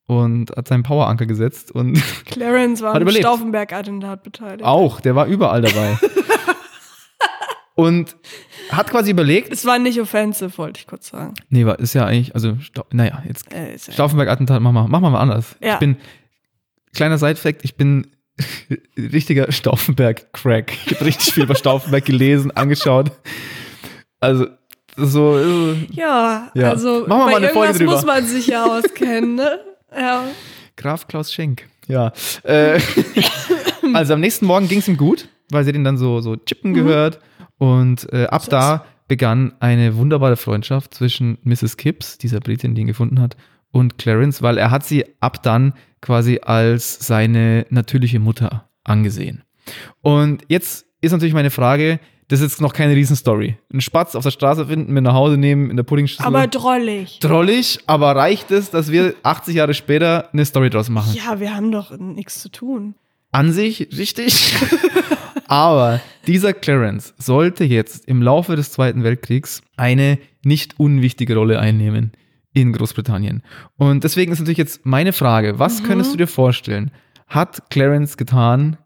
und 0.07 0.51
hat 0.55 0.67
seinen 0.67 0.83
Poweranker 0.83 1.25
gesetzt 1.25 1.71
und 1.71 2.01
Clarence 2.25 2.81
war 2.81 2.95
am. 2.95 3.09
Stauffenberg-Attentat 3.09 4.23
beteiligt. 4.23 4.63
auch, 4.63 5.01
der 5.01 5.15
war 5.15 5.27
überall 5.27 5.61
dabei. 5.61 5.97
Und 7.75 8.15
hat 8.69 8.89
quasi 8.91 9.11
überlegt, 9.11 9.51
Es 9.51 9.65
war 9.65 9.79
nicht 9.79 9.99
offensive, 9.99 10.57
wollte 10.57 10.79
ich 10.79 10.87
kurz 10.87 11.09
sagen. 11.09 11.33
nee, 11.49 11.65
war, 11.65 11.79
ist 11.79 11.93
ja 11.93 12.05
eigentlich, 12.05 12.35
also, 12.35 12.57
naja, 12.91 13.23
jetzt 13.27 13.51
Äh, 13.53 13.73
ja- 13.73 13.91
Stauffenberg-Attentat, 13.93 14.61
mach 14.61 14.71
mal, 14.71 14.87
mach 14.87 14.99
mal 14.99 15.15
anders. 15.19 15.55
Ja. 15.61 15.73
Ich 15.73 15.79
bin, 15.79 15.97
kleiner 16.93 17.17
Side-Fact, 17.17 17.61
ich 17.63 17.75
bin 17.75 18.07
richtiger 18.97 19.51
Stauffenberg-Crack. 19.51 20.71
Ich 20.85 20.95
habe 20.95 21.05
richtig 21.05 21.33
viel 21.33 21.43
über 21.43 21.55
Stauffenberg 21.55 22.05
gelesen, 22.05 22.51
angeschaut. 22.51 23.11
Also, 24.19 24.47
so, 24.95 25.37
äh, 25.39 25.75
Ja, 25.91 26.51
Ja. 26.53 26.69
also 26.69 27.01
wir 27.01 27.07
bei 27.07 27.15
mal 27.15 27.35
eine 27.35 27.49
Folge 27.49 27.77
drüber. 27.79 27.93
muss 27.93 28.05
man 28.05 28.25
sich 28.25 28.47
ja 28.47 28.65
auskennen, 28.65 29.35
ne? 29.35 29.59
Ja. 29.95 30.23
Graf 30.77 31.07
Klaus 31.07 31.31
Schenk. 31.33 31.67
Ja. 31.87 32.13
Äh, 32.43 32.79
also 33.93 34.13
am 34.13 34.19
nächsten 34.21 34.45
Morgen 34.45 34.67
ging 34.67 34.79
es 34.79 34.87
ihm 34.87 34.97
gut, 34.97 35.27
weil 35.49 35.63
sie 35.65 35.71
den 35.71 35.83
dann 35.83 35.97
so, 35.97 36.21
so 36.21 36.35
chippen 36.35 36.73
gehört. 36.73 37.19
Und 37.63 38.11
äh, 38.11 38.25
ab 38.25 38.43
da 38.49 38.83
begann 39.07 39.53
eine 39.61 39.95
wunderbare 39.95 40.35
Freundschaft 40.35 40.93
zwischen 40.93 41.37
Mrs. 41.43 41.77
Kipps, 41.77 42.17
dieser 42.17 42.41
Britin, 42.41 42.75
die 42.75 42.81
ihn 42.81 42.87
gefunden 42.87 43.21
hat, 43.21 43.37
und 43.71 43.97
Clarence, 43.97 44.41
weil 44.41 44.57
er 44.57 44.69
hat 44.69 44.83
sie 44.85 45.05
ab 45.21 45.41
dann 45.43 45.71
quasi 46.01 46.41
als 46.43 47.07
seine 47.07 47.65
natürliche 47.69 48.19
Mutter 48.19 48.67
angesehen. 48.83 49.43
Und 50.01 50.43
jetzt 50.49 50.85
ist 50.99 51.13
natürlich 51.13 51.33
meine 51.33 51.51
Frage, 51.51 52.01
das 52.27 52.41
ist 52.41 52.51
jetzt 52.51 52.61
noch 52.61 52.73
keine 52.73 52.95
Riesenstory. 52.97 53.57
Einen 53.71 53.79
Spatz 53.79 54.15
auf 54.15 54.23
der 54.23 54.31
Straße 54.31 54.65
finden, 54.65 54.91
mit 54.91 55.05
nach 55.05 55.13
Hause 55.13 55.37
nehmen, 55.37 55.69
in 55.69 55.77
der 55.77 55.83
Puddingschüssel. 55.83 56.25
Aber 56.25 56.47
drollig. 56.47 57.19
Drollig, 57.21 57.79
aber 57.87 58.13
reicht 58.13 58.51
es, 58.51 58.71
dass 58.71 58.91
wir 58.91 59.15
80 59.23 59.55
Jahre 59.55 59.73
später 59.73 60.33
eine 60.33 60.43
Story 60.43 60.69
draus 60.69 60.89
machen? 60.89 61.13
Ja, 61.15 61.39
wir 61.39 61.55
haben 61.55 61.71
doch 61.71 61.97
nichts 61.97 62.41
zu 62.41 62.49
tun. 62.49 62.95
An 63.33 63.51
sich 63.51 63.89
richtig. 63.97 64.53
aber 65.47 65.99
dieser 66.27 66.53
Clarence 66.53 67.13
sollte 67.17 67.63
jetzt 67.65 68.07
im 68.07 68.21
Laufe 68.21 68.55
des 68.55 68.71
Zweiten 68.71 69.03
Weltkriegs 69.03 69.61
eine 69.75 70.19
nicht 70.43 70.79
unwichtige 70.79 71.35
Rolle 71.35 71.59
einnehmen 71.59 72.11
in 72.53 72.71
Großbritannien. 72.71 73.41
Und 73.75 74.03
deswegen 74.03 74.31
ist 74.31 74.39
natürlich 74.39 74.59
jetzt 74.59 74.85
meine 74.85 75.13
Frage, 75.13 75.57
was 75.57 75.83
könntest 75.83 76.13
du 76.13 76.17
dir 76.17 76.27
vorstellen, 76.27 76.91
hat 77.27 77.71
Clarence 77.71 78.17
getan, 78.17 78.77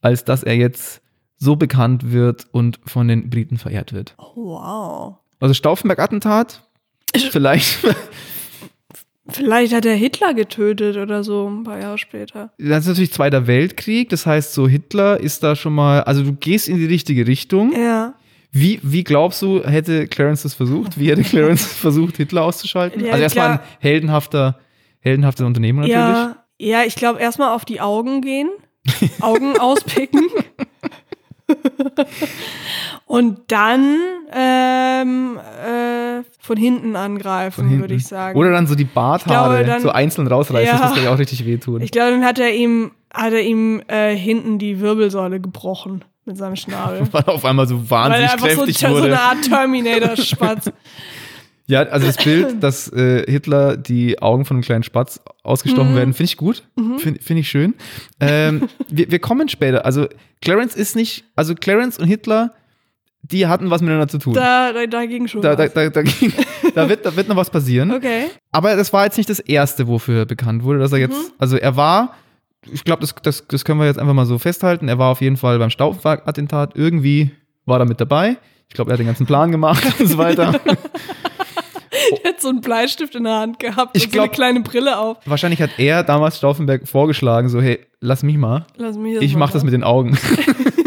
als 0.00 0.24
dass 0.24 0.44
er 0.44 0.54
jetzt 0.54 1.02
so 1.36 1.56
bekannt 1.56 2.12
wird 2.12 2.46
und 2.52 2.78
von 2.86 3.08
den 3.08 3.28
Briten 3.28 3.58
verehrt 3.58 3.92
wird? 3.92 4.14
Oh, 4.18 4.32
wow. 4.36 5.16
Also 5.40 5.52
Stauffenberg-Attentat? 5.52 6.62
Vielleicht 7.30 7.78
Vielleicht 9.28 9.74
hat 9.74 9.84
er 9.84 9.94
Hitler 9.94 10.34
getötet 10.34 10.96
oder 10.96 11.24
so 11.24 11.48
ein 11.48 11.64
paar 11.64 11.80
Jahre 11.80 11.98
später. 11.98 12.52
Das 12.58 12.84
ist 12.84 12.88
natürlich 12.88 13.12
Zweiter 13.12 13.46
Weltkrieg, 13.46 14.08
das 14.08 14.24
heißt, 14.24 14.52
so 14.54 14.68
Hitler 14.68 15.18
ist 15.20 15.42
da 15.42 15.56
schon 15.56 15.74
mal, 15.74 16.02
also 16.02 16.22
du 16.22 16.32
gehst 16.32 16.68
in 16.68 16.76
die 16.76 16.86
richtige 16.86 17.26
Richtung. 17.26 17.72
Ja. 17.72 18.14
Wie, 18.52 18.78
wie 18.82 19.04
glaubst 19.04 19.42
du, 19.42 19.62
hätte 19.64 20.06
Clarence 20.06 20.42
das 20.42 20.54
versucht? 20.54 20.98
Wie 20.98 21.10
hätte 21.10 21.22
Clarence 21.22 21.66
versucht, 21.80 22.16
Hitler 22.16 22.44
auszuschalten? 22.44 23.04
Ja, 23.04 23.12
also 23.12 23.22
erstmal 23.22 23.50
ein 23.50 23.60
heldenhafter, 23.80 24.60
heldenhafter 25.00 25.44
Unternehmer 25.44 25.82
natürlich. 25.82 25.96
Ja, 25.98 26.36
ja, 26.58 26.82
ich 26.84 26.94
glaube 26.94 27.20
erstmal 27.20 27.54
auf 27.54 27.64
die 27.64 27.80
Augen 27.80 28.22
gehen, 28.22 28.48
Augen 29.20 29.58
auspicken. 29.58 30.22
Und 33.04 33.40
dann 33.48 33.98
ähm, 34.32 35.38
äh, 35.38 36.15
von 36.46 36.56
hinten 36.56 36.96
angreifen, 36.96 37.56
Von 37.62 37.68
hinten. 37.68 37.82
würde 37.82 37.94
ich 37.94 38.06
sagen. 38.06 38.38
Oder 38.38 38.50
dann 38.52 38.66
so 38.66 38.74
die 38.74 38.84
Barthaare 38.84 39.56
glaube, 39.58 39.64
dann- 39.70 39.82
so 39.82 39.90
einzeln 39.90 40.26
rausreißen, 40.26 40.76
Ja. 40.76 40.80
das 40.82 40.94
muss 40.94 41.04
ja 41.04 41.12
auch 41.12 41.18
richtig 41.18 41.44
wehtun. 41.44 41.80
ich 41.82 41.90
glaube, 41.90 42.12
dann 42.12 42.24
hat 42.24 42.38
er 42.38 42.52
ihm, 42.54 42.92
hat 43.12 43.32
er 43.32 43.42
ihm 43.42 43.82
äh, 43.88 44.14
hinten 44.16 44.58
die 44.58 44.80
Wirbelsäule 44.80 45.40
gebrochen 45.40 46.04
mit 46.24 46.36
seinem 46.36 46.56
Schnabel. 46.56 47.02
Weil 47.12 47.22
er 47.26 47.34
auf 47.34 47.44
einmal 47.44 47.66
so 47.68 47.76
Weil 47.90 47.90
wahnsinnig 47.90 48.26
er 48.28 48.32
einfach 48.34 48.48
so, 48.50 48.56
kräftig 48.56 48.78
so 48.78 48.88
wurde. 48.88 49.04
eine 49.06 49.20
Art 49.20 49.42
Terminator-Spatz. 49.42 50.72
Ja, 51.68 51.80
also 51.82 52.06
das 52.06 52.16
Bild, 52.18 52.56
dass 52.62 52.92
äh, 52.92 53.28
Hitler 53.28 53.76
die 53.76 54.22
Augen 54.22 54.44
von 54.44 54.54
einem 54.56 54.62
kleinen 54.62 54.84
Spatz 54.84 55.20
ausgestochen 55.42 55.94
Mhm. 55.94 55.96
werden, 55.96 56.14
finde 56.14 56.30
ich 56.30 56.36
gut. 56.36 56.62
Finde 56.98 57.20
find 57.20 57.40
ich 57.40 57.48
schön. 57.48 57.74
Ähm, 58.20 58.68
wir, 58.88 59.10
wir 59.10 59.18
kommen 59.18 59.48
später. 59.48 59.84
Also 59.84 60.06
Clarence 60.40 60.76
ist 60.76 60.94
nicht, 60.94 61.24
also 61.34 61.56
Clarence 61.56 61.98
und 61.98 62.06
Hitler, 62.06 62.54
die 63.30 63.46
hatten 63.46 63.70
was 63.70 63.80
miteinander 63.80 64.08
zu 64.08 64.18
tun. 64.18 64.34
Da, 64.34 64.72
da, 64.72 64.86
da 64.86 65.04
ging 65.06 65.26
schon 65.28 65.42
Da, 65.42 65.54
da, 65.56 65.64
was. 65.64 65.72
da, 65.72 65.88
da, 65.90 66.02
ging, 66.02 66.32
da, 66.74 66.88
wird, 66.88 67.04
da 67.04 67.14
wird 67.16 67.28
noch 67.28 67.36
was 67.36 67.50
passieren. 67.50 67.90
Okay. 67.92 68.26
Aber 68.52 68.76
das 68.76 68.92
war 68.92 69.04
jetzt 69.04 69.16
nicht 69.16 69.28
das 69.30 69.40
erste, 69.40 69.86
wofür 69.88 70.20
er 70.20 70.26
bekannt 70.26 70.62
wurde, 70.64 70.78
dass 70.78 70.92
er 70.92 70.98
jetzt, 70.98 71.16
Mhm. 71.16 71.32
also 71.38 71.56
er 71.56 71.76
war, 71.76 72.14
ich 72.70 72.84
glaube, 72.84 73.00
das, 73.00 73.14
das, 73.22 73.46
das 73.48 73.64
können 73.64 73.80
wir 73.80 73.86
jetzt 73.86 73.98
einfach 73.98 74.14
mal 74.14 74.26
so 74.26 74.38
festhalten, 74.38 74.88
er 74.88 74.98
war 74.98 75.10
auf 75.10 75.20
jeden 75.20 75.36
Fall 75.36 75.58
beim 75.58 75.70
Stauffenberg-Attentat, 75.70 76.72
irgendwie 76.74 77.30
war 77.64 77.78
er 77.80 77.86
mit 77.86 78.00
dabei. 78.00 78.36
Ich 78.68 78.74
glaube, 78.74 78.90
er 78.90 78.94
hat 78.94 78.98
den 79.00 79.06
ganzen 79.06 79.26
Plan 79.26 79.50
gemacht 79.52 79.84
und 80.00 80.06
so 80.08 80.18
weiter. 80.18 80.58
Er 82.22 82.30
hat 82.30 82.40
so 82.40 82.50
einen 82.50 82.60
Bleistift 82.60 83.14
in 83.14 83.24
der 83.24 83.36
Hand 83.40 83.58
gehabt 83.58 83.96
Ich 83.96 84.04
und 84.06 84.12
so 84.12 84.18
eine 84.20 84.28
glaub- 84.28 84.34
kleine 84.36 84.60
Brille 84.60 84.98
auf. 84.98 85.16
Wahrscheinlich 85.24 85.60
hat 85.62 85.70
er 85.78 86.02
damals 86.04 86.36
Stauffenberg 86.36 86.86
vorgeschlagen, 86.86 87.48
so, 87.48 87.60
hey, 87.60 87.80
lass 88.00 88.22
mich 88.22 88.36
mal. 88.36 88.66
Lass 88.76 88.96
mich 88.96 89.20
Ich 89.22 89.34
mach 89.34 89.50
das 89.50 89.64
mit 89.64 89.72
den 89.72 89.82
Augen. 89.82 90.16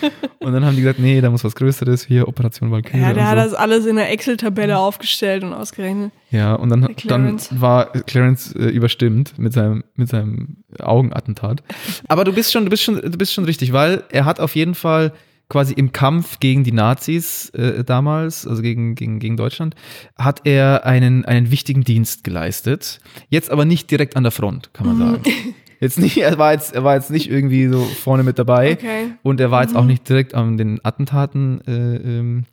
und 0.40 0.52
dann 0.52 0.64
haben 0.64 0.74
die 0.76 0.82
gesagt, 0.82 0.98
nee, 0.98 1.20
da 1.20 1.30
muss 1.30 1.44
was 1.44 1.54
Größeres, 1.54 2.04
hier 2.06 2.28
Operation 2.28 2.70
Valkyrie. 2.70 3.00
Ja, 3.00 3.12
der 3.12 3.26
hat 3.28 3.38
so. 3.38 3.44
das 3.44 3.54
alles 3.54 3.86
in 3.86 3.96
der 3.96 4.10
Excel-Tabelle 4.10 4.78
aufgestellt 4.78 5.44
und 5.44 5.52
ausgerechnet. 5.52 6.12
Ja, 6.30 6.54
und 6.54 6.68
dann, 6.70 6.94
dann 7.06 7.40
war 7.50 7.92
Clarence 7.92 8.54
äh, 8.54 8.68
überstimmt 8.68 9.38
mit 9.38 9.52
seinem, 9.52 9.84
mit 9.94 10.08
seinem 10.08 10.58
Augenattentat. 10.78 11.62
Aber 12.08 12.24
du 12.24 12.32
bist 12.32 12.52
schon, 12.52 12.64
du 12.64 12.70
bist 12.70 12.82
schon, 12.82 12.96
du 13.00 13.18
bist 13.18 13.32
schon 13.32 13.44
richtig, 13.44 13.72
weil 13.72 14.04
er 14.10 14.24
hat 14.24 14.40
auf 14.40 14.54
jeden 14.54 14.74
Fall 14.74 15.12
quasi 15.48 15.72
im 15.72 15.92
Kampf 15.92 16.40
gegen 16.40 16.62
die 16.62 16.72
Nazis 16.72 17.48
äh, 17.50 17.82
damals, 17.82 18.46
also 18.46 18.60
gegen, 18.60 18.94
gegen, 18.94 19.18
gegen 19.18 19.38
Deutschland, 19.38 19.74
hat 20.18 20.42
er 20.44 20.84
einen, 20.84 21.24
einen 21.24 21.50
wichtigen 21.50 21.84
Dienst 21.84 22.22
geleistet. 22.22 23.00
Jetzt 23.30 23.50
aber 23.50 23.64
nicht 23.64 23.90
direkt 23.90 24.14
an 24.16 24.24
der 24.24 24.32
Front, 24.32 24.74
kann 24.74 24.86
man 24.86 24.96
Mhm. 24.96 25.00
sagen. 25.00 25.22
Jetzt 25.80 25.98
nicht, 25.98 26.16
er 26.18 26.38
war 26.38 26.52
jetzt, 26.52 26.74
er 26.74 26.84
war 26.84 26.94
jetzt 26.96 27.10
nicht 27.10 27.30
irgendwie 27.30 27.68
so 27.68 27.80
vorne 27.82 28.22
mit 28.22 28.38
dabei. 28.38 28.72
Okay. 28.72 29.12
Und 29.22 29.40
er 29.40 29.50
war 29.50 29.62
jetzt 29.62 29.76
auch 29.76 29.84
nicht 29.84 30.08
direkt 30.08 30.34
an 30.34 30.56
den 30.56 30.80
Attentaten 30.84 31.60
äh, 31.66 31.96
ähm, 31.96 32.44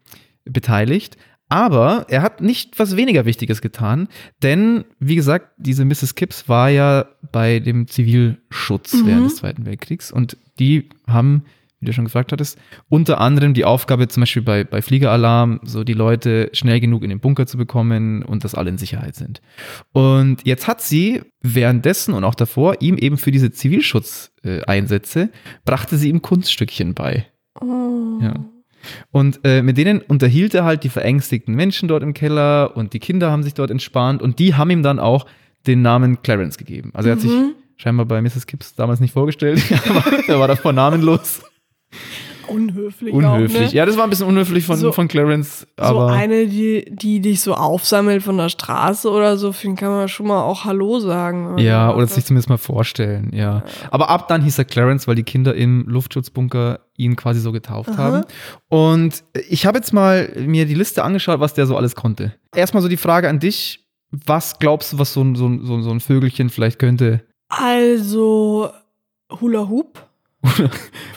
beteiligt. 0.45 1.17
Aber 1.47 2.05
er 2.09 2.23
hat 2.23 2.41
nicht 2.41 2.79
was 2.79 2.95
weniger 2.97 3.25
Wichtiges 3.25 3.61
getan, 3.61 4.07
denn, 4.41 4.83
wie 4.99 5.15
gesagt, 5.15 5.51
diese 5.57 5.85
Mrs. 5.85 6.15
Kipps 6.15 6.49
war 6.49 6.69
ja 6.69 7.05
bei 7.31 7.59
dem 7.59 7.88
Zivilschutz 7.88 8.93
Mhm. 8.93 9.07
während 9.07 9.25
des 9.27 9.35
Zweiten 9.38 9.65
Weltkriegs 9.65 10.11
und 10.11 10.38
die 10.57 10.89
haben, 11.07 11.43
wie 11.79 11.85
du 11.85 11.93
schon 11.93 12.05
gefragt 12.05 12.31
hattest, 12.31 12.57
unter 12.89 13.19
anderem 13.19 13.53
die 13.53 13.65
Aufgabe, 13.65 14.07
zum 14.07 14.21
Beispiel 14.21 14.41
bei, 14.41 14.63
bei 14.63 14.81
Fliegeralarm, 14.81 15.59
so 15.63 15.83
die 15.83 15.93
Leute 15.93 16.49
schnell 16.53 16.79
genug 16.79 17.03
in 17.03 17.09
den 17.09 17.19
Bunker 17.19 17.45
zu 17.45 17.57
bekommen 17.57 18.23
und 18.23 18.43
dass 18.43 18.55
alle 18.55 18.69
in 18.69 18.77
Sicherheit 18.77 19.15
sind. 19.15 19.41
Und 19.91 20.45
jetzt 20.45 20.67
hat 20.67 20.81
sie 20.81 21.21
währenddessen 21.41 22.13
und 22.13 22.23
auch 22.23 22.35
davor 22.35 22.81
ihm 22.81 22.97
eben 22.97 23.17
für 23.17 23.31
diese 23.31 23.51
Zivilschutzeinsätze, 23.51 25.19
äh, 25.21 25.27
brachte 25.65 25.97
sie 25.97 26.09
ihm 26.09 26.21
Kunststückchen 26.21 26.93
bei. 26.93 27.25
Oh. 27.61 28.19
Ja. 28.21 28.33
Und 29.11 29.39
äh, 29.43 29.61
mit 29.63 29.77
denen 29.77 30.01
unterhielt 30.01 30.53
er 30.53 30.63
halt 30.63 30.83
die 30.83 30.89
verängstigten 30.89 31.55
Menschen 31.55 31.88
dort 31.88 32.03
im 32.03 32.13
Keller 32.13 32.77
und 32.77 32.93
die 32.93 32.99
Kinder 32.99 33.31
haben 33.31 33.43
sich 33.43 33.55
dort 33.55 33.71
entspannt 33.71 34.21
und 34.21 34.38
die 34.39 34.53
haben 34.53 34.69
ihm 34.69 34.83
dann 34.83 34.99
auch 34.99 35.25
den 35.65 35.81
Namen 35.81 36.21
Clarence 36.21 36.57
gegeben. 36.57 36.91
Also 36.93 37.09
er 37.09 37.15
hat 37.15 37.21
sich 37.21 37.31
Mhm. 37.31 37.55
scheinbar 37.77 38.05
bei 38.05 38.21
Mrs. 38.21 38.45
Kipps 38.45 38.75
damals 38.75 38.99
nicht 38.99 39.13
vorgestellt, 39.13 39.61
aber 39.89 40.03
er 40.27 40.39
war 40.39 40.47
davor 40.47 40.71
namenlos. 40.73 41.41
Unhöflich. 42.47 43.12
Unhöflich. 43.12 43.55
Auch, 43.69 43.71
ne? 43.71 43.75
Ja, 43.75 43.86
das 43.88 43.97
war 43.97 44.03
ein 44.03 44.10
bisschen 44.12 44.27
unhöflich 44.27 44.65
von, 44.65 44.77
So- 44.77 44.91
von 44.91 45.08
Clarence, 45.08 45.62
so 45.79 45.84
aber 45.84 46.12
eine, 46.12 46.45
die, 46.45 46.86
die 46.91 47.19
dich 47.19 47.41
so 47.41 47.55
aufsammelt 47.55 48.21
von 48.21 48.38
der 48.38 48.49
Straße 48.49 49.10
oder 49.10 49.36
so, 49.38 49.51
für 49.51 49.65
den 49.65 49.75
kann 49.75 49.89
man 49.89 50.08
schon 50.08 50.27
mal 50.27 50.43
auch 50.43 50.63
Hallo 50.63 50.99
sagen. 50.99 51.58
ja, 51.58 51.89
so. 51.89 51.97
oder 51.97 52.05
sich 52.08 52.23
zumindest 52.25 52.49
mal 52.49 52.58
vorstellen, 52.58 53.31
ja. 53.34 53.63
Aber 53.89 54.10
ab 54.10 54.27
dann 54.27 54.43
hieß 54.43 54.60
er 54.60 54.65
Clarence, 54.65 55.08
weil 55.08 55.15
die 55.15 55.23
Kinder 55.23 55.55
im 55.55 55.86
Luftschutzbunker 55.88 56.81
ihn 56.97 57.15
quasi 57.15 57.39
so 57.39 57.51
getauft 57.51 57.89
Aha. 57.89 57.97
haben. 57.97 58.25
Und 58.69 59.23
ich 59.49 59.65
habe 59.65 59.79
jetzt 59.79 59.91
mal 59.91 60.31
mir 60.38 60.65
die 60.67 60.75
Liste 60.75 61.03
angeschaut, 61.03 61.39
was 61.39 61.55
der 61.55 61.65
so 61.65 61.75
alles 61.75 61.95
konnte. 61.95 62.34
Erstmal 62.55 62.84
so 62.84 62.89
die 62.89 62.97
Frage 62.97 63.27
an 63.27 63.39
dich, 63.39 63.88
was 64.12 64.60
glaubst 64.60 64.93
du, 64.93 64.99
was 64.99 65.13
so 65.13 65.21
ein, 65.23 65.36
so 65.36 65.47
ein, 65.47 65.65
so 65.65 65.73
ein, 65.73 65.81
so 65.84 65.89
ein 65.89 65.99
Vögelchen 65.99 66.49
vielleicht 66.51 66.77
könnte 66.77 67.23
Also, 67.49 68.69
Hula 69.41 69.67
Hoop 69.67 70.05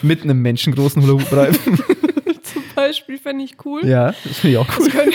mit 0.01 0.23
einem 0.23 0.41
menschengroßen 0.41 1.01
Hula-Hoop-Reifen? 1.01 1.75
zum 2.43 2.63
Beispiel 2.75 3.17
fände 3.17 3.43
ich 3.43 3.55
cool. 3.65 3.85
ja, 3.85 4.13
das 4.23 4.39
finde 4.39 4.51
ich 4.53 4.57
auch 4.57 4.67
cool. 4.77 4.85
Das 4.85 4.93
können, 4.93 5.13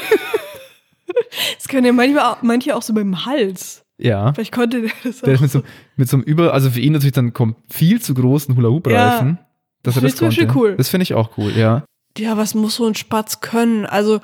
das 1.57 1.69
können 1.69 1.87
ja 1.87 1.93
manchmal 1.93 2.25
auch, 2.33 2.43
manche 2.43 2.75
auch 2.77 2.83
so 2.83 2.93
beim 2.95 3.25
Hals. 3.27 3.85
Ja. 3.99 4.33
Vielleicht 4.33 4.53
konnte 4.53 4.83
der 4.83 4.91
das 5.05 5.23
auch. 5.23 5.25
Der 5.27 5.35
ist 5.35 5.41
mit 5.41 5.51
so, 5.51 5.63
mit 5.97 6.09
so 6.09 6.17
einem 6.17 6.25
über, 6.25 6.53
also 6.53 6.71
für 6.71 6.81
ihn 6.81 6.93
natürlich 6.93 7.13
dann 7.13 7.33
kom- 7.33 7.55
viel 7.71 8.01
zu 8.01 8.15
großen 8.15 8.57
Hula-Hoop-Reifen. 8.57 9.39
Dass 9.83 9.97
er 9.97 10.01
das 10.03 10.03
Finde 10.03 10.09
ich 10.09 10.17
zum 10.17 10.29
Beispiel 10.29 10.47
konnte. 10.47 10.59
cool. 10.61 10.77
Das 10.77 10.89
finde 10.89 11.03
ich 11.03 11.15
auch 11.15 11.37
cool, 11.39 11.53
ja. 11.57 11.85
Ja, 12.17 12.37
was 12.37 12.55
muss 12.55 12.77
so 12.77 12.87
ein 12.87 12.95
Spatz 12.95 13.41
können? 13.41 13.87
Also, 13.87 14.21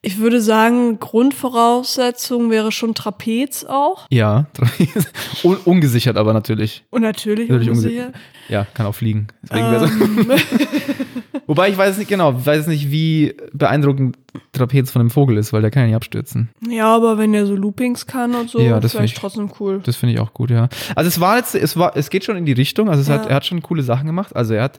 ich 0.00 0.18
würde 0.18 0.40
sagen, 0.40 0.98
Grundvoraussetzung 1.00 2.50
wäre 2.50 2.70
schon 2.72 2.94
Trapez 2.94 3.64
auch. 3.64 4.06
Ja, 4.10 4.46
Un 5.44 5.56
ungesichert 5.64 6.16
aber 6.16 6.32
natürlich. 6.32 6.84
Und 6.90 7.02
natürlich, 7.02 7.48
Natürlich 7.48 7.70
ungesichert. 7.70 8.14
Ja, 8.48 8.64
kann 8.74 8.86
auch 8.86 8.94
fliegen. 8.94 9.28
Ähm, 9.50 9.90
Wobei 11.46 11.70
ich 11.70 11.78
weiß 11.78 11.98
nicht 11.98 12.08
genau, 12.08 12.44
weiß 12.46 12.66
nicht, 12.66 12.90
wie 12.90 13.34
beeindruckend 13.52 14.16
Trapez 14.52 14.90
von 14.90 15.00
einem 15.00 15.10
Vogel 15.10 15.36
ist, 15.38 15.52
weil 15.52 15.62
der 15.62 15.70
kann 15.70 15.82
ja 15.82 15.86
nicht 15.88 15.96
abstürzen. 15.96 16.50
ja, 16.68 16.94
aber 16.94 17.18
wenn 17.18 17.32
der 17.32 17.46
so 17.46 17.54
Loopings 17.56 18.06
kann 18.06 18.34
und 18.34 18.50
so, 18.50 18.60
Ja, 18.60 18.80
das 18.80 18.92
vielleicht 18.92 19.14
find 19.14 19.16
ich- 19.16 19.20
trotzdem 19.20 19.50
cool. 19.60 19.80
Das 19.84 19.96
finde 19.96 20.14
ich 20.14 20.20
auch 20.20 20.34
gut, 20.34 20.50
ja. 20.50 20.68
Also 20.94 21.08
es 21.08 21.20
war 21.20 21.38
jetzt, 21.38 21.54
es 21.54 21.76
war, 21.76 21.96
es 21.96 22.10
geht 22.10 22.24
schon 22.24 22.36
in 22.36 22.44
die 22.46 22.52
Richtung. 22.52 22.88
Also 22.88 23.00
es 23.02 23.08
hat, 23.08 23.24
Ja. 23.24 23.30
er 23.30 23.36
hat 23.36 23.46
schon 23.46 23.62
coole 23.62 23.82
Sachen 23.82 24.06
gemacht. 24.06 24.36
Also 24.36 24.54
er 24.54 24.64
hat 24.64 24.78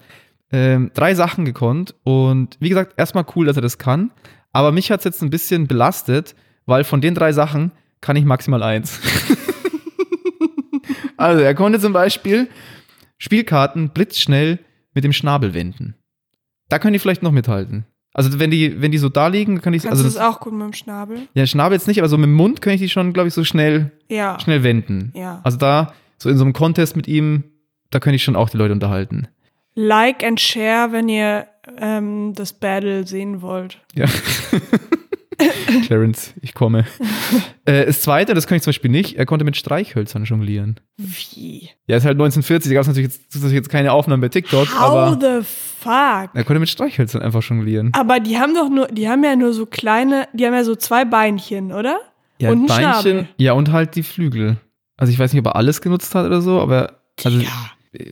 ähm, 0.52 0.92
drei 0.94 1.14
Sachen 1.16 1.46
gekonnt 1.46 1.94
und 2.04 2.58
wie 2.60 2.70
gesagt, 2.70 2.94
erstmal 2.98 3.26
cool, 3.36 3.46
dass 3.46 3.56
er 3.56 3.62
das 3.62 3.78
kann. 3.78 4.12
Aber 4.52 4.72
mich 4.72 4.92
hat 4.92 5.00
es 5.00 5.06
jetzt 5.06 5.22
ein 5.22 5.30
bisschen 5.30 5.68
belastet, 5.68 6.36
weil 6.66 6.84
von 6.84 7.02
den 7.02 7.16
drei 7.16 7.32
Sachen 7.34 7.72
kann 8.02 8.16
ich 8.16 8.26
maximal 8.26 8.64
eins. 8.64 9.00
also 11.18 11.42
er 11.42 11.56
konnte 11.56 11.80
zum 11.80 11.94
Beispiel 11.94 12.48
Spielkarten 13.18 13.90
blitzschnell 13.90 14.60
mit 14.94 15.04
dem 15.04 15.14
Schnabel 15.14 15.54
wenden. 15.54 15.96
Da 16.70 16.80
können 16.80 16.94
die 16.94 17.00
vielleicht 17.00 17.24
noch 17.24 17.32
mithalten. 17.32 17.86
Also 18.14 18.40
wenn 18.40 18.52
die, 18.52 18.82
wenn 18.82 18.92
die 18.92 18.98
so 18.98 19.10
da 19.10 19.28
liegen, 19.28 19.62
kann 19.62 19.74
ich 19.74 19.84
Kannst 19.84 19.92
also 19.92 20.04
du 20.04 20.08
das, 20.08 20.16
das 20.16 20.24
auch 20.24 20.40
gut 20.40 20.54
mit 20.54 20.64
dem 20.64 20.74
Schnabel? 20.74 21.28
ja 21.34 21.46
Schnabel 21.46 21.78
jetzt 21.78 21.88
nicht, 21.88 22.00
aber 22.00 22.10
so 22.10 22.18
mit 22.18 22.26
dem 22.26 22.34
Mund 22.34 22.62
kann 22.62 22.74
ich 22.74 22.82
die 22.82 22.90
schon, 22.90 23.14
glaube 23.14 23.28
ich, 23.28 23.34
so 23.34 23.44
schnell 23.44 23.92
Ja. 24.10 24.40
schnell 24.40 24.64
wenden. 24.64 25.12
Ja. 25.16 25.42
Also 25.44 25.58
da, 25.58 25.94
so 26.18 26.30
in 26.30 26.38
so 26.38 26.44
einem 26.44 26.54
Contest 26.54 26.96
mit 26.96 27.08
ihm, 27.08 27.44
da 27.92 28.00
könnte 28.00 28.16
ich 28.16 28.24
schon 28.24 28.36
auch 28.36 28.50
die 28.50 28.58
Leute 28.58 28.74
unterhalten. 28.74 29.28
Like 29.76 30.24
and 30.24 30.40
share, 30.40 30.92
wenn 30.92 31.08
ihr 31.08 31.48
ähm, 31.80 32.34
das 32.36 32.54
Battle 32.54 33.06
sehen 33.08 33.42
wollt. 33.42 33.80
Ja. 33.96 34.06
Clarence, 35.86 36.34
ich 36.42 36.54
komme. 36.54 36.86
äh, 37.66 37.86
das 37.86 38.02
zweite, 38.02 38.34
das 38.34 38.46
kann 38.46 38.58
ich 38.58 38.64
zum 38.64 38.70
Beispiel 38.72 38.92
nicht, 38.92 39.16
er 39.16 39.26
konnte 39.26 39.46
mit 39.46 39.56
Streichhölzern 39.56 40.26
jonglieren. 40.26 40.80
Wie? 40.98 41.70
Ja, 41.88 41.96
ist 41.98 42.06
halt 42.06 42.16
1940, 42.16 42.70
da 42.70 42.74
gab 42.74 42.82
es 42.82 42.88
natürlich 42.88 43.20
jetzt, 43.34 43.52
jetzt 43.52 43.70
keine 43.70 43.94
Aufnahmen 43.94 44.22
bei 44.22 44.28
TikTok, 44.30 44.68
How 44.78 44.82
aber 44.82 45.18
the 45.42 45.46
fuck? 45.46 46.30
er 46.34 46.44
konnte 46.44 46.60
mit 46.60 46.70
Streichhölzern 46.70 47.22
einfach 47.22 47.42
jonglieren. 47.44 47.92
Aber 47.94 48.20
die 48.20 48.38
haben 48.38 48.54
doch 48.54 48.70
nur, 48.70 48.88
die 48.88 49.08
haben 49.08 49.24
ja 49.24 49.36
nur 49.36 49.54
so 49.54 49.66
kleine, 49.66 50.28
die 50.34 50.46
haben 50.46 50.54
ja 50.54 50.64
so 50.66 50.76
zwei 50.76 51.06
Beinchen, 51.06 51.72
oder? 51.72 52.00
Ja, 52.40 52.52
und 52.52 52.64
ein 52.64 52.68
Beinchen, 52.68 52.92
Schnabel. 52.92 53.28
ja, 53.38 53.54
und 53.54 53.72
halt 53.72 53.96
die 53.96 54.04
Flügel. 54.04 54.58
Also 54.98 55.14
ich 55.14 55.20
weiß 55.20 55.32
nicht, 55.32 55.40
ob 55.40 55.48
er 55.48 55.56
alles 55.56 55.82
genutzt 55.82 56.14
hat 56.16 56.26
oder 56.26 56.42
so, 56.42 56.60
aber 56.60 57.00
also 57.24 57.40
ja. 57.40 57.50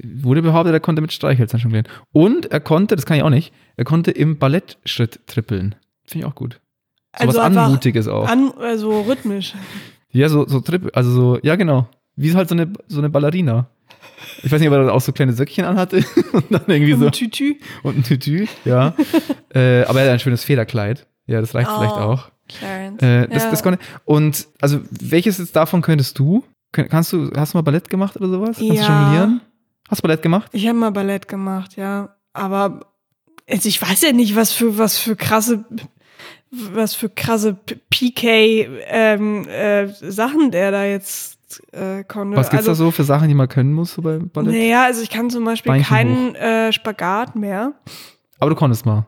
Wurde 0.03 0.41
behauptet, 0.41 0.73
er 0.73 0.79
konnte 0.79 1.01
mit 1.01 1.11
Streichhölzern 1.13 1.59
jonglieren. 1.59 1.87
Und 2.11 2.51
er 2.51 2.59
konnte, 2.59 2.95
das 2.95 3.05
kann 3.05 3.17
ich 3.17 3.23
auch 3.23 3.29
nicht, 3.29 3.53
er 3.75 3.85
konnte 3.85 4.11
im 4.11 4.37
Ballettschritt 4.37 5.19
trippeln. 5.27 5.75
Finde 6.05 6.25
ich 6.25 6.31
auch 6.31 6.35
gut. 6.35 6.59
So 7.19 7.27
Also 7.27 7.39
was 7.39 7.45
Anmutiges 7.57 8.07
auch. 8.07 8.27
An, 8.29 8.51
also 8.59 9.01
rhythmisch. 9.01 9.53
Ja, 10.11 10.29
so, 10.29 10.47
so 10.47 10.59
Trip, 10.61 10.89
also 10.95 11.11
so, 11.11 11.39
ja 11.43 11.55
genau. 11.55 11.87
Wie 12.15 12.33
halt 12.33 12.49
so 12.49 12.55
eine, 12.55 12.71
so 12.87 12.99
eine 12.99 13.09
Ballerina. 13.09 13.67
Ich 14.43 14.51
weiß 14.51 14.59
nicht, 14.59 14.69
ob 14.69 14.75
er 14.75 14.85
da 14.85 14.91
auch 14.91 15.01
so 15.01 15.11
kleine 15.11 15.33
Söckchen 15.33 15.65
anhatte 15.65 15.97
und 16.33 16.45
dann 16.49 16.63
irgendwie 16.67 16.93
so 16.93 17.05
Ein 17.07 17.11
Tütü. 17.11 17.55
und 17.83 17.97
ein 17.97 18.03
Tütü, 18.03 18.47
ja. 18.65 18.93
äh, 19.53 19.83
aber 19.83 20.01
er 20.01 20.07
hat 20.07 20.13
ein 20.13 20.19
schönes 20.19 20.43
Federkleid. 20.43 21.07
Ja, 21.27 21.39
das 21.41 21.53
reicht 21.53 21.69
Oh. 21.71 21.77
vielleicht 21.77 21.93
auch. 21.95 22.29
Clarence. 22.47 23.01
Äh, 23.03 23.27
das, 23.27 23.43
Ja. 23.43 23.51
das 23.51 23.63
konnte, 23.63 23.79
und 24.05 24.47
also 24.61 24.79
welches 24.89 25.37
jetzt 25.39 25.55
davon 25.55 25.81
könntest 25.81 26.17
du? 26.17 26.43
Kannst 26.71 27.13
du, 27.13 27.31
hast 27.35 27.53
du 27.53 27.57
mal 27.57 27.61
Ballett 27.63 27.89
gemacht 27.89 28.15
oder 28.17 28.29
sowas? 28.29 28.57
Kannst 28.57 28.61
du 28.61 28.73
Ja. 28.73 29.03
jonglieren? 29.03 29.41
Hast 29.89 29.99
du 29.99 30.07
Ballett 30.07 30.21
gemacht? 30.21 30.49
Ich 30.53 30.67
habe 30.67 30.77
mal 30.77 30.91
Ballett 30.91 31.27
gemacht, 31.27 31.75
ja. 31.77 32.15
Aber 32.33 32.81
Also 33.49 33.69
ich 33.69 33.81
weiß 33.81 34.01
ja 34.01 34.11
nicht, 34.11 34.35
was 34.35 34.51
für, 34.51 34.77
was 34.77 34.97
für 34.97 35.15
krasse, 35.15 35.63
was 36.51 36.95
für 36.95 37.09
krasse 37.09 37.53
PK 37.89 38.67
ähm, 38.87 39.47
äh, 39.47 39.87
Sachen 39.87 40.51
der 40.51 40.71
da 40.71 40.83
jetzt 40.85 41.61
äh, 41.73 42.03
konnte. 42.03 42.35
Was 42.37 42.49
gibt's 42.49 42.67
also, 42.67 42.83
da 42.83 42.85
so 42.87 42.91
für 42.91 43.03
Sachen, 43.05 43.27
die 43.29 43.33
man 43.33 43.47
können 43.47 43.73
muss 43.73 43.93
so 43.93 44.01
bei 44.01 44.17
Ballett? 44.19 44.53
Naja, 44.53 44.83
also 44.83 45.01
ich 45.01 45.09
kann 45.09 45.29
zum 45.29 45.45
Beispiel 45.45 45.71
Beinchen 45.71 45.87
keinen 45.89 46.35
äh, 46.35 46.73
Spagat 46.73 47.35
mehr. 47.35 47.73
Aber 48.39 48.49
du 48.49 48.55
konntest 48.55 48.85
mal. 48.85 49.05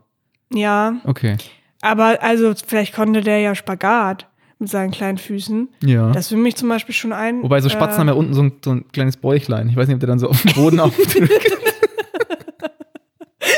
Ja, 0.51 0.95
Okay. 1.03 1.37
aber 1.81 2.23
also 2.23 2.53
vielleicht 2.65 2.95
konnte 2.95 3.21
der 3.21 3.39
ja 3.39 3.53
Spagat 3.55 4.27
mit 4.59 4.69
seinen 4.69 4.91
kleinen 4.91 5.17
Füßen. 5.17 5.69
Ja. 5.83 6.11
Das 6.11 6.31
will 6.31 6.37
mich 6.37 6.55
zum 6.57 6.69
Beispiel 6.69 6.93
schon 6.93 7.13
ein. 7.13 7.41
Wobei 7.41 7.61
so 7.61 7.69
Spatzen 7.69 7.95
äh, 7.95 7.99
haben 7.99 8.07
ja 8.09 8.13
unten 8.13 8.33
so 8.33 8.43
ein, 8.43 8.51
so 8.63 8.71
ein 8.71 8.85
kleines 8.91 9.17
Bäuchlein. 9.17 9.69
Ich 9.69 9.75
weiß 9.75 9.87
nicht, 9.87 9.95
ob 9.95 10.01
der 10.01 10.07
dann 10.07 10.19
so 10.19 10.29
auf 10.29 10.41
dem 10.41 10.53
Boden 10.53 10.79
aufdrückt. 10.81 11.31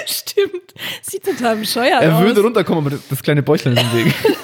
Stimmt. 0.06 0.74
Sieht 1.02 1.26
total 1.26 1.58
bescheuert 1.58 2.02
er 2.04 2.18
aus. 2.18 2.24
würde 2.24 2.42
runterkommen, 2.42 2.86
aber 2.86 2.98
das, 3.10 3.24
kleine 3.24 3.42
Bäuchlein 3.42 3.76
ist 3.76 3.84
im 3.84 3.94
Weg. 3.94 4.14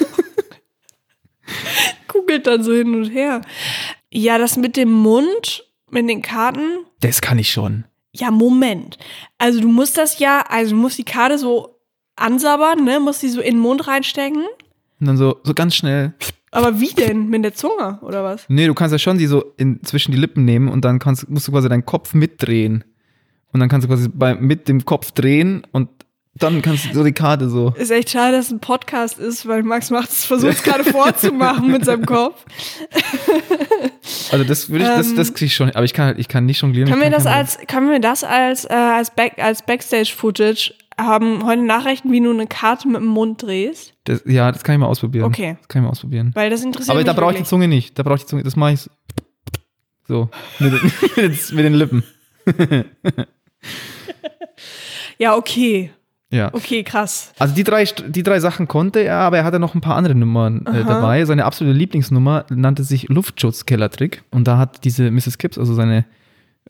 Googelt 2.07 2.47
dann 2.47 2.63
so 2.63 2.73
hin 2.73 2.95
und 2.95 3.09
her. 3.09 3.41
Ja, 4.11 4.37
das 4.37 4.57
mit 4.57 4.75
dem 4.75 4.91
Mund, 4.91 5.63
mit 5.91 6.09
den 6.09 6.21
Karten. 6.23 6.79
Das 7.01 7.21
kann 7.21 7.37
ich 7.37 7.51
schon. 7.51 7.85
Ja, 8.13 8.31
Moment. 8.31 8.97
Also 9.37 9.61
du 9.61 9.67
musst 9.67 9.97
das 9.97 10.17
ja, 10.17 10.43
also 10.49 10.75
du 10.75 10.81
musst 10.81 10.97
die 10.97 11.05
Karte 11.05 11.37
so 11.37 11.79
ansabbern, 12.15 12.83
ne? 12.83 12.99
Musst 12.99 13.21
die 13.21 13.29
so 13.29 13.41
in 13.41 13.55
den 13.55 13.61
Mund 13.61 13.87
reinstecken. 13.87 14.43
Und 14.99 15.07
dann 15.07 15.17
so, 15.17 15.39
so 15.43 15.53
ganz 15.53 15.75
schnell. 15.75 16.13
Aber 16.51 16.79
wie 16.79 16.93
denn? 16.93 17.29
Mit 17.29 17.43
der 17.43 17.53
Zunge 17.53 17.99
oder 18.01 18.23
was? 18.23 18.45
Nee, 18.47 18.67
du 18.67 18.73
kannst 18.73 18.93
ja 18.93 18.99
schon 18.99 19.17
die 19.17 19.27
so 19.27 19.53
in, 19.57 19.83
zwischen 19.83 20.11
die 20.11 20.17
Lippen 20.17 20.45
nehmen 20.45 20.69
und 20.69 20.83
dann 20.85 20.99
kannst, 20.99 21.29
musst 21.29 21.47
du 21.47 21.51
quasi 21.51 21.69
deinen 21.69 21.85
Kopf 21.85 22.13
mitdrehen. 22.13 22.83
Und 23.53 23.59
dann 23.59 23.69
kannst 23.69 23.85
du 23.85 23.89
quasi 23.89 24.09
bei, 24.09 24.35
mit 24.35 24.67
dem 24.67 24.85
Kopf 24.85 25.11
drehen 25.11 25.65
und 25.71 25.89
dann 26.39 26.61
kannst 26.61 26.85
du 26.85 26.93
so 26.93 27.03
die 27.03 27.13
Karte 27.13 27.49
so. 27.49 27.73
Ist 27.77 27.91
echt 27.91 28.11
schade, 28.11 28.37
dass 28.37 28.47
es 28.47 28.51
ein 28.51 28.59
Podcast 28.59 29.17
ist, 29.17 29.47
weil 29.47 29.63
Max 29.63 29.89
macht 29.89 30.09
es 30.09 30.25
versucht 30.25 30.53
es 30.53 30.63
gerade 30.63 30.83
vorzumachen 30.83 31.71
mit 31.71 31.85
seinem 31.85 32.05
Kopf. 32.05 32.43
Also 34.31 34.43
das 34.43 34.69
würde 34.69 34.83
ich, 34.85 34.89
das, 34.89 35.15
das 35.15 35.33
krieg 35.33 35.47
ich 35.47 35.55
schon. 35.55 35.69
Aber 35.71 35.83
ich 35.83 35.93
kann 35.93 36.05
halt, 36.05 36.19
ich 36.19 36.27
kann 36.27 36.45
nicht 36.45 36.61
jonglieren. 36.61 36.89
Können 36.89 37.01
wir 37.01 37.09
kann 37.09 37.23
das 37.23 37.25
als, 37.25 37.57
können 37.67 37.89
wir 37.89 37.99
das 37.99 38.23
als, 38.23 38.65
äh, 38.65 38.73
als, 38.73 39.11
Back, 39.11 39.33
als 39.37 39.61
Backstage-Footage 39.63 40.73
haben? 40.99 41.45
Heute 41.45 41.61
Nachrichten, 41.63 42.11
wie 42.11 42.21
du 42.21 42.31
eine 42.31 42.47
Karte 42.47 42.87
mit 42.87 42.97
dem 43.01 43.07
Mund 43.07 43.41
drehst? 43.43 43.93
Das, 44.05 44.21
ja, 44.25 44.51
das 44.51 44.63
kann 44.63 44.75
ich 44.75 44.79
mal 44.79 44.87
ausprobieren. 44.87 45.25
Okay. 45.25 45.57
Das 45.59 45.67
kann 45.67 45.81
ich 45.81 45.83
mal 45.85 45.91
ausprobieren. 45.91 46.31
Weil 46.33 46.49
das 46.49 46.63
interessiert 46.63 46.89
Aber 46.91 46.99
mich 46.99 47.05
da 47.07 47.13
brauche 47.13 47.33
ich 47.33 47.37
die. 47.39 47.43
Zunge 47.43 47.67
nicht. 47.67 47.97
Da 47.97 48.03
brauche 48.03 48.15
ich 48.15 48.21
die 48.21 48.27
Zunge. 48.27 48.43
Das 48.43 48.55
mache 48.55 48.73
ich 48.73 48.89
so. 50.07 50.29
mit, 50.59 50.73
den- 50.73 50.91
mit, 51.29 51.51
mit 51.53 51.65
den 51.65 51.73
Lippen. 51.73 52.03
Ja, 55.19 55.35
okay. 55.35 55.91
Ja. 56.29 56.53
Okay, 56.53 56.83
krass. 56.83 57.31
Also 57.39 57.55
die 57.55 57.63
drei, 57.63 57.85
die 57.85 58.21
drei 58.21 58.39
Sachen 58.39 58.67
konnte 58.67 58.99
er, 58.99 59.15
aber 59.19 59.37
er 59.37 59.43
hatte 59.45 59.59
noch 59.59 59.73
ein 59.75 59.81
paar 59.81 59.95
andere 59.95 60.13
Nummern 60.13 60.65
äh, 60.65 60.83
dabei. 60.83 61.25
Seine 61.25 61.45
absolute 61.45 61.75
Lieblingsnummer 61.77 62.45
nannte 62.49 62.83
sich 62.83 63.07
Luftschutzkellertrick. 63.09 64.23
Und 64.29 64.47
da 64.47 64.57
hat 64.57 64.83
diese 64.83 65.09
Mrs. 65.09 65.37
Kipps, 65.37 65.57
also 65.57 65.73
seine, 65.73 66.05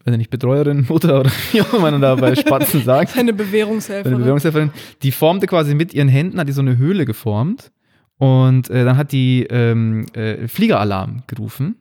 wenn 0.08 0.14
er 0.14 0.18
nicht 0.18 0.30
Betreuerin, 0.30 0.86
Mutter 0.90 1.20
oder 1.20 1.30
wie 1.52 1.62
auch 1.62 1.74
immer 1.74 1.92
man 1.92 2.02
da 2.02 2.16
bei 2.16 2.34
Spatzen 2.34 2.82
sagt, 2.82 3.18
Eine 3.18 3.34
Bewährungshelferin. 3.34 4.06
seine 4.14 4.18
Bewährungshelferin, 4.20 4.72
die 5.04 5.12
formte 5.12 5.48
quasi 5.48 5.76
mit 5.76 5.94
ihren 5.94 6.08
Händen, 6.08 6.40
hat 6.40 6.48
die 6.48 6.54
so 6.54 6.62
eine 6.62 6.78
Höhle 6.78 7.06
geformt. 7.06 7.72
Und 8.18 8.70
äh, 8.70 8.86
dann 8.86 8.96
hat 8.98 9.12
die 9.12 9.46
ähm, 9.50 10.06
äh, 10.14 10.48
Fliegeralarm 10.48 11.24
gerufen. 11.28 11.76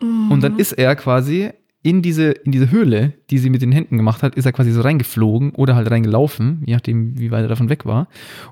Und 0.00 0.42
dann 0.42 0.58
ist 0.58 0.72
er 0.72 0.94
quasi 0.96 1.50
in 1.82 2.02
diese, 2.02 2.30
in 2.32 2.52
diese 2.52 2.70
Höhle, 2.70 3.14
die 3.30 3.38
sie 3.38 3.48
mit 3.50 3.62
den 3.62 3.72
Händen 3.72 3.96
gemacht 3.96 4.22
hat, 4.22 4.34
ist 4.34 4.44
er 4.44 4.52
quasi 4.52 4.70
so 4.72 4.80
reingeflogen 4.80 5.50
oder 5.52 5.74
halt 5.76 5.90
reingelaufen, 5.90 6.62
je 6.66 6.74
nachdem, 6.74 7.18
wie 7.18 7.30
weit 7.30 7.42
er 7.42 7.48
davon 7.48 7.68
weg 7.68 7.86
war. 7.86 8.08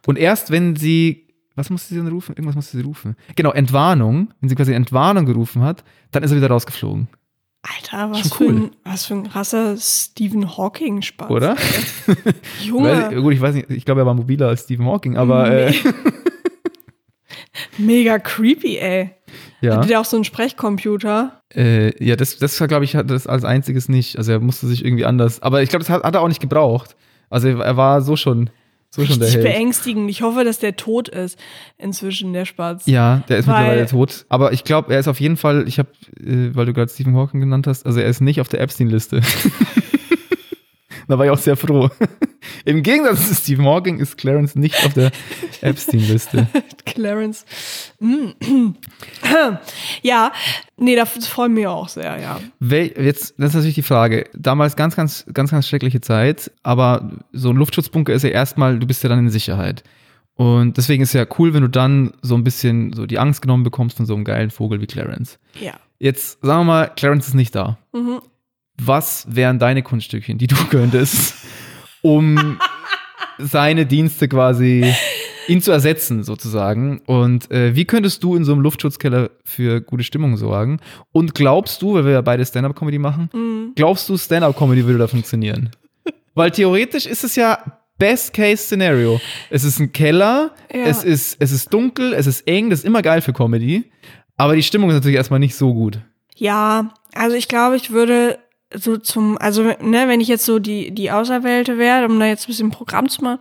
Und 0.06 0.18
erst 0.18 0.50
wenn 0.50 0.76
sie, 0.76 1.26
was 1.54 1.70
musste 1.70 1.94
sie 1.94 2.00
denn 2.00 2.08
rufen? 2.08 2.32
Irgendwas 2.32 2.54
musste 2.56 2.76
sie 2.76 2.82
rufen. 2.82 3.16
Genau, 3.34 3.50
Entwarnung. 3.52 4.32
Wenn 4.40 4.48
sie 4.48 4.54
quasi 4.54 4.72
Entwarnung 4.72 5.26
gerufen 5.26 5.62
hat, 5.62 5.84
dann 6.12 6.22
ist 6.22 6.30
er 6.30 6.36
wieder 6.36 6.48
rausgeflogen. 6.50 7.08
Alter, 7.74 8.10
was 8.10 8.20
Schon 8.20 8.30
für, 8.30 8.44
cool. 8.44 8.54
ein, 8.54 8.70
was 8.84 9.06
für 9.06 9.14
ein 9.14 9.28
krasser 9.28 9.76
Stephen 9.76 10.56
Hawking-Spaß. 10.56 11.30
Oder? 11.30 11.56
Junge, 12.62 13.10
Weil, 13.10 13.22
gut, 13.22 13.34
ich 13.34 13.40
weiß 13.40 13.54
nicht, 13.54 13.70
ich 13.70 13.84
glaube, 13.84 14.02
er 14.02 14.06
war 14.06 14.14
mobiler 14.14 14.48
als 14.48 14.62
Stephen 14.64 14.86
Hawking, 14.86 15.16
aber 15.16 15.50
äh, 15.50 15.72
mega 17.78 18.18
creepy, 18.18 18.78
ey. 18.78 19.10
ja. 19.60 19.76
Hatte 19.76 19.88
der 19.88 20.00
auch 20.00 20.04
so 20.04 20.16
einen 20.16 20.24
Sprechcomputer? 20.24 21.42
Äh, 21.54 22.04
ja, 22.04 22.16
das, 22.16 22.38
das 22.38 22.58
glaube 22.58 22.84
ich, 22.84 22.94
hat 22.94 23.10
das 23.10 23.26
als 23.26 23.44
einziges 23.44 23.88
nicht. 23.88 24.18
Also 24.18 24.32
er 24.32 24.40
musste 24.40 24.66
sich 24.66 24.84
irgendwie 24.84 25.04
anders. 25.04 25.42
Aber 25.42 25.62
ich 25.62 25.68
glaube, 25.70 25.84
das 25.84 25.90
hat, 25.90 26.04
hat 26.04 26.14
er 26.14 26.20
auch 26.20 26.28
nicht 26.28 26.40
gebraucht. 26.40 26.96
Also 27.30 27.48
er 27.48 27.76
war 27.76 28.02
so 28.02 28.16
schon, 28.16 28.50
so 28.91 29.05
schon 29.05 29.18
der 29.20 29.28
Held. 29.30 29.43
beängstigend. 29.43 30.09
Ich 30.11 30.22
hoffe, 30.22 30.45
dass 30.45 30.59
der 30.59 30.76
tot 30.76 31.09
ist 31.09 31.39
inzwischen, 31.78 32.32
der 32.32 32.45
Spatz. 32.47 32.87
Ja, 32.87 33.22
der 33.28 33.39
ist 33.39 33.47
Weil- 33.47 33.62
mittlerweile 33.62 33.87
tot. 33.87 34.24
Aber 34.28 34.53
ich 34.53 34.64
glaube, 34.64 34.93
er 34.93 35.01
ist 35.01 35.09
auf 35.09 35.20
jeden 35.20 35.37
Fall, 35.37 35.66
ich 35.68 35.78
habe, 35.78 35.89
äh, 36.20 36.55
weil 36.55 36.66
du 36.66 36.72
gerade 36.72 36.91
Stephen 36.91 37.14
Hawking 37.16 37.41
genannt 37.41 37.66
hast, 37.66 37.84
also 37.87 38.01
er 38.01 38.07
ist 38.09 38.20
nicht 38.20 38.41
auf 38.41 38.49
der 38.49 38.61
Epstein-Liste. 38.61 39.20
da 41.09 41.18
war 41.18 41.26
ich 41.26 41.30
auch 41.30 41.38
sehr 41.38 41.57
froh. 41.57 41.88
Im 42.64 42.82
Gegensatz 42.82 43.28
zu 43.28 43.34
Stephen 43.34 43.64
Hawking 43.64 43.98
ist 43.98 44.16
Clarence 44.16 44.54
nicht 44.54 44.84
auf 44.84 44.94
der 44.94 45.11
Epstein-Liste. 45.61 46.46
Clarence. 46.84 47.44
Mm. 47.98 48.30
ja, 50.02 50.32
nee, 50.76 50.96
das 50.96 51.26
freut 51.26 51.50
mich 51.50 51.66
auch 51.66 51.88
sehr, 51.88 52.20
ja. 52.20 52.40
Wel 52.61 52.92
jetzt, 52.98 53.34
das 53.38 53.48
ist 53.48 53.54
natürlich 53.54 53.74
die 53.74 53.82
Frage. 53.82 54.28
Damals 54.34 54.76
ganz, 54.76 54.96
ganz, 54.96 55.26
ganz, 55.32 55.50
ganz 55.50 55.66
schreckliche 55.66 56.00
Zeit, 56.00 56.50
aber 56.62 57.11
so 57.32 57.50
ein 57.50 57.57
Luftschutzbunker 57.57 58.12
ist 58.12 58.22
ja 58.22 58.30
erstmal, 58.30 58.78
du 58.78 58.86
bist 58.86 59.02
ja 59.02 59.09
dann 59.09 59.20
in 59.20 59.30
Sicherheit. 59.30 59.82
Und 60.34 60.76
deswegen 60.76 61.02
ist 61.02 61.14
ja 61.14 61.26
cool, 61.38 61.54
wenn 61.54 61.62
du 61.62 61.68
dann 61.68 62.12
so 62.20 62.34
ein 62.34 62.44
bisschen 62.44 62.92
so 62.92 63.07
die 63.07 63.18
Angst 63.18 63.40
genommen 63.40 63.64
bekommst 63.64 63.96
von 63.96 64.04
so 64.04 64.14
einem 64.14 64.24
geilen 64.24 64.50
Vogel 64.50 64.80
wie 64.82 64.86
Clarence. 64.86 65.38
Ja. 65.59 65.74
Jetzt 65.98 66.38
sagen 66.42 66.61
wir 66.61 66.64
mal, 66.64 66.92
Clarence 66.94 67.28
ist 67.28 67.34
nicht 67.34 67.54
da. 67.54 67.78
Mhm. 67.94 68.20
Was 68.78 69.26
wären 69.28 69.58
deine 69.58 69.82
Kunststückchen, 69.82 70.38
die 70.38 70.46
du 70.46 70.56
könntest, 70.70 71.34
um 72.02 72.58
seine 73.38 73.86
Dienste 73.86 74.28
quasi 74.28 74.84
ihn 75.48 75.62
zu 75.62 75.70
ersetzen, 75.72 76.22
sozusagen? 76.24 77.00
Und 77.06 77.50
äh, 77.50 77.74
wie 77.74 77.84
könntest 77.84 78.22
du 78.22 78.36
in 78.36 78.44
so 78.44 78.52
einem 78.52 78.62
Luftschutzkeller 78.62 79.30
für 79.44 79.80
gute 79.80 80.04
Stimmung 80.04 80.36
sorgen? 80.36 80.80
Und 81.12 81.34
glaubst 81.34 81.80
du, 81.82 81.94
weil 81.94 82.04
wir 82.04 82.12
ja 82.12 82.20
beide 82.22 82.44
Stand-up-Comedy 82.44 82.98
machen, 82.98 83.30
Mhm. 83.32 83.72
glaubst 83.74 84.08
du, 84.08 84.16
Stand-up-Comedy 84.16 84.84
würde 84.84 84.98
da 84.98 85.06
funktionieren? 85.06 85.70
Weil 86.34 86.50
theoretisch 86.50 87.06
ist 87.06 87.24
es 87.24 87.34
ja 87.36 87.58
Best-Case-Szenario. 87.98 89.20
Es 89.48 89.64
ist 89.64 89.78
ein 89.80 89.92
Keller, 89.92 90.50
Ja. 90.72 90.80
es, 90.84 91.02
ist, 91.02 91.36
es 91.40 91.50
ist 91.52 91.72
dunkel, 91.72 92.12
es 92.12 92.26
ist 92.26 92.46
eng, 92.46 92.68
das 92.70 92.80
ist 92.80 92.84
immer 92.84 93.00
geil 93.02 93.22
für 93.22 93.32
Comedy. 93.32 93.90
Aber 94.36 94.54
die 94.54 94.62
Stimmung 94.62 94.90
ist 94.90 94.96
natürlich 94.96 95.16
erstmal 95.16 95.40
nicht 95.40 95.54
so 95.54 95.72
gut. 95.72 95.98
Ja, 96.34 96.92
also 97.14 97.34
ich 97.36 97.48
glaube, 97.48 97.76
ich 97.76 97.90
würde 97.90 98.38
so 98.74 98.96
zum, 98.96 99.38
also 99.38 99.62
ne, 99.62 100.08
wenn 100.08 100.20
ich 100.20 100.28
jetzt 100.28 100.44
so 100.44 100.58
die, 100.58 100.90
die 100.90 101.10
Auserwählte 101.10 101.78
wäre, 101.78 102.06
um 102.06 102.18
da 102.18 102.26
jetzt 102.26 102.44
ein 102.44 102.48
bisschen 102.48 102.70
Programm 102.70 103.08
zu 103.08 103.22
machen, 103.22 103.38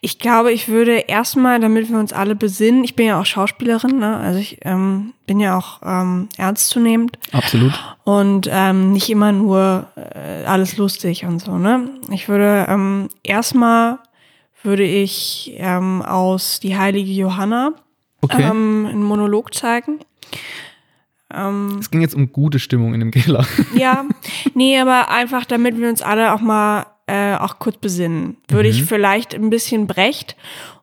ich 0.00 0.18
glaube, 0.18 0.52
ich 0.52 0.68
würde 0.68 0.96
erstmal, 0.96 1.60
damit 1.60 1.88
wir 1.88 1.98
uns 1.98 2.12
alle 2.12 2.34
besinnen, 2.34 2.82
ich 2.82 2.96
bin 2.96 3.06
ja 3.06 3.20
auch 3.20 3.26
Schauspielerin, 3.26 3.98
ne? 3.98 4.16
also 4.16 4.38
ich 4.38 4.58
ähm, 4.62 5.12
bin 5.26 5.38
ja 5.40 5.56
auch 5.56 5.80
ähm, 5.84 6.28
ernstzunehmend 6.36 7.18
Absolut. 7.32 7.72
und 8.04 8.48
ähm, 8.50 8.92
nicht 8.92 9.08
immer 9.08 9.32
nur 9.32 9.86
äh, 9.96 10.44
alles 10.44 10.76
lustig 10.76 11.24
und 11.24 11.40
so, 11.40 11.58
ne? 11.58 11.88
Ich 12.10 12.28
würde 12.28 12.66
ähm, 12.68 13.08
erstmal 13.22 13.98
würde 14.62 14.84
ich 14.84 15.54
ähm, 15.58 16.02
aus 16.02 16.58
die 16.58 16.76
heilige 16.76 17.12
Johanna 17.12 17.72
Okay. 18.22 18.42
ähm, 18.42 18.86
einen 18.90 19.02
Monolog 19.02 19.54
zeigen. 19.54 20.00
Ähm, 21.32 21.78
es 21.80 21.90
ging 21.90 22.00
jetzt 22.00 22.14
um 22.14 22.32
gute 22.32 22.58
Stimmung 22.58 22.94
in 22.94 23.00
dem 23.00 23.10
Keller. 23.10 23.46
ja, 23.74 24.04
nee, 24.54 24.78
aber 24.78 25.10
einfach, 25.10 25.44
damit 25.44 25.78
wir 25.78 25.88
uns 25.88 26.02
alle 26.02 26.32
auch 26.32 26.40
mal 26.40 26.86
äh, 27.06 27.36
auch 27.36 27.58
kurz 27.58 27.78
besinnen, 27.78 28.36
würde 28.48 28.68
ich 28.68 28.84
vielleicht 28.84 29.34
ein 29.34 29.50
bisschen 29.50 29.86
Brecht 29.86 30.36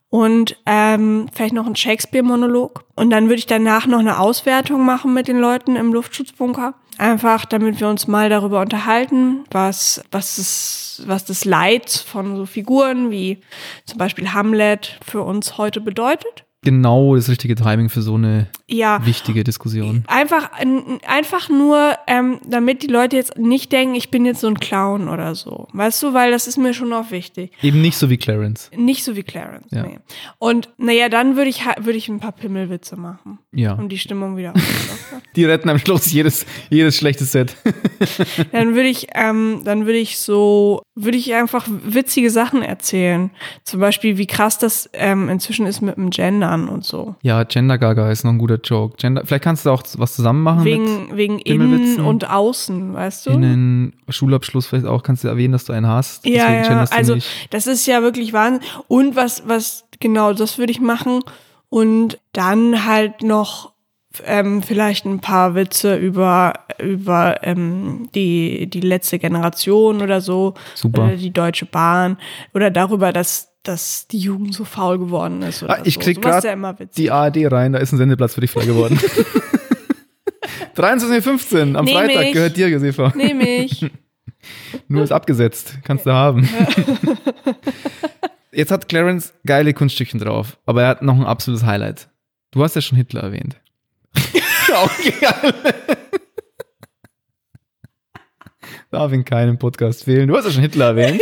und 0.09 0.57
ähm, 0.65 1.27
vielleicht 1.33 1.55
noch 1.55 1.65
einen 1.65 1.75
Shakespeare-Monolog. 1.75 2.85
Und 2.95 3.09
dann 3.09 3.25
würde 3.25 3.39
ich 3.39 3.47
danach 3.47 3.87
noch 3.87 3.97
eine 3.97 4.19
Auswertung 4.19 4.85
machen 4.85 5.13
mit 5.13 5.27
den 5.27 5.39
Leuten 5.39 5.75
im 5.75 5.91
Luftschutzbunker. 5.91 6.75
Einfach, 6.99 7.45
damit 7.45 7.79
wir 7.79 7.87
uns 7.87 8.07
mal 8.07 8.29
darüber 8.29 8.61
unterhalten, 8.61 9.43
was, 9.49 10.03
was, 10.11 10.35
das, 10.35 11.03
was 11.07 11.25
das 11.25 11.45
Leid 11.45 11.89
von 11.89 12.35
so 12.35 12.45
Figuren 12.45 13.09
wie 13.09 13.39
zum 13.85 13.97
Beispiel 13.97 14.33
Hamlet 14.33 14.99
für 15.03 15.23
uns 15.23 15.57
heute 15.57 15.81
bedeutet. 15.81 16.45
Genau 16.63 17.15
das 17.15 17.29
richtige 17.29 17.55
Timing 17.55 17.89
für 17.89 18.01
so 18.01 18.15
eine 18.15 18.47
Ja, 18.67 19.05
wichtige 19.05 19.43
Diskussion. 19.43 20.03
einfach, 20.07 20.49
einfach 21.07 21.49
nur, 21.49 21.93
ähm, 22.07 22.39
damit 22.45 22.83
die 22.83 22.87
Leute 22.87 23.15
jetzt 23.15 23.37
nicht 23.37 23.71
denken, 23.71 23.95
ich 23.95 24.09
bin 24.09 24.25
jetzt 24.25 24.41
so 24.41 24.47
ein 24.47 24.59
Clown 24.59 25.07
oder 25.09 25.35
so. 25.35 25.67
Weißt 25.73 26.01
du, 26.03 26.13
weil 26.13 26.31
das 26.31 26.47
ist 26.47 26.57
mir 26.57 26.73
schon 26.73 26.91
auch 26.93 27.11
wichtig. 27.11 27.51
Eben 27.61 27.81
nicht 27.81 27.97
so 27.97 28.09
wie 28.09 28.17
Clarence. 28.17 28.69
Nicht 28.75 29.03
so 29.03 29.15
wie 29.15 29.23
Clarence. 29.23 29.67
Ja. 29.71 29.83
Nee. 29.83 29.99
Und 30.39 30.69
naja, 30.77 31.09
dann 31.09 31.35
würde 31.35 31.49
ich, 31.49 31.63
würde 31.77 31.97
ich 31.97 32.09
ein 32.09 32.19
paar 32.19 32.31
Pimmelwitze 32.31 32.95
machen, 32.95 33.39
Ja. 33.51 33.73
um 33.73 33.89
die 33.89 33.97
Stimmung 33.99 34.37
wieder 34.37 34.49
aufzulockern. 34.55 35.21
Die 35.35 35.45
retten 35.45 35.69
am 35.69 35.77
Schluss 35.79 36.11
jedes, 36.11 36.45
jedes 36.69 36.97
schlechte 36.97 37.25
Set. 37.25 37.55
dann 38.51 38.75
würde 38.75 38.87
ich, 38.89 39.07
ähm, 39.15 39.61
dann 39.63 39.85
würde 39.85 39.97
ich 39.99 40.17
so, 40.17 40.81
würde 40.95 41.17
ich 41.17 41.33
einfach 41.33 41.67
witzige 41.69 42.29
Sachen 42.29 42.61
erzählen. 42.61 43.31
Zum 43.63 43.79
Beispiel, 43.79 44.17
wie 44.17 44.27
krass 44.27 44.57
das 44.57 44.89
ähm, 44.93 45.29
inzwischen 45.29 45.65
ist 45.65 45.81
mit 45.81 45.95
dem 45.97 46.09
Gendern 46.53 46.69
und 46.69 46.85
so. 46.85 47.15
Ja, 47.21 47.43
Gender 47.43 47.77
Gaga 47.77 48.09
ist 48.11 48.23
noch 48.23 48.31
ein 48.31 48.37
guter 48.37 48.59
Joke. 48.63 48.95
Gender, 48.97 49.23
vielleicht 49.25 49.43
kannst 49.43 49.65
du 49.65 49.71
auch 49.71 49.83
was 49.97 50.15
zusammen 50.15 50.41
machen 50.41 50.63
Wegen, 50.63 51.15
wegen 51.15 51.39
innen 51.39 51.99
und 51.99 52.29
außen, 52.29 52.93
weißt 52.93 53.27
du? 53.27 53.31
innen, 53.31 53.93
Schulabschluss 54.09 54.67
vielleicht 54.67 54.85
auch, 54.85 55.03
kannst 55.03 55.23
du 55.23 55.27
erwähnen, 55.27 55.53
dass 55.53 55.65
du 55.65 55.73
einen 55.73 55.87
hast. 55.87 56.25
Ja, 56.25 56.51
ja, 56.51 56.85
also 56.91 57.17
das 57.49 57.67
ist 57.67 57.85
ja 57.85 58.01
wirklich 58.01 58.33
Wahnsinn. 58.33 58.63
Und 58.87 59.15
was, 59.15 59.43
was, 59.47 59.85
genau, 59.99 60.33
das 60.33 60.57
würde 60.57 60.71
ich 60.71 60.81
machen. 60.81 61.21
Und 61.69 62.19
dann 62.33 62.85
halt 62.85 63.23
noch 63.23 63.73
ähm, 64.25 64.61
vielleicht 64.61 65.05
ein 65.05 65.21
paar 65.21 65.55
Witze 65.55 65.95
über, 65.95 66.53
über 66.77 67.37
ähm, 67.41 68.09
die, 68.13 68.69
die 68.69 68.81
letzte 68.81 69.17
Generation 69.17 70.03
oder 70.03 70.21
so. 70.21 70.53
Super. 70.75 71.05
Oder 71.05 71.15
die 71.15 71.33
Deutsche 71.33 71.65
Bahn. 71.65 72.17
Oder 72.53 72.69
darüber, 72.69 73.11
dass, 73.11 73.52
dass 73.63 74.07
die 74.07 74.19
Jugend 74.19 74.53
so 74.53 74.65
faul 74.65 74.99
geworden 74.99 75.41
ist. 75.41 75.63
Ah, 75.63 75.79
ich 75.83 75.95
so. 75.95 76.01
krieg 76.01 76.23
ist 76.23 76.43
ja. 76.43 76.73
Die 76.97 77.11
ARD 77.11 77.51
rein, 77.51 77.73
da 77.73 77.79
ist 77.79 77.91
ein 77.93 77.97
Sendeplatz 77.97 78.35
für 78.35 78.41
dich 78.41 78.51
frei 78.51 78.65
geworden. 78.65 78.99
23.15 80.75 81.71
Uhr 81.71 81.79
am 81.79 81.85
Nehm 81.85 81.95
Freitag 81.95 82.25
ich. 82.25 82.33
gehört 82.33 82.57
dir, 82.57 82.67
Josefa. 82.67 83.13
Nehme 83.15 83.47
ich. 83.63 83.85
Nur 84.87 85.03
ist 85.03 85.11
abgesetzt. 85.11 85.77
Kannst 85.83 86.05
du 86.05 86.11
haben. 86.11 86.47
Jetzt 88.51 88.71
hat 88.71 88.89
Clarence 88.89 89.33
geile 89.45 89.73
Kunststückchen 89.73 90.19
drauf, 90.19 90.57
aber 90.65 90.83
er 90.83 90.87
hat 90.89 91.01
noch 91.01 91.15
ein 91.15 91.25
absolutes 91.25 91.65
Highlight. 91.65 92.09
Du 92.51 92.63
hast 92.63 92.75
ja 92.75 92.81
schon 92.81 92.97
Hitler 92.97 93.21
erwähnt. 93.23 93.55
okay, 94.15 95.13
Darf 98.91 99.11
in 99.11 99.25
keinem 99.25 99.57
Podcast 99.57 100.03
fehlen. 100.03 100.27
Du 100.27 100.37
hast 100.37 100.45
ja 100.45 100.51
schon 100.51 100.61
Hitler 100.61 100.87
erwähnt. 100.87 101.21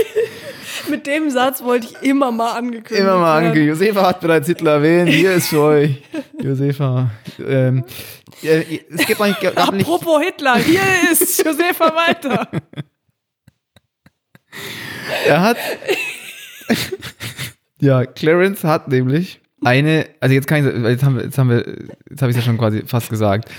Mit 0.90 1.08
dem 1.08 1.30
Satz 1.30 1.64
wollte 1.64 1.88
ich 1.88 2.02
immer 2.08 2.32
mal 2.32 2.54
angekündigt 2.54 3.00
Immer 3.00 3.18
mal 3.18 3.42
werden. 3.42 3.52
ange. 3.58 3.66
Josefa 3.68 4.08
hat 4.08 4.22
bereits 4.22 4.48
Hitler 4.48 4.74
erwähnt. 4.74 5.10
Hier 5.10 5.34
ist 5.34 5.48
für 5.48 5.62
euch. 5.62 6.02
Josefa. 6.42 7.12
Ähm, 7.46 7.84
äh, 8.44 8.80
es 8.90 9.06
gibt 9.06 9.22
eigentlich 9.22 9.54
gab 9.54 9.74
nicht, 9.74 9.88
Apropos 9.88 10.22
Hitler, 10.22 10.58
hier 10.58 10.82
ist 11.12 11.44
Josefa 11.44 11.94
Walter. 11.96 12.48
Er 15.26 15.42
hat. 15.42 15.58
ja, 17.80 18.06
Clarence 18.06 18.64
hat 18.64 18.88
nämlich 18.88 19.40
eine, 19.64 20.08
also 20.20 20.34
jetzt 20.34 20.48
kann 20.48 20.66
ich, 20.66 20.84
jetzt 20.90 21.04
haben 21.04 21.18
wir, 21.18 21.24
jetzt 21.26 21.38
haben 21.38 21.50
wir, 21.50 21.66
jetzt 22.10 22.22
habe 22.22 22.32
ich 22.32 22.38
es 22.38 22.44
ja 22.44 22.50
schon 22.50 22.58
quasi 22.58 22.84
fast 22.86 23.10
gesagt. 23.10 23.50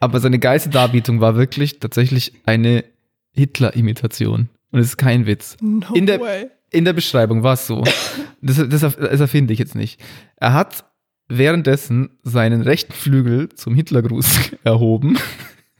Aber 0.00 0.18
seine 0.20 0.38
geilste 0.38 0.70
Darbietung 0.70 1.20
war 1.20 1.36
wirklich 1.36 1.78
tatsächlich 1.78 2.32
eine 2.46 2.84
Hitler-Imitation. 3.32 4.48
Und 4.72 4.78
es 4.78 4.88
ist 4.88 4.96
kein 4.96 5.26
Witz. 5.26 5.56
No 5.60 5.94
in 5.94 6.06
der, 6.06 6.20
way. 6.20 6.50
In 6.70 6.84
der 6.84 6.92
Beschreibung 6.92 7.42
war 7.42 7.54
es 7.54 7.66
so. 7.66 7.82
Das, 8.42 8.56
das, 8.56 8.80
das 8.80 9.20
erfinde 9.20 9.52
ich 9.52 9.58
jetzt 9.58 9.74
nicht. 9.74 10.00
Er 10.36 10.54
hat 10.54 10.86
währenddessen 11.28 12.08
seinen 12.22 12.62
rechten 12.62 12.94
Flügel 12.94 13.50
zum 13.50 13.74
Hitlergruß 13.74 14.52
erhoben 14.64 15.18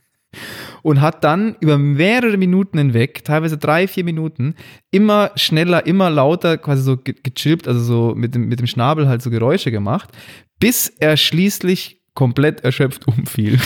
und 0.83 1.01
hat 1.01 1.23
dann 1.23 1.55
über 1.59 1.79
mehrere 1.79 2.37
Minuten 2.37 2.77
hinweg, 2.77 3.23
teilweise 3.23 3.57
drei, 3.57 3.87
vier 3.87 4.03
Minuten, 4.03 4.53
immer 4.91 5.31
schneller, 5.37 5.87
immer 5.87 6.11
lauter, 6.11 6.59
quasi 6.59 6.83
so 6.83 6.97
ge- 6.97 7.15
gechillt, 7.23 7.67
also 7.67 7.81
so 7.81 8.13
mit 8.15 8.35
dem, 8.35 8.47
mit 8.47 8.59
dem 8.59 8.67
Schnabel 8.67 9.07
halt 9.07 9.23
so 9.23 9.31
Geräusche 9.31 9.71
gemacht, 9.71 10.09
bis 10.59 10.87
er 10.99 11.17
schließlich 11.17 11.99
komplett 12.13 12.63
erschöpft 12.63 13.07
umfiel. 13.07 13.59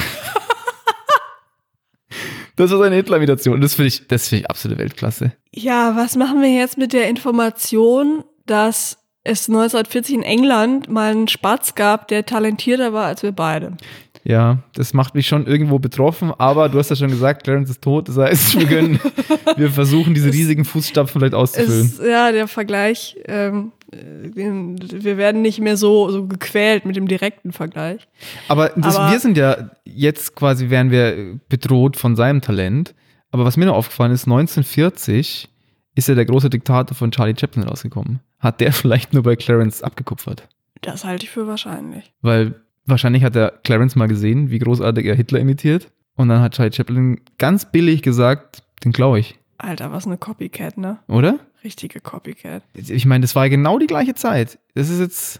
Das 2.56 2.72
war 2.72 2.80
seine 2.80 2.96
Hitler-Imitation. 2.96 3.60
Das 3.62 3.74
finde 3.76 3.88
ich, 3.88 4.08
das 4.08 4.30
finde 4.30 4.42
ich 4.42 4.50
absolute 4.50 4.80
Weltklasse. 4.80 5.34
Ja, 5.52 5.96
was 5.96 6.16
machen 6.16 6.42
wir 6.42 6.54
jetzt 6.54 6.78
mit 6.78 6.94
der 6.94 7.10
Information, 7.10 8.24
dass 8.46 8.98
es 9.24 9.50
1940 9.50 10.16
in 10.16 10.24
England 10.24 10.90
mal 10.90 11.12
einen 11.12 11.28
Spatz 11.28 11.76
gab, 11.76 12.08
der 12.08 12.26
talentierter 12.26 12.94
war 12.94 13.08
als 13.08 13.24
wir 13.24 13.32
beide? 13.32 13.76
Ja, 14.24 14.60
das 14.74 14.94
macht 14.94 15.14
mich 15.14 15.28
schon 15.28 15.46
irgendwo 15.46 15.78
betroffen, 15.78 16.32
aber 16.36 16.68
du 16.68 16.80
hast 16.80 16.90
ja 16.90 16.96
schon 16.96 17.10
gesagt, 17.10 17.44
Clarence 17.44 17.70
ist 17.70 17.84
tot, 17.84 18.10
das 18.10 18.18
heißt, 18.18 18.60
wir 18.60 18.66
können, 18.66 19.00
wir 19.56 19.70
versuchen 19.70 20.16
diese 20.16 20.34
riesigen 20.34 20.66
Fußstapfen 20.66 21.20
vielleicht 21.20 21.36
auszufüllen. 21.36 21.86
Ist, 21.86 22.02
ja, 22.02 22.32
der 22.32 22.48
Vergleich, 22.48 23.18
ähm, 23.26 23.72
äh, 23.85 23.85
wir 24.36 25.18
werden 25.18 25.42
nicht 25.42 25.60
mehr 25.60 25.78
so, 25.78 26.10
so 26.10 26.28
gequält 26.28 26.86
mit 26.86 26.96
dem 26.96 27.08
direkten 27.08 27.52
Vergleich. 27.52 28.08
Aber, 28.48 28.70
das, 28.76 28.96
aber- 28.96 29.12
wir 29.12 29.20
sind 29.20 29.38
ja 29.38 29.72
jetzt 29.84 30.36
quasi, 30.36 30.70
wären 30.70 30.92
wir 30.92 31.40
bedroht 31.50 31.98
von 31.98 32.16
seinem 32.16 32.42
Talent. 32.42 32.94
Aber 33.32 33.46
was 33.46 33.58
mir 33.58 33.66
noch 33.66 33.76
aufgefallen 33.76 34.12
ist, 34.12 34.26
1940 34.26 35.50
ist 35.96 36.08
ja 36.08 36.16
der 36.16 36.26
große 36.26 36.50
Diktator 36.50 36.96
von 36.96 37.12
Charlie 37.12 37.36
Chaplin 37.38 37.64
rausgekommen. 37.64 38.20
Hat 38.40 38.62
der 38.62 38.72
vielleicht 38.74 39.14
nur 39.14 39.24
bei 39.24 39.36
Clarence 39.36 39.82
abgekupfert? 39.82 40.48
Das 40.82 41.06
halte 41.06 41.26
ich 41.26 41.32
für 41.32 41.48
wahrscheinlich. 41.48 42.14
Weil 42.22 42.56
wahrscheinlich 42.86 43.24
hat 43.24 43.36
der 43.36 43.60
Clarence 43.64 43.96
mal 43.96 44.08
gesehen, 44.08 44.52
wie 44.52 44.60
großartig 44.60 45.06
er 45.06 45.16
Hitler 45.16 45.40
imitiert. 45.40 45.90
Und 46.16 46.30
dann 46.30 46.42
hat 46.42 46.56
Charlie 46.56 46.74
Chaplin 46.74 47.22
ganz 47.38 47.70
billig 47.72 48.02
gesagt, 48.02 48.64
den 48.84 48.92
glaube 48.92 49.20
ich, 49.20 49.38
Alter, 49.58 49.92
was 49.92 50.06
eine 50.06 50.18
Copycat, 50.18 50.78
ne? 50.78 51.00
oder? 51.08 51.40
Richtige 51.66 52.00
Copycat. 52.00 52.64
Ich 52.76 53.06
meine, 53.06 53.24
das 53.24 53.36
war 53.36 53.46
ja 53.46 53.50
genau 53.50 53.80
die 53.80 53.88
gleiche 53.88 54.16
Zeit. 54.16 54.60
Das 54.76 54.90
ist 54.90 55.00
jetzt, 55.00 55.40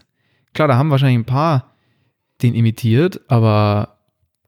klar, 0.52 0.68
da 0.68 0.76
haben 0.76 0.90
wahrscheinlich 0.90 1.18
ein 1.18 1.24
paar 1.24 1.72
den 2.42 2.54
imitiert, 2.54 3.20
aber 3.28 3.96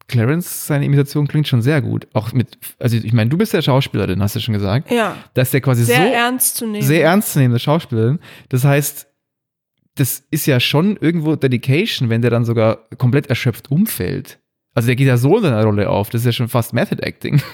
Clarence, 0.08 0.66
seine 0.66 0.84
Imitation 0.84 1.28
klingt 1.28 1.48
schon 1.48 1.62
sehr 1.62 1.80
gut. 1.80 2.08
Auch 2.14 2.32
mit, 2.32 2.58
also 2.78 2.96
ich 2.96 3.12
meine, 3.12 3.30
du 3.30 3.38
bist 3.38 3.52
ja 3.52 3.62
Schauspielerin, 3.62 4.22
hast 4.22 4.36
du 4.36 4.40
schon 4.40 4.54
gesagt. 4.54 4.90
Ja, 4.90 5.16
Dass 5.34 5.50
der 5.50 5.60
quasi 5.60 5.84
sehr 5.84 6.02
so 6.02 6.12
ernst 6.12 6.56
zu 6.56 6.66
nehmen. 6.66 6.84
sehr 6.84 7.04
ernstzunehmende 7.04 7.58
Schauspielerin. 7.58 8.18
Das 8.48 8.64
heißt, 8.64 9.06
das 9.94 10.24
ist 10.30 10.46
ja 10.46 10.60
schon 10.60 10.96
irgendwo 10.96 11.36
Dedication, 11.36 12.08
wenn 12.08 12.22
der 12.22 12.30
dann 12.30 12.44
sogar 12.44 12.88
komplett 12.98 13.28
erschöpft 13.28 13.70
umfällt. 13.70 14.38
Also 14.74 14.86
der 14.86 14.96
geht 14.96 15.08
ja 15.08 15.16
so 15.16 15.36
in 15.36 15.42
seiner 15.42 15.62
Rolle 15.64 15.90
auf. 15.90 16.10
Das 16.10 16.22
ist 16.22 16.26
ja 16.26 16.32
schon 16.32 16.48
fast 16.48 16.72
Method 16.72 17.02
Acting. 17.02 17.42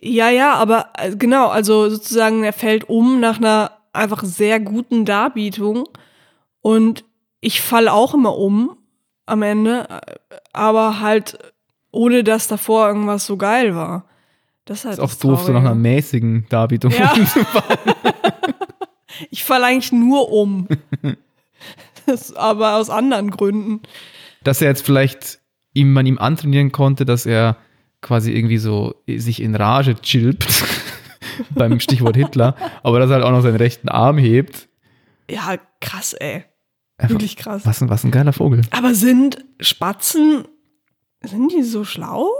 Ja, 0.00 0.28
ja, 0.28 0.54
aber 0.54 0.90
äh, 0.98 1.16
genau, 1.16 1.48
also 1.48 1.88
sozusagen 1.88 2.44
er 2.44 2.52
fällt 2.52 2.88
um 2.88 3.20
nach 3.20 3.38
einer 3.38 3.72
einfach 3.92 4.22
sehr 4.24 4.60
guten 4.60 5.04
Darbietung 5.04 5.88
und 6.60 7.04
ich 7.40 7.60
fall 7.60 7.88
auch 7.88 8.14
immer 8.14 8.36
um 8.36 8.76
am 9.24 9.42
Ende, 9.42 9.88
äh, 9.88 10.36
aber 10.52 11.00
halt 11.00 11.38
ohne 11.90 12.24
dass 12.24 12.46
davor 12.46 12.88
irgendwas 12.88 13.26
so 13.26 13.36
geil 13.36 13.74
war. 13.74 14.04
Das 14.66 14.80
ist 14.80 14.84
halt 14.84 14.98
Ist 14.98 15.00
auch 15.00 15.14
doof, 15.14 15.42
so 15.44 15.52
nach 15.52 15.60
einer 15.60 15.74
mäßigen 15.74 16.46
Darbietung. 16.48 16.92
Ja. 16.92 17.14
Ich 19.30 19.44
fall 19.44 19.64
eigentlich 19.64 19.92
nur 19.92 20.30
um. 20.30 20.68
Das, 22.04 22.36
aber 22.36 22.76
aus 22.76 22.88
anderen 22.88 23.32
Gründen. 23.32 23.80
dass 24.44 24.62
er 24.62 24.68
jetzt 24.68 24.86
vielleicht 24.86 25.40
ihm, 25.72 25.92
man 25.92 26.06
ihm 26.06 26.18
antrainieren 26.18 26.70
konnte, 26.70 27.04
dass 27.04 27.26
er 27.26 27.56
quasi 28.00 28.32
irgendwie 28.32 28.58
so 28.58 28.94
sich 29.08 29.40
in 29.42 29.54
Rage 29.54 29.94
chillt 29.96 30.46
beim 31.50 31.80
Stichwort 31.80 32.16
Hitler, 32.16 32.54
aber 32.82 32.98
dass 32.98 33.10
er 33.10 33.16
halt 33.16 33.24
auch 33.24 33.30
noch 33.30 33.42
seinen 33.42 33.56
rechten 33.56 33.88
Arm 33.88 34.18
hebt. 34.18 34.68
Ja, 35.30 35.56
krass, 35.80 36.12
ey. 36.14 36.44
Einfach, 36.98 37.14
Wirklich 37.14 37.36
krass. 37.36 37.62
was, 37.66 37.82
ein, 37.82 37.90
was 37.90 38.04
ein 38.04 38.10
geiler 38.10 38.32
Vogel. 38.32 38.62
Aber 38.70 38.94
sind 38.94 39.44
Spatzen, 39.60 40.44
sind 41.22 41.52
die 41.52 41.62
so 41.62 41.84
schlau? 41.84 42.30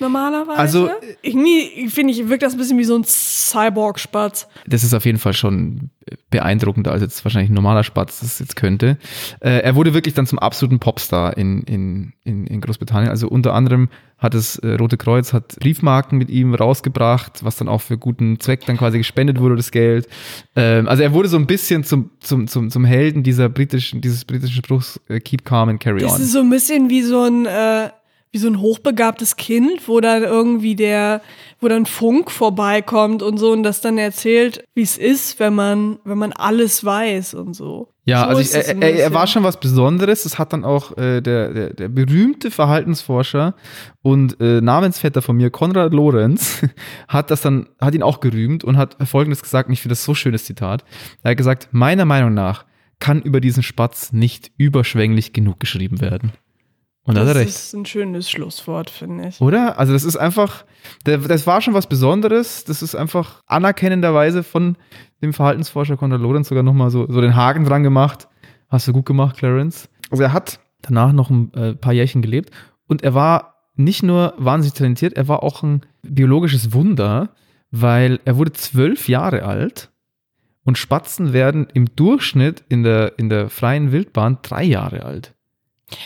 Normalerweise? 0.00 0.58
Also- 0.58 0.90
irgendwie 1.22 1.88
finde 1.88 2.12
ich, 2.12 2.28
wirkt 2.28 2.42
das 2.42 2.54
ein 2.54 2.58
bisschen 2.58 2.78
wie 2.78 2.84
so 2.84 2.96
ein 2.96 3.04
Cyborg-Spatz. 3.04 4.48
Das 4.66 4.84
ist 4.84 4.94
auf 4.94 5.04
jeden 5.04 5.18
Fall 5.18 5.32
schon 5.34 5.90
beeindruckender 6.30 6.90
als 6.90 7.02
jetzt 7.02 7.24
wahrscheinlich 7.24 7.50
ein 7.50 7.54
normaler 7.54 7.84
Spatz 7.84 8.20
das 8.20 8.38
jetzt 8.40 8.56
könnte. 8.56 8.98
Äh, 9.40 9.60
er 9.60 9.76
wurde 9.76 9.94
wirklich 9.94 10.14
dann 10.14 10.26
zum 10.26 10.38
absoluten 10.38 10.78
Popstar 10.80 11.36
in, 11.36 11.62
in, 11.62 12.12
in, 12.24 12.46
in 12.46 12.60
Großbritannien. 12.60 13.08
Also 13.10 13.28
unter 13.28 13.54
anderem 13.54 13.88
hat 14.18 14.34
das 14.34 14.56
äh, 14.58 14.74
Rote 14.74 14.96
Kreuz 14.96 15.32
hat 15.32 15.56
Briefmarken 15.60 16.18
mit 16.18 16.28
ihm 16.30 16.54
rausgebracht, 16.54 17.44
was 17.44 17.56
dann 17.56 17.68
auch 17.68 17.80
für 17.80 17.98
guten 17.98 18.40
Zweck 18.40 18.66
dann 18.66 18.76
quasi 18.76 18.98
gespendet 18.98 19.38
wurde, 19.40 19.56
das 19.56 19.70
Geld. 19.70 20.08
Ähm, 20.56 20.88
also 20.88 21.02
er 21.02 21.12
wurde 21.12 21.28
so 21.28 21.36
ein 21.36 21.46
bisschen 21.46 21.84
zum, 21.84 22.10
zum, 22.20 22.46
zum, 22.48 22.70
zum 22.70 22.84
Helden 22.84 23.22
dieser 23.22 23.48
britischen, 23.48 24.00
dieses 24.00 24.24
britischen 24.24 24.56
Spruchs 24.56 25.00
äh, 25.08 25.20
Keep 25.20 25.44
calm 25.44 25.68
and 25.68 25.80
carry 25.80 26.00
Das 26.00 26.14
on. 26.14 26.20
ist 26.20 26.32
so 26.32 26.40
ein 26.40 26.50
bisschen 26.50 26.90
wie 26.90 27.02
so 27.02 27.22
ein, 27.22 27.46
äh, 27.46 27.90
wie 28.32 28.38
so 28.38 28.48
ein 28.48 28.60
hochbegabtes 28.60 29.36
Kind, 29.36 29.86
wo 29.86 30.00
dann 30.00 30.22
irgendwie 30.22 30.74
der, 30.74 31.20
wo 31.60 31.68
dann 31.68 31.84
Funk 31.84 32.30
vorbeikommt 32.30 33.22
und 33.22 33.36
so 33.36 33.52
und 33.52 33.62
das 33.62 33.82
dann 33.82 33.98
erzählt, 33.98 34.64
wie 34.74 34.82
es 34.82 34.96
ist, 34.96 35.38
wenn 35.38 35.54
man, 35.54 35.98
wenn 36.04 36.16
man 36.16 36.32
alles 36.32 36.82
weiß 36.82 37.34
und 37.34 37.54
so. 37.54 37.92
Ja, 38.04 38.22
so 38.22 38.28
also 38.28 38.40
ich, 38.40 38.54
er, 38.54 38.82
er, 38.82 38.94
er 38.98 39.14
war 39.14 39.26
schon 39.26 39.44
was 39.44 39.60
Besonderes. 39.60 40.22
Das 40.22 40.38
hat 40.38 40.54
dann 40.54 40.64
auch 40.64 40.96
äh, 40.96 41.20
der, 41.20 41.52
der, 41.52 41.74
der 41.74 41.88
berühmte 41.88 42.50
Verhaltensforscher 42.50 43.54
und 44.00 44.40
äh, 44.40 44.62
Namensvetter 44.62 45.20
von 45.20 45.36
mir, 45.36 45.50
Konrad 45.50 45.92
Lorenz, 45.92 46.62
hat 47.08 47.30
das 47.30 47.42
dann, 47.42 47.68
hat 47.80 47.94
ihn 47.94 48.02
auch 48.02 48.20
gerühmt 48.20 48.64
und 48.64 48.78
hat 48.78 48.96
Folgendes 49.06 49.42
gesagt, 49.42 49.68
und 49.68 49.74
ich 49.74 49.82
finde 49.82 49.92
das 49.92 50.04
so 50.04 50.14
schönes 50.14 50.46
Zitat. 50.46 50.84
Er 51.22 51.32
hat 51.32 51.36
gesagt, 51.36 51.68
meiner 51.70 52.06
Meinung 52.06 52.32
nach 52.32 52.64
kann 52.98 53.20
über 53.20 53.40
diesen 53.40 53.62
Spatz 53.62 54.12
nicht 54.12 54.52
überschwänglich 54.56 55.32
genug 55.32 55.60
geschrieben 55.60 56.00
werden. 56.00 56.32
Und 57.04 57.16
da 57.16 57.22
hat 57.22 57.28
Das 57.28 57.34
er 57.36 57.40
recht. 57.40 57.48
ist 57.48 57.74
ein 57.74 57.84
schönes 57.86 58.30
Schlusswort, 58.30 58.88
finde 58.90 59.28
ich. 59.28 59.40
Oder? 59.40 59.78
Also 59.78 59.92
das 59.92 60.04
ist 60.04 60.16
einfach, 60.16 60.64
das 61.04 61.46
war 61.46 61.60
schon 61.60 61.74
was 61.74 61.88
Besonderes. 61.88 62.64
Das 62.64 62.80
ist 62.82 62.94
einfach 62.94 63.40
anerkennenderweise 63.46 64.42
von 64.44 64.76
dem 65.20 65.32
Verhaltensforscher 65.32 65.96
Konrad 65.96 66.20
Lorenz 66.20 66.48
sogar 66.48 66.62
nochmal 66.62 66.90
so, 66.90 67.10
so 67.10 67.20
den 67.20 67.34
Haken 67.34 67.64
dran 67.64 67.82
gemacht. 67.82 68.28
Hast 68.68 68.86
du 68.88 68.92
gut 68.92 69.06
gemacht, 69.06 69.36
Clarence. 69.36 69.88
Also 70.10 70.22
er 70.22 70.32
hat 70.32 70.60
danach 70.82 71.12
noch 71.12 71.30
ein 71.30 71.52
äh, 71.54 71.74
paar 71.74 71.92
Jährchen 71.92 72.22
gelebt 72.22 72.50
und 72.86 73.02
er 73.02 73.14
war 73.14 73.54
nicht 73.74 74.02
nur 74.02 74.34
wahnsinnig 74.36 74.74
talentiert, 74.74 75.14
er 75.14 75.28
war 75.28 75.42
auch 75.42 75.62
ein 75.62 75.82
biologisches 76.02 76.72
Wunder, 76.72 77.30
weil 77.70 78.20
er 78.24 78.36
wurde 78.36 78.52
zwölf 78.52 79.08
Jahre 79.08 79.44
alt 79.44 79.90
und 80.64 80.76
Spatzen 80.78 81.32
werden 81.32 81.66
im 81.72 81.94
Durchschnitt 81.96 82.64
in 82.68 82.82
der, 82.82 83.18
in 83.18 83.28
der 83.28 83.48
freien 83.48 83.90
Wildbahn 83.92 84.38
drei 84.42 84.64
Jahre 84.64 85.04
alt. 85.04 85.34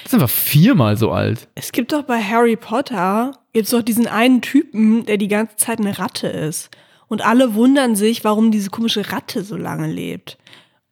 Das 0.04 0.12
ist 0.12 0.14
einfach 0.14 0.30
viermal 0.30 0.96
so 0.96 1.10
alt. 1.10 1.48
Es 1.54 1.72
gibt 1.72 1.92
doch 1.92 2.02
bei 2.02 2.22
Harry 2.22 2.56
Potter, 2.56 3.32
gibt's 3.52 3.70
doch 3.70 3.82
diesen 3.82 4.06
einen 4.06 4.42
Typen, 4.42 5.06
der 5.06 5.16
die 5.16 5.28
ganze 5.28 5.56
Zeit 5.56 5.80
eine 5.80 5.98
Ratte 5.98 6.28
ist. 6.28 6.70
Und 7.08 7.24
alle 7.24 7.54
wundern 7.54 7.96
sich, 7.96 8.24
warum 8.24 8.50
diese 8.50 8.70
komische 8.70 9.12
Ratte 9.12 9.44
so 9.44 9.56
lange 9.56 9.90
lebt. 9.90 10.38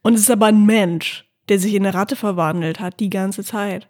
Und 0.03 0.14
es 0.14 0.20
ist 0.20 0.30
aber 0.30 0.47
ein 0.47 0.64
Mensch, 0.64 1.24
der 1.49 1.59
sich 1.59 1.74
in 1.74 1.84
eine 1.84 1.95
Ratte 1.95 2.16
verwandelt 2.16 2.80
hat, 2.80 3.01
die 3.01 3.11
ganze 3.11 3.42
Zeit. 3.42 3.88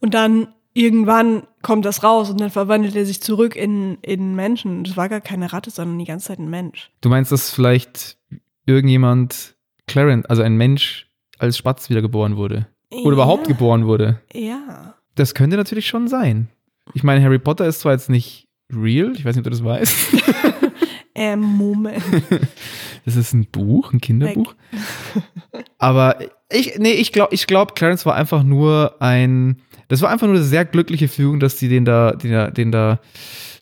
Und 0.00 0.14
dann 0.14 0.48
irgendwann 0.72 1.42
kommt 1.62 1.84
das 1.84 2.02
raus 2.02 2.30
und 2.30 2.40
dann 2.40 2.50
verwandelt 2.50 2.94
er 2.96 3.06
sich 3.06 3.22
zurück 3.22 3.56
in, 3.56 3.98
in 4.02 4.20
einen 4.20 4.34
Menschen. 4.36 4.84
Das 4.84 4.96
war 4.96 5.08
gar 5.08 5.20
keine 5.20 5.52
Ratte, 5.52 5.70
sondern 5.70 5.98
die 5.98 6.04
ganze 6.04 6.28
Zeit 6.28 6.38
ein 6.38 6.50
Mensch. 6.50 6.90
Du 7.00 7.08
meinst, 7.08 7.32
dass 7.32 7.50
vielleicht 7.50 8.18
irgendjemand, 8.66 9.56
Clarence, 9.86 10.26
also 10.26 10.42
ein 10.42 10.56
Mensch 10.56 11.06
als 11.38 11.56
Spatz 11.56 11.90
wiedergeboren 11.90 12.36
wurde? 12.36 12.66
Oder 12.90 13.12
überhaupt 13.12 13.46
ja. 13.46 13.52
geboren 13.52 13.86
wurde? 13.86 14.20
Ja. 14.32 14.94
Das 15.14 15.34
könnte 15.34 15.56
natürlich 15.56 15.86
schon 15.86 16.08
sein. 16.08 16.48
Ich 16.94 17.02
meine, 17.02 17.24
Harry 17.24 17.38
Potter 17.38 17.66
ist 17.66 17.80
zwar 17.80 17.92
jetzt 17.92 18.10
nicht 18.10 18.46
real, 18.72 19.12
ich 19.16 19.24
weiß 19.24 19.34
nicht, 19.34 19.44
ob 19.44 19.44
du 19.44 19.50
das 19.50 19.64
weißt. 19.64 20.22
Ähm, 21.16 21.40
Moment. 21.40 22.04
Das 23.04 23.14
ist 23.14 23.32
ein 23.34 23.46
Buch, 23.46 23.92
ein 23.92 24.00
Kinderbuch. 24.00 24.56
Aber 25.78 26.18
ich, 26.50 26.76
nee, 26.78 26.90
ich 26.90 27.12
glaube, 27.12 27.32
ich 27.32 27.46
glaub, 27.46 27.76
Clarence 27.76 28.04
war 28.04 28.16
einfach 28.16 28.42
nur 28.42 28.96
ein, 28.98 29.62
das 29.86 30.02
war 30.02 30.10
einfach 30.10 30.26
nur 30.26 30.34
eine 30.34 30.44
sehr 30.44 30.64
glückliche 30.64 31.06
Fügung, 31.06 31.38
dass 31.38 31.54
die 31.54 31.68
den 31.68 31.84
da, 31.84 32.10
den 32.10 32.32
da, 32.32 32.50
den 32.50 32.72
da 32.72 32.98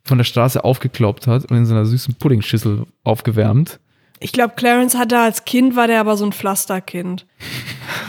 von 0.03 0.17
der 0.17 0.25
Straße 0.25 0.65
aufgekloppt 0.65 1.27
hat 1.27 1.45
und 1.51 1.59
in 1.59 1.67
so 1.67 1.75
einer 1.75 1.85
süßen 1.85 2.15
Puddingschüssel 2.15 2.87
aufgewärmt. 3.03 3.81
Ich 4.21 4.33
glaube, 4.33 4.55
Clarence 4.57 4.97
hatte 4.97 5.19
als 5.19 5.45
Kind, 5.45 5.77
war 5.77 5.87
der 5.87 6.01
aber 6.01 6.17
so 6.17 6.25
ein 6.25 6.33
Pflasterkind. 6.33 7.27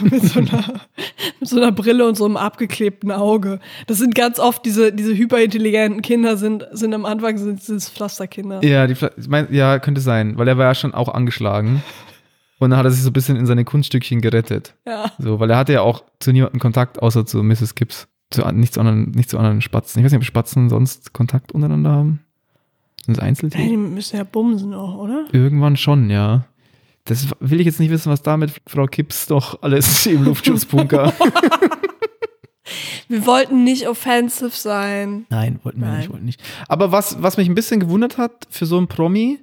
mit, 0.02 0.22
so 0.22 0.40
einer, 0.40 0.80
mit 1.40 1.48
so 1.48 1.56
einer 1.56 1.72
Brille 1.72 2.06
und 2.06 2.16
so 2.16 2.24
einem 2.24 2.36
abgeklebten 2.36 3.12
Auge. 3.12 3.60
Das 3.86 3.98
sind 3.98 4.14
ganz 4.14 4.38
oft 4.38 4.64
diese, 4.64 4.92
diese 4.92 5.14
hyperintelligenten 5.14 6.02
Kinder, 6.02 6.36
sind, 6.36 6.66
sind 6.72 6.94
am 6.94 7.04
Anfang 7.04 7.38
sind, 7.38 7.62
sind 7.62 7.82
Pflasterkinder. 7.82 8.64
Ja, 8.64 8.86
die, 8.86 8.94
ich 8.94 9.28
mein, 9.28 9.52
ja, 9.52 9.78
könnte 9.78 10.00
sein, 10.00 10.38
weil 10.38 10.48
er 10.48 10.58
war 10.58 10.66
ja 10.66 10.74
schon 10.74 10.94
auch 10.94 11.08
angeschlagen. 11.08 11.82
Und 12.58 12.70
dann 12.70 12.78
hat 12.78 12.86
er 12.86 12.90
sich 12.90 13.02
so 13.02 13.10
ein 13.10 13.12
bisschen 13.12 13.36
in 13.36 13.46
seine 13.46 13.64
Kunststückchen 13.64 14.20
gerettet. 14.20 14.74
Ja. 14.86 15.12
So, 15.18 15.40
weil 15.40 15.50
er 15.50 15.58
hatte 15.58 15.74
ja 15.74 15.82
auch 15.82 16.04
zu 16.20 16.32
niemandem 16.32 16.60
Kontakt, 16.60 17.02
außer 17.02 17.26
zu 17.26 17.42
Mrs. 17.42 17.74
Gibbs. 17.74 18.08
Zu, 18.30 18.44
nicht, 18.52 18.74
zu 18.74 18.80
anderen, 18.80 19.10
nicht 19.10 19.30
zu 19.30 19.38
anderen 19.38 19.60
Spatzen. 19.60 20.00
Ich 20.00 20.04
weiß 20.04 20.12
nicht, 20.12 20.20
ob 20.20 20.24
Spatzen 20.24 20.68
sonst 20.68 21.12
Kontakt 21.12 21.52
untereinander 21.52 21.90
haben. 21.90 22.25
Sind 23.06 23.16
das 23.16 23.24
Einzeltiere? 23.24 23.68
die 23.68 23.76
müssen 23.76 24.16
ja 24.16 24.24
bumsen 24.24 24.74
auch, 24.74 24.96
oder? 24.96 25.26
Irgendwann 25.32 25.76
schon, 25.76 26.10
ja. 26.10 26.44
Das 27.04 27.28
will 27.38 27.60
ich 27.60 27.66
jetzt 27.66 27.78
nicht 27.78 27.90
wissen, 27.90 28.10
was 28.10 28.20
da 28.22 28.36
mit 28.36 28.52
Frau 28.66 28.86
Gibbs 28.86 29.26
doch 29.26 29.62
alles 29.62 30.06
im 30.06 30.24
Luftschutzbunker. 30.24 31.12
Wir 33.08 33.24
wollten 33.26 33.62
nicht 33.62 33.88
offensive 33.88 34.50
sein. 34.50 35.26
Nein, 35.30 35.60
wollten 35.62 35.80
wir 35.80 35.86
Nein. 35.86 35.98
nicht, 35.98 36.10
wollten 36.10 36.24
nicht. 36.24 36.42
Aber 36.66 36.90
was, 36.90 37.22
was 37.22 37.36
mich 37.36 37.48
ein 37.48 37.54
bisschen 37.54 37.78
gewundert 37.78 38.18
hat 38.18 38.48
für 38.50 38.66
so 38.66 38.76
einen 38.76 38.88
Promi, 38.88 39.38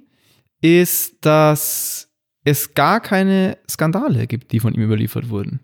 ist, 0.60 1.16
dass 1.22 2.10
es 2.44 2.74
gar 2.74 3.00
keine 3.00 3.56
Skandale 3.68 4.26
gibt, 4.26 4.52
die 4.52 4.60
von 4.60 4.74
ihm 4.74 4.82
überliefert 4.82 5.30
wurden. 5.30 5.60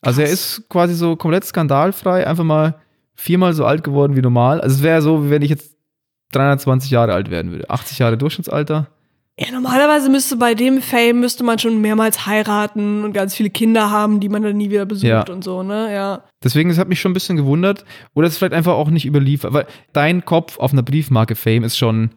Also 0.00 0.22
er 0.22 0.28
Krass. 0.28 0.58
ist 0.58 0.68
quasi 0.70 0.94
so 0.94 1.16
komplett 1.16 1.44
skandalfrei, 1.44 2.26
einfach 2.26 2.44
mal 2.44 2.80
viermal 3.14 3.52
so 3.52 3.66
alt 3.66 3.84
geworden 3.84 4.16
wie 4.16 4.22
normal. 4.22 4.62
Also 4.62 4.76
es 4.76 4.82
wäre 4.82 5.02
so, 5.02 5.26
wie 5.26 5.30
wenn 5.30 5.42
ich 5.42 5.50
jetzt 5.50 5.73
320 6.34 6.90
Jahre 6.90 7.12
alt 7.14 7.30
werden 7.30 7.50
würde. 7.52 7.68
80 7.70 7.98
Jahre 7.98 8.16
Durchschnittsalter. 8.18 8.88
Ja, 9.38 9.50
normalerweise 9.50 10.08
müsste 10.10 10.36
bei 10.36 10.54
dem 10.54 10.80
Fame 10.80 11.18
müsste 11.18 11.42
man 11.42 11.58
schon 11.58 11.80
mehrmals 11.80 12.24
heiraten 12.26 13.02
und 13.02 13.12
ganz 13.12 13.34
viele 13.34 13.50
Kinder 13.50 13.90
haben, 13.90 14.20
die 14.20 14.28
man 14.28 14.42
dann 14.44 14.56
nie 14.56 14.70
wieder 14.70 14.86
besucht 14.86 15.08
Ja. 15.08 15.24
und 15.28 15.42
so, 15.42 15.64
ne? 15.64 15.92
Ja. 15.92 16.22
Deswegen, 16.44 16.68
das 16.68 16.78
hat 16.78 16.88
mich 16.88 17.00
schon 17.00 17.10
ein 17.10 17.14
bisschen 17.14 17.36
gewundert. 17.36 17.84
Oder 18.14 18.28
es 18.28 18.34
ist 18.34 18.38
vielleicht 18.38 18.54
einfach 18.54 18.74
auch 18.74 18.90
nicht 18.90 19.06
überliefert. 19.06 19.52
Weil 19.52 19.66
dein 19.92 20.24
Kopf 20.24 20.58
auf 20.60 20.72
einer 20.72 20.84
Briefmarke 20.84 21.34
Fame 21.34 21.64
ist 21.64 21.76
schon, 21.76 22.10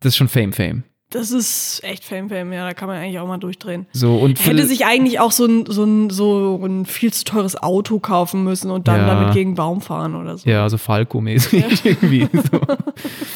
das 0.00 0.10
ist 0.10 0.16
schon 0.18 0.28
Fame, 0.28 0.52
Fame. 0.52 0.82
Das 1.12 1.30
ist 1.30 1.80
echt 1.84 2.04
Fame, 2.04 2.28
Fame, 2.28 2.52
ja, 2.52 2.66
da 2.66 2.74
kann 2.74 2.88
man 2.88 2.96
eigentlich 2.98 3.18
auch 3.18 3.26
mal 3.28 3.38
durchdrehen. 3.38 3.86
So, 3.92 4.16
und 4.16 4.44
hätte 4.44 4.66
sich 4.66 4.86
eigentlich 4.86 5.20
auch 5.20 5.30
so 5.32 5.44
ein, 5.46 5.66
so, 5.66 5.84
ein, 5.84 6.10
so 6.10 6.58
ein 6.64 6.86
viel 6.86 7.12
zu 7.12 7.24
teures 7.24 7.62
Auto 7.62 7.98
kaufen 7.98 8.44
müssen 8.44 8.70
und 8.70 8.88
dann 8.88 9.00
Ja. 9.00 9.06
damit 9.14 9.34
gegen 9.34 9.50
einen 9.50 9.56
Baum 9.56 9.80
fahren 9.82 10.14
oder 10.14 10.38
so. 10.38 10.48
Ja, 10.48 10.68
so 10.68 10.78
Falco-mäßig 10.78 11.84
irgendwie. 11.84 12.28
So. 12.32 12.60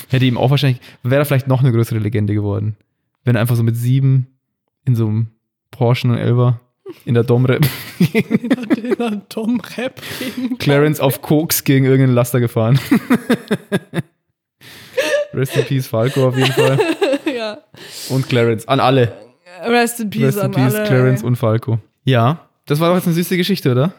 Hätte 0.08 0.24
ihm 0.24 0.38
auch 0.38 0.50
wahrscheinlich, 0.50 0.80
wäre 1.02 1.22
er 1.22 1.24
vielleicht 1.26 1.48
noch 1.48 1.60
eine 1.60 1.70
größere 1.72 1.98
Legende 1.98 2.32
geworden. 2.34 2.76
Wenn 3.24 3.34
er 3.36 3.40
einfach 3.42 3.56
so 3.56 3.62
mit 3.62 3.76
sieben 3.76 4.26
in 4.84 4.94
so 4.96 5.06
einem 5.06 5.26
Porsche 5.70 6.08
und 6.08 6.16
Elber 6.16 6.60
in 7.04 7.14
der 7.14 7.24
Domrep 7.24 7.66
Den 7.98 8.96
dann 8.98 9.28
Tom 9.28 9.60
Rap 9.76 10.00
gegen 10.20 10.56
Clarence 10.58 11.00
auf 11.00 11.20
Koks 11.20 11.64
gegen 11.64 11.84
irgendeinen 11.84 12.14
Laster 12.14 12.38
gefahren. 12.40 12.78
Rest 15.34 15.56
in 15.56 15.64
Peace 15.64 15.86
Falco 15.88 16.28
auf 16.28 16.36
jeden 16.36 16.52
Fall. 16.52 16.78
Ja. 17.46 18.14
Und 18.14 18.28
Clarence. 18.28 18.66
An 18.68 18.80
alle. 18.80 19.12
Rest 19.64 20.00
in 20.00 20.10
Peace 20.10 20.22
Rest 20.22 20.38
in 20.38 20.44
an 20.44 20.50
Peace, 20.52 20.74
alle. 20.74 20.86
Clarence 20.86 21.22
ey. 21.22 21.26
und 21.26 21.36
Falco. 21.36 21.78
Ja, 22.04 22.48
das 22.66 22.80
war 22.80 22.88
doch 22.88 22.96
jetzt 22.96 23.06
eine 23.06 23.14
süße 23.14 23.36
Geschichte, 23.36 23.72
oder? 23.72 23.92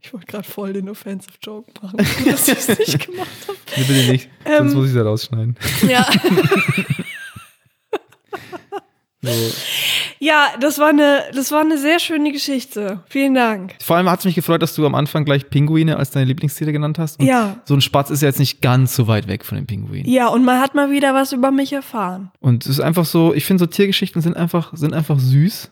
Ich 0.00 0.12
wollte 0.12 0.26
gerade 0.26 0.44
voll 0.44 0.72
den 0.72 0.88
Offensive 0.88 1.34
Joke 1.42 1.70
machen, 1.82 1.96
gut, 1.96 2.26
dass 2.32 2.46
ich 2.48 2.58
es 2.58 2.78
nicht 2.78 3.06
gemacht 3.06 3.28
habe. 3.48 3.58
Nee, 3.76 3.84
bitte 3.88 4.10
nicht. 4.12 4.30
Ähm. 4.44 4.58
Sonst 4.58 4.74
muss 4.74 4.88
ich 4.88 4.94
da 4.94 5.02
rausschneiden. 5.02 5.56
Ja. 5.88 6.06
So. 9.22 9.32
Ja, 10.26 10.46
das 10.60 10.80
war, 10.80 10.88
eine, 10.88 11.22
das 11.34 11.52
war 11.52 11.60
eine 11.60 11.78
sehr 11.78 12.00
schöne 12.00 12.32
Geschichte. 12.32 13.00
Vielen 13.08 13.34
Dank. 13.34 13.74
Vor 13.80 13.96
allem 13.96 14.10
hat 14.10 14.18
es 14.18 14.24
mich 14.24 14.34
gefreut, 14.34 14.60
dass 14.60 14.74
du 14.74 14.84
am 14.84 14.96
Anfang 14.96 15.24
gleich 15.24 15.48
Pinguine 15.48 15.96
als 15.98 16.10
deine 16.10 16.26
Lieblingstiere 16.26 16.72
genannt 16.72 16.98
hast. 16.98 17.20
Und 17.20 17.26
Ja. 17.26 17.58
So 17.64 17.74
ein 17.74 17.80
Spatz 17.80 18.10
ist 18.10 18.22
ja 18.22 18.28
jetzt 18.28 18.40
nicht 18.40 18.60
ganz 18.60 18.96
so 18.96 19.06
weit 19.06 19.28
weg 19.28 19.44
von 19.44 19.56
den 19.56 19.66
Pinguinen. 19.66 20.10
Ja, 20.10 20.26
und 20.26 20.44
man 20.44 20.60
hat 20.60 20.74
mal 20.74 20.90
wieder 20.90 21.14
was 21.14 21.32
über 21.32 21.52
mich 21.52 21.72
erfahren. 21.72 22.32
Und 22.40 22.64
es 22.64 22.70
ist 22.70 22.80
einfach 22.80 23.04
so, 23.04 23.34
ich 23.34 23.44
finde 23.44 23.60
so 23.60 23.66
Tiergeschichten 23.66 24.20
sind 24.20 24.36
einfach, 24.36 24.72
sind 24.74 24.94
einfach 24.94 25.20
süß. 25.20 25.70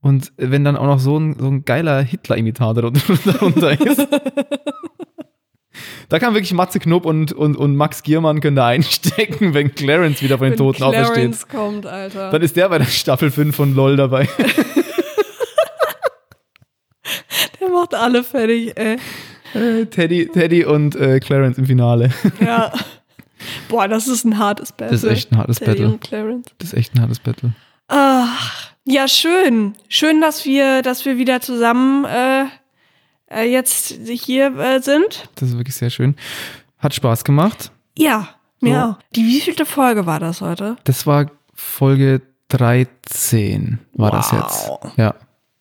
Und 0.00 0.32
wenn 0.36 0.64
dann 0.64 0.76
auch 0.76 0.86
noch 0.86 1.00
so 1.00 1.18
ein, 1.18 1.36
so 1.36 1.48
ein 1.48 1.64
geiler 1.64 2.00
Hitler-Imitator 2.02 2.92
darunter 2.92 3.80
ist. 3.86 4.06
Da 6.08 6.18
kann 6.18 6.34
wirklich 6.34 6.52
Matze 6.52 6.78
Knob 6.78 7.06
und, 7.06 7.32
und, 7.32 7.56
und 7.56 7.76
Max 7.76 8.02
Giermann 8.02 8.40
können 8.40 8.56
da 8.56 8.66
einstecken, 8.68 9.54
wenn 9.54 9.74
Clarence 9.74 10.22
wieder 10.22 10.38
von 10.38 10.46
den 10.46 10.52
Wenn 10.52 10.58
Toten 10.58 10.82
aufersteht. 10.82 11.14
Clarence 11.14 11.48
kommt, 11.48 11.86
Alter. 11.86 12.30
Dann 12.30 12.42
ist 12.42 12.56
der 12.56 12.68
bei 12.68 12.78
der 12.78 12.86
Staffel 12.86 13.30
5 13.30 13.54
von 13.54 13.74
LOL 13.74 13.96
dabei. 13.96 14.28
Der 17.60 17.68
macht 17.68 17.94
alle 17.94 18.24
fertig, 18.24 18.72
ey. 18.76 18.98
Teddy, 19.90 20.26
Teddy 20.28 20.64
und 20.64 20.96
äh, 20.96 21.20
Clarence 21.20 21.58
im 21.58 21.66
Finale. 21.66 22.10
Ja. 22.40 22.72
Boah, 23.68 23.88
das 23.88 24.08
ist 24.08 24.24
ein 24.24 24.38
hartes 24.38 24.72
Battle. 24.72 24.92
Das 24.92 25.04
ist 25.04 25.10
echt 25.10 25.32
ein 25.32 25.38
hartes 25.38 25.58
Teddy 25.58 25.70
Battle. 25.70 25.86
und 25.86 26.00
Clarence. 26.00 26.46
Das 26.58 26.72
ist 26.72 26.78
echt 26.78 26.94
ein 26.94 27.00
hartes 27.00 27.20
Battle. 27.20 27.52
Ach, 27.88 28.72
ja, 28.84 29.06
schön. 29.08 29.74
Schön, 29.88 30.20
dass 30.20 30.44
wir, 30.44 30.82
dass 30.82 31.04
wir 31.04 31.18
wieder 31.18 31.40
zusammen 31.40 32.04
äh, 32.04 32.44
äh, 33.34 33.44
jetzt 33.50 33.88
hier 34.06 34.56
äh, 34.58 34.80
sind. 34.80 35.28
Das 35.36 35.50
ist 35.50 35.56
wirklich 35.56 35.74
sehr 35.76 35.90
schön. 35.90 36.14
Hat 36.78 36.94
Spaß 36.94 37.24
gemacht. 37.24 37.70
Ja, 37.96 38.28
mir 38.60 38.74
So. 38.74 38.80
auch. 38.80 38.98
Die 39.14 39.24
wievielte 39.26 39.66
Folge 39.66 40.06
war 40.06 40.20
das 40.20 40.40
heute? 40.40 40.76
Das 40.84 41.06
war 41.06 41.30
Folge 41.54 42.20
13, 42.48 43.78
war 43.94 44.10
das 44.10 44.32
Wow. 44.32 44.40
jetzt. 44.84 44.98
Ja. 44.98 45.14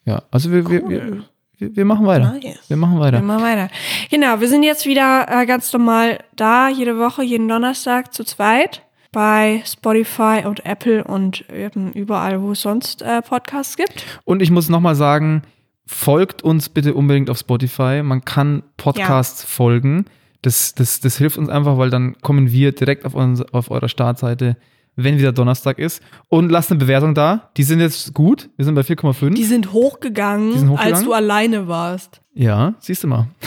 Ja. 0.06 0.22
Also 0.32 0.52
wir, 0.52 0.70
wir, 0.70 0.88
wir, 0.90 1.24
wir, 1.58 1.76
wir 1.76 1.86
machen 1.86 2.06
weiter. 2.06 2.34
Nice. 2.34 2.60
Wir 2.68 2.78
machen 2.78 3.00
weiter. 3.00 3.20
Immer 3.20 3.42
weiter. 3.42 3.70
Genau, 4.10 4.40
wir 4.40 4.48
sind 4.50 4.64
jetzt 4.64 4.86
wieder 4.86 5.28
äh, 5.30 5.46
ganz 5.46 5.72
normal 5.72 6.20
da, 6.36 6.68
jede 6.70 6.98
Woche, 6.98 7.24
jeden 7.24 7.48
Donnerstag 7.48 8.14
zu 8.14 8.24
zweit. 8.24 8.82
Bei 9.12 9.62
Spotify 9.64 10.42
und 10.46 10.66
Apple 10.66 11.04
und 11.04 11.46
überall, 11.94 12.42
wo 12.42 12.54
es 12.54 12.62
sonst 12.62 13.04
äh, 13.04 13.22
Podcasts 13.22 13.78
gibt. 13.78 14.04
Und 14.26 14.42
ich 14.42 14.50
muss 14.50 14.70
nochmal 14.70 14.96
sagen, 14.96 15.44
folgt 15.86 16.42
uns 16.44 16.70
bitte 16.70 16.94
unbedingt 16.94 17.30
auf 17.30 17.38
Spotify. 17.38 18.02
Man 18.04 18.24
kann 18.26 18.64
Podcasts 18.78 19.44
folgen. 19.44 20.06
Das, 20.42 20.74
das, 20.76 21.00
das 21.00 21.18
hilft 21.18 21.38
uns 21.38 21.50
einfach, 21.50 21.78
weil 21.78 21.90
dann 21.90 22.16
kommen 22.22 22.52
wir 22.52 22.72
direkt 22.74 23.06
auf, 23.06 23.16
uns, 23.16 23.42
auf 23.54 23.72
eurer 23.72 23.88
Startseite, 23.90 24.58
wenn 24.96 25.18
wieder 25.18 25.32
Donnerstag 25.32 25.80
ist. 25.80 26.02
Und 26.30 26.50
lasst 26.50 26.70
eine 26.72 26.80
Bewertung 26.80 27.16
da. 27.16 27.50
Die 27.58 27.64
sind 27.64 27.80
jetzt 27.80 28.14
gut. 28.14 28.50
Wir 28.58 28.66
sind 28.66 28.76
bei 28.76 28.82
4,5. 28.82 29.34
Die 29.34 29.44
sind 29.44 29.72
hochgegangen, 29.74 30.52
Die 30.52 30.60
sind 30.60 30.70
hochgegangen? 30.70 30.94
als 30.96 31.04
du 31.04 31.14
alleine 31.14 31.68
warst. 31.68 32.22
Ja, 32.34 32.74
siehst 32.80 33.04
du 33.04 33.08
mal. 33.08 33.28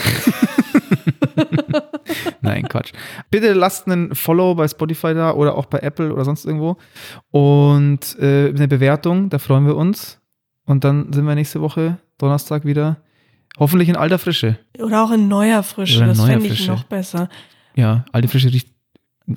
Nein, 2.41 2.67
Quatsch. 2.67 2.93
Bitte 3.29 3.53
lasst 3.53 3.87
einen 3.87 4.15
Follow 4.15 4.55
bei 4.55 4.67
Spotify 4.67 5.13
da 5.13 5.31
oder 5.33 5.55
auch 5.55 5.65
bei 5.65 5.79
Apple 5.79 6.13
oder 6.13 6.25
sonst 6.25 6.45
irgendwo. 6.45 6.77
Und 7.31 8.17
äh, 8.19 8.49
eine 8.49 8.67
Bewertung, 8.67 9.29
da 9.29 9.39
freuen 9.39 9.65
wir 9.65 9.75
uns. 9.75 10.19
Und 10.65 10.83
dann 10.83 11.11
sind 11.13 11.25
wir 11.25 11.35
nächste 11.35 11.61
Woche, 11.61 11.97
Donnerstag, 12.17 12.65
wieder. 12.65 12.97
Hoffentlich 13.59 13.89
in 13.89 13.95
alter 13.95 14.19
Frische. 14.19 14.57
Oder 14.79 15.03
auch 15.03 15.11
in 15.11 15.27
neuer 15.27 15.63
Frische. 15.63 16.01
In 16.01 16.07
das 16.07 16.17
neuer 16.17 16.27
fände 16.27 16.45
ich 16.47 16.53
Frische. 16.53 16.71
noch 16.71 16.83
besser. 16.83 17.29
Ja, 17.75 18.05
alte 18.11 18.27
Frische 18.27 18.51
riecht 18.51 18.69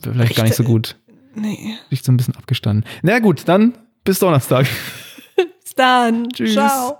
vielleicht 0.02 0.36
gar 0.36 0.44
nicht 0.44 0.56
so 0.56 0.64
gut. 0.64 0.96
Nee. 1.34 1.76
Riecht 1.90 2.04
so 2.04 2.12
ein 2.12 2.16
bisschen 2.16 2.36
abgestanden. 2.36 2.84
Na 3.02 3.18
gut, 3.18 3.42
dann 3.46 3.74
bis 4.04 4.18
Donnerstag. 4.18 4.66
Bis 5.62 5.74
dann. 5.76 6.28
Tschüss. 6.30 6.54
Ciao. 6.54 6.98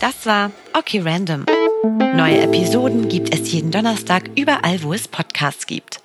Das 0.00 0.26
war 0.26 0.50
Okay 0.72 1.00
Random. 1.00 1.44
Neue 2.16 2.42
Episoden 2.42 3.08
gibt 3.08 3.34
es 3.34 3.52
jeden 3.52 3.70
Donnerstag 3.70 4.30
überall, 4.36 4.82
wo 4.82 4.92
es 4.92 5.06
Podcasts 5.06 5.66
gibt. 5.66 6.01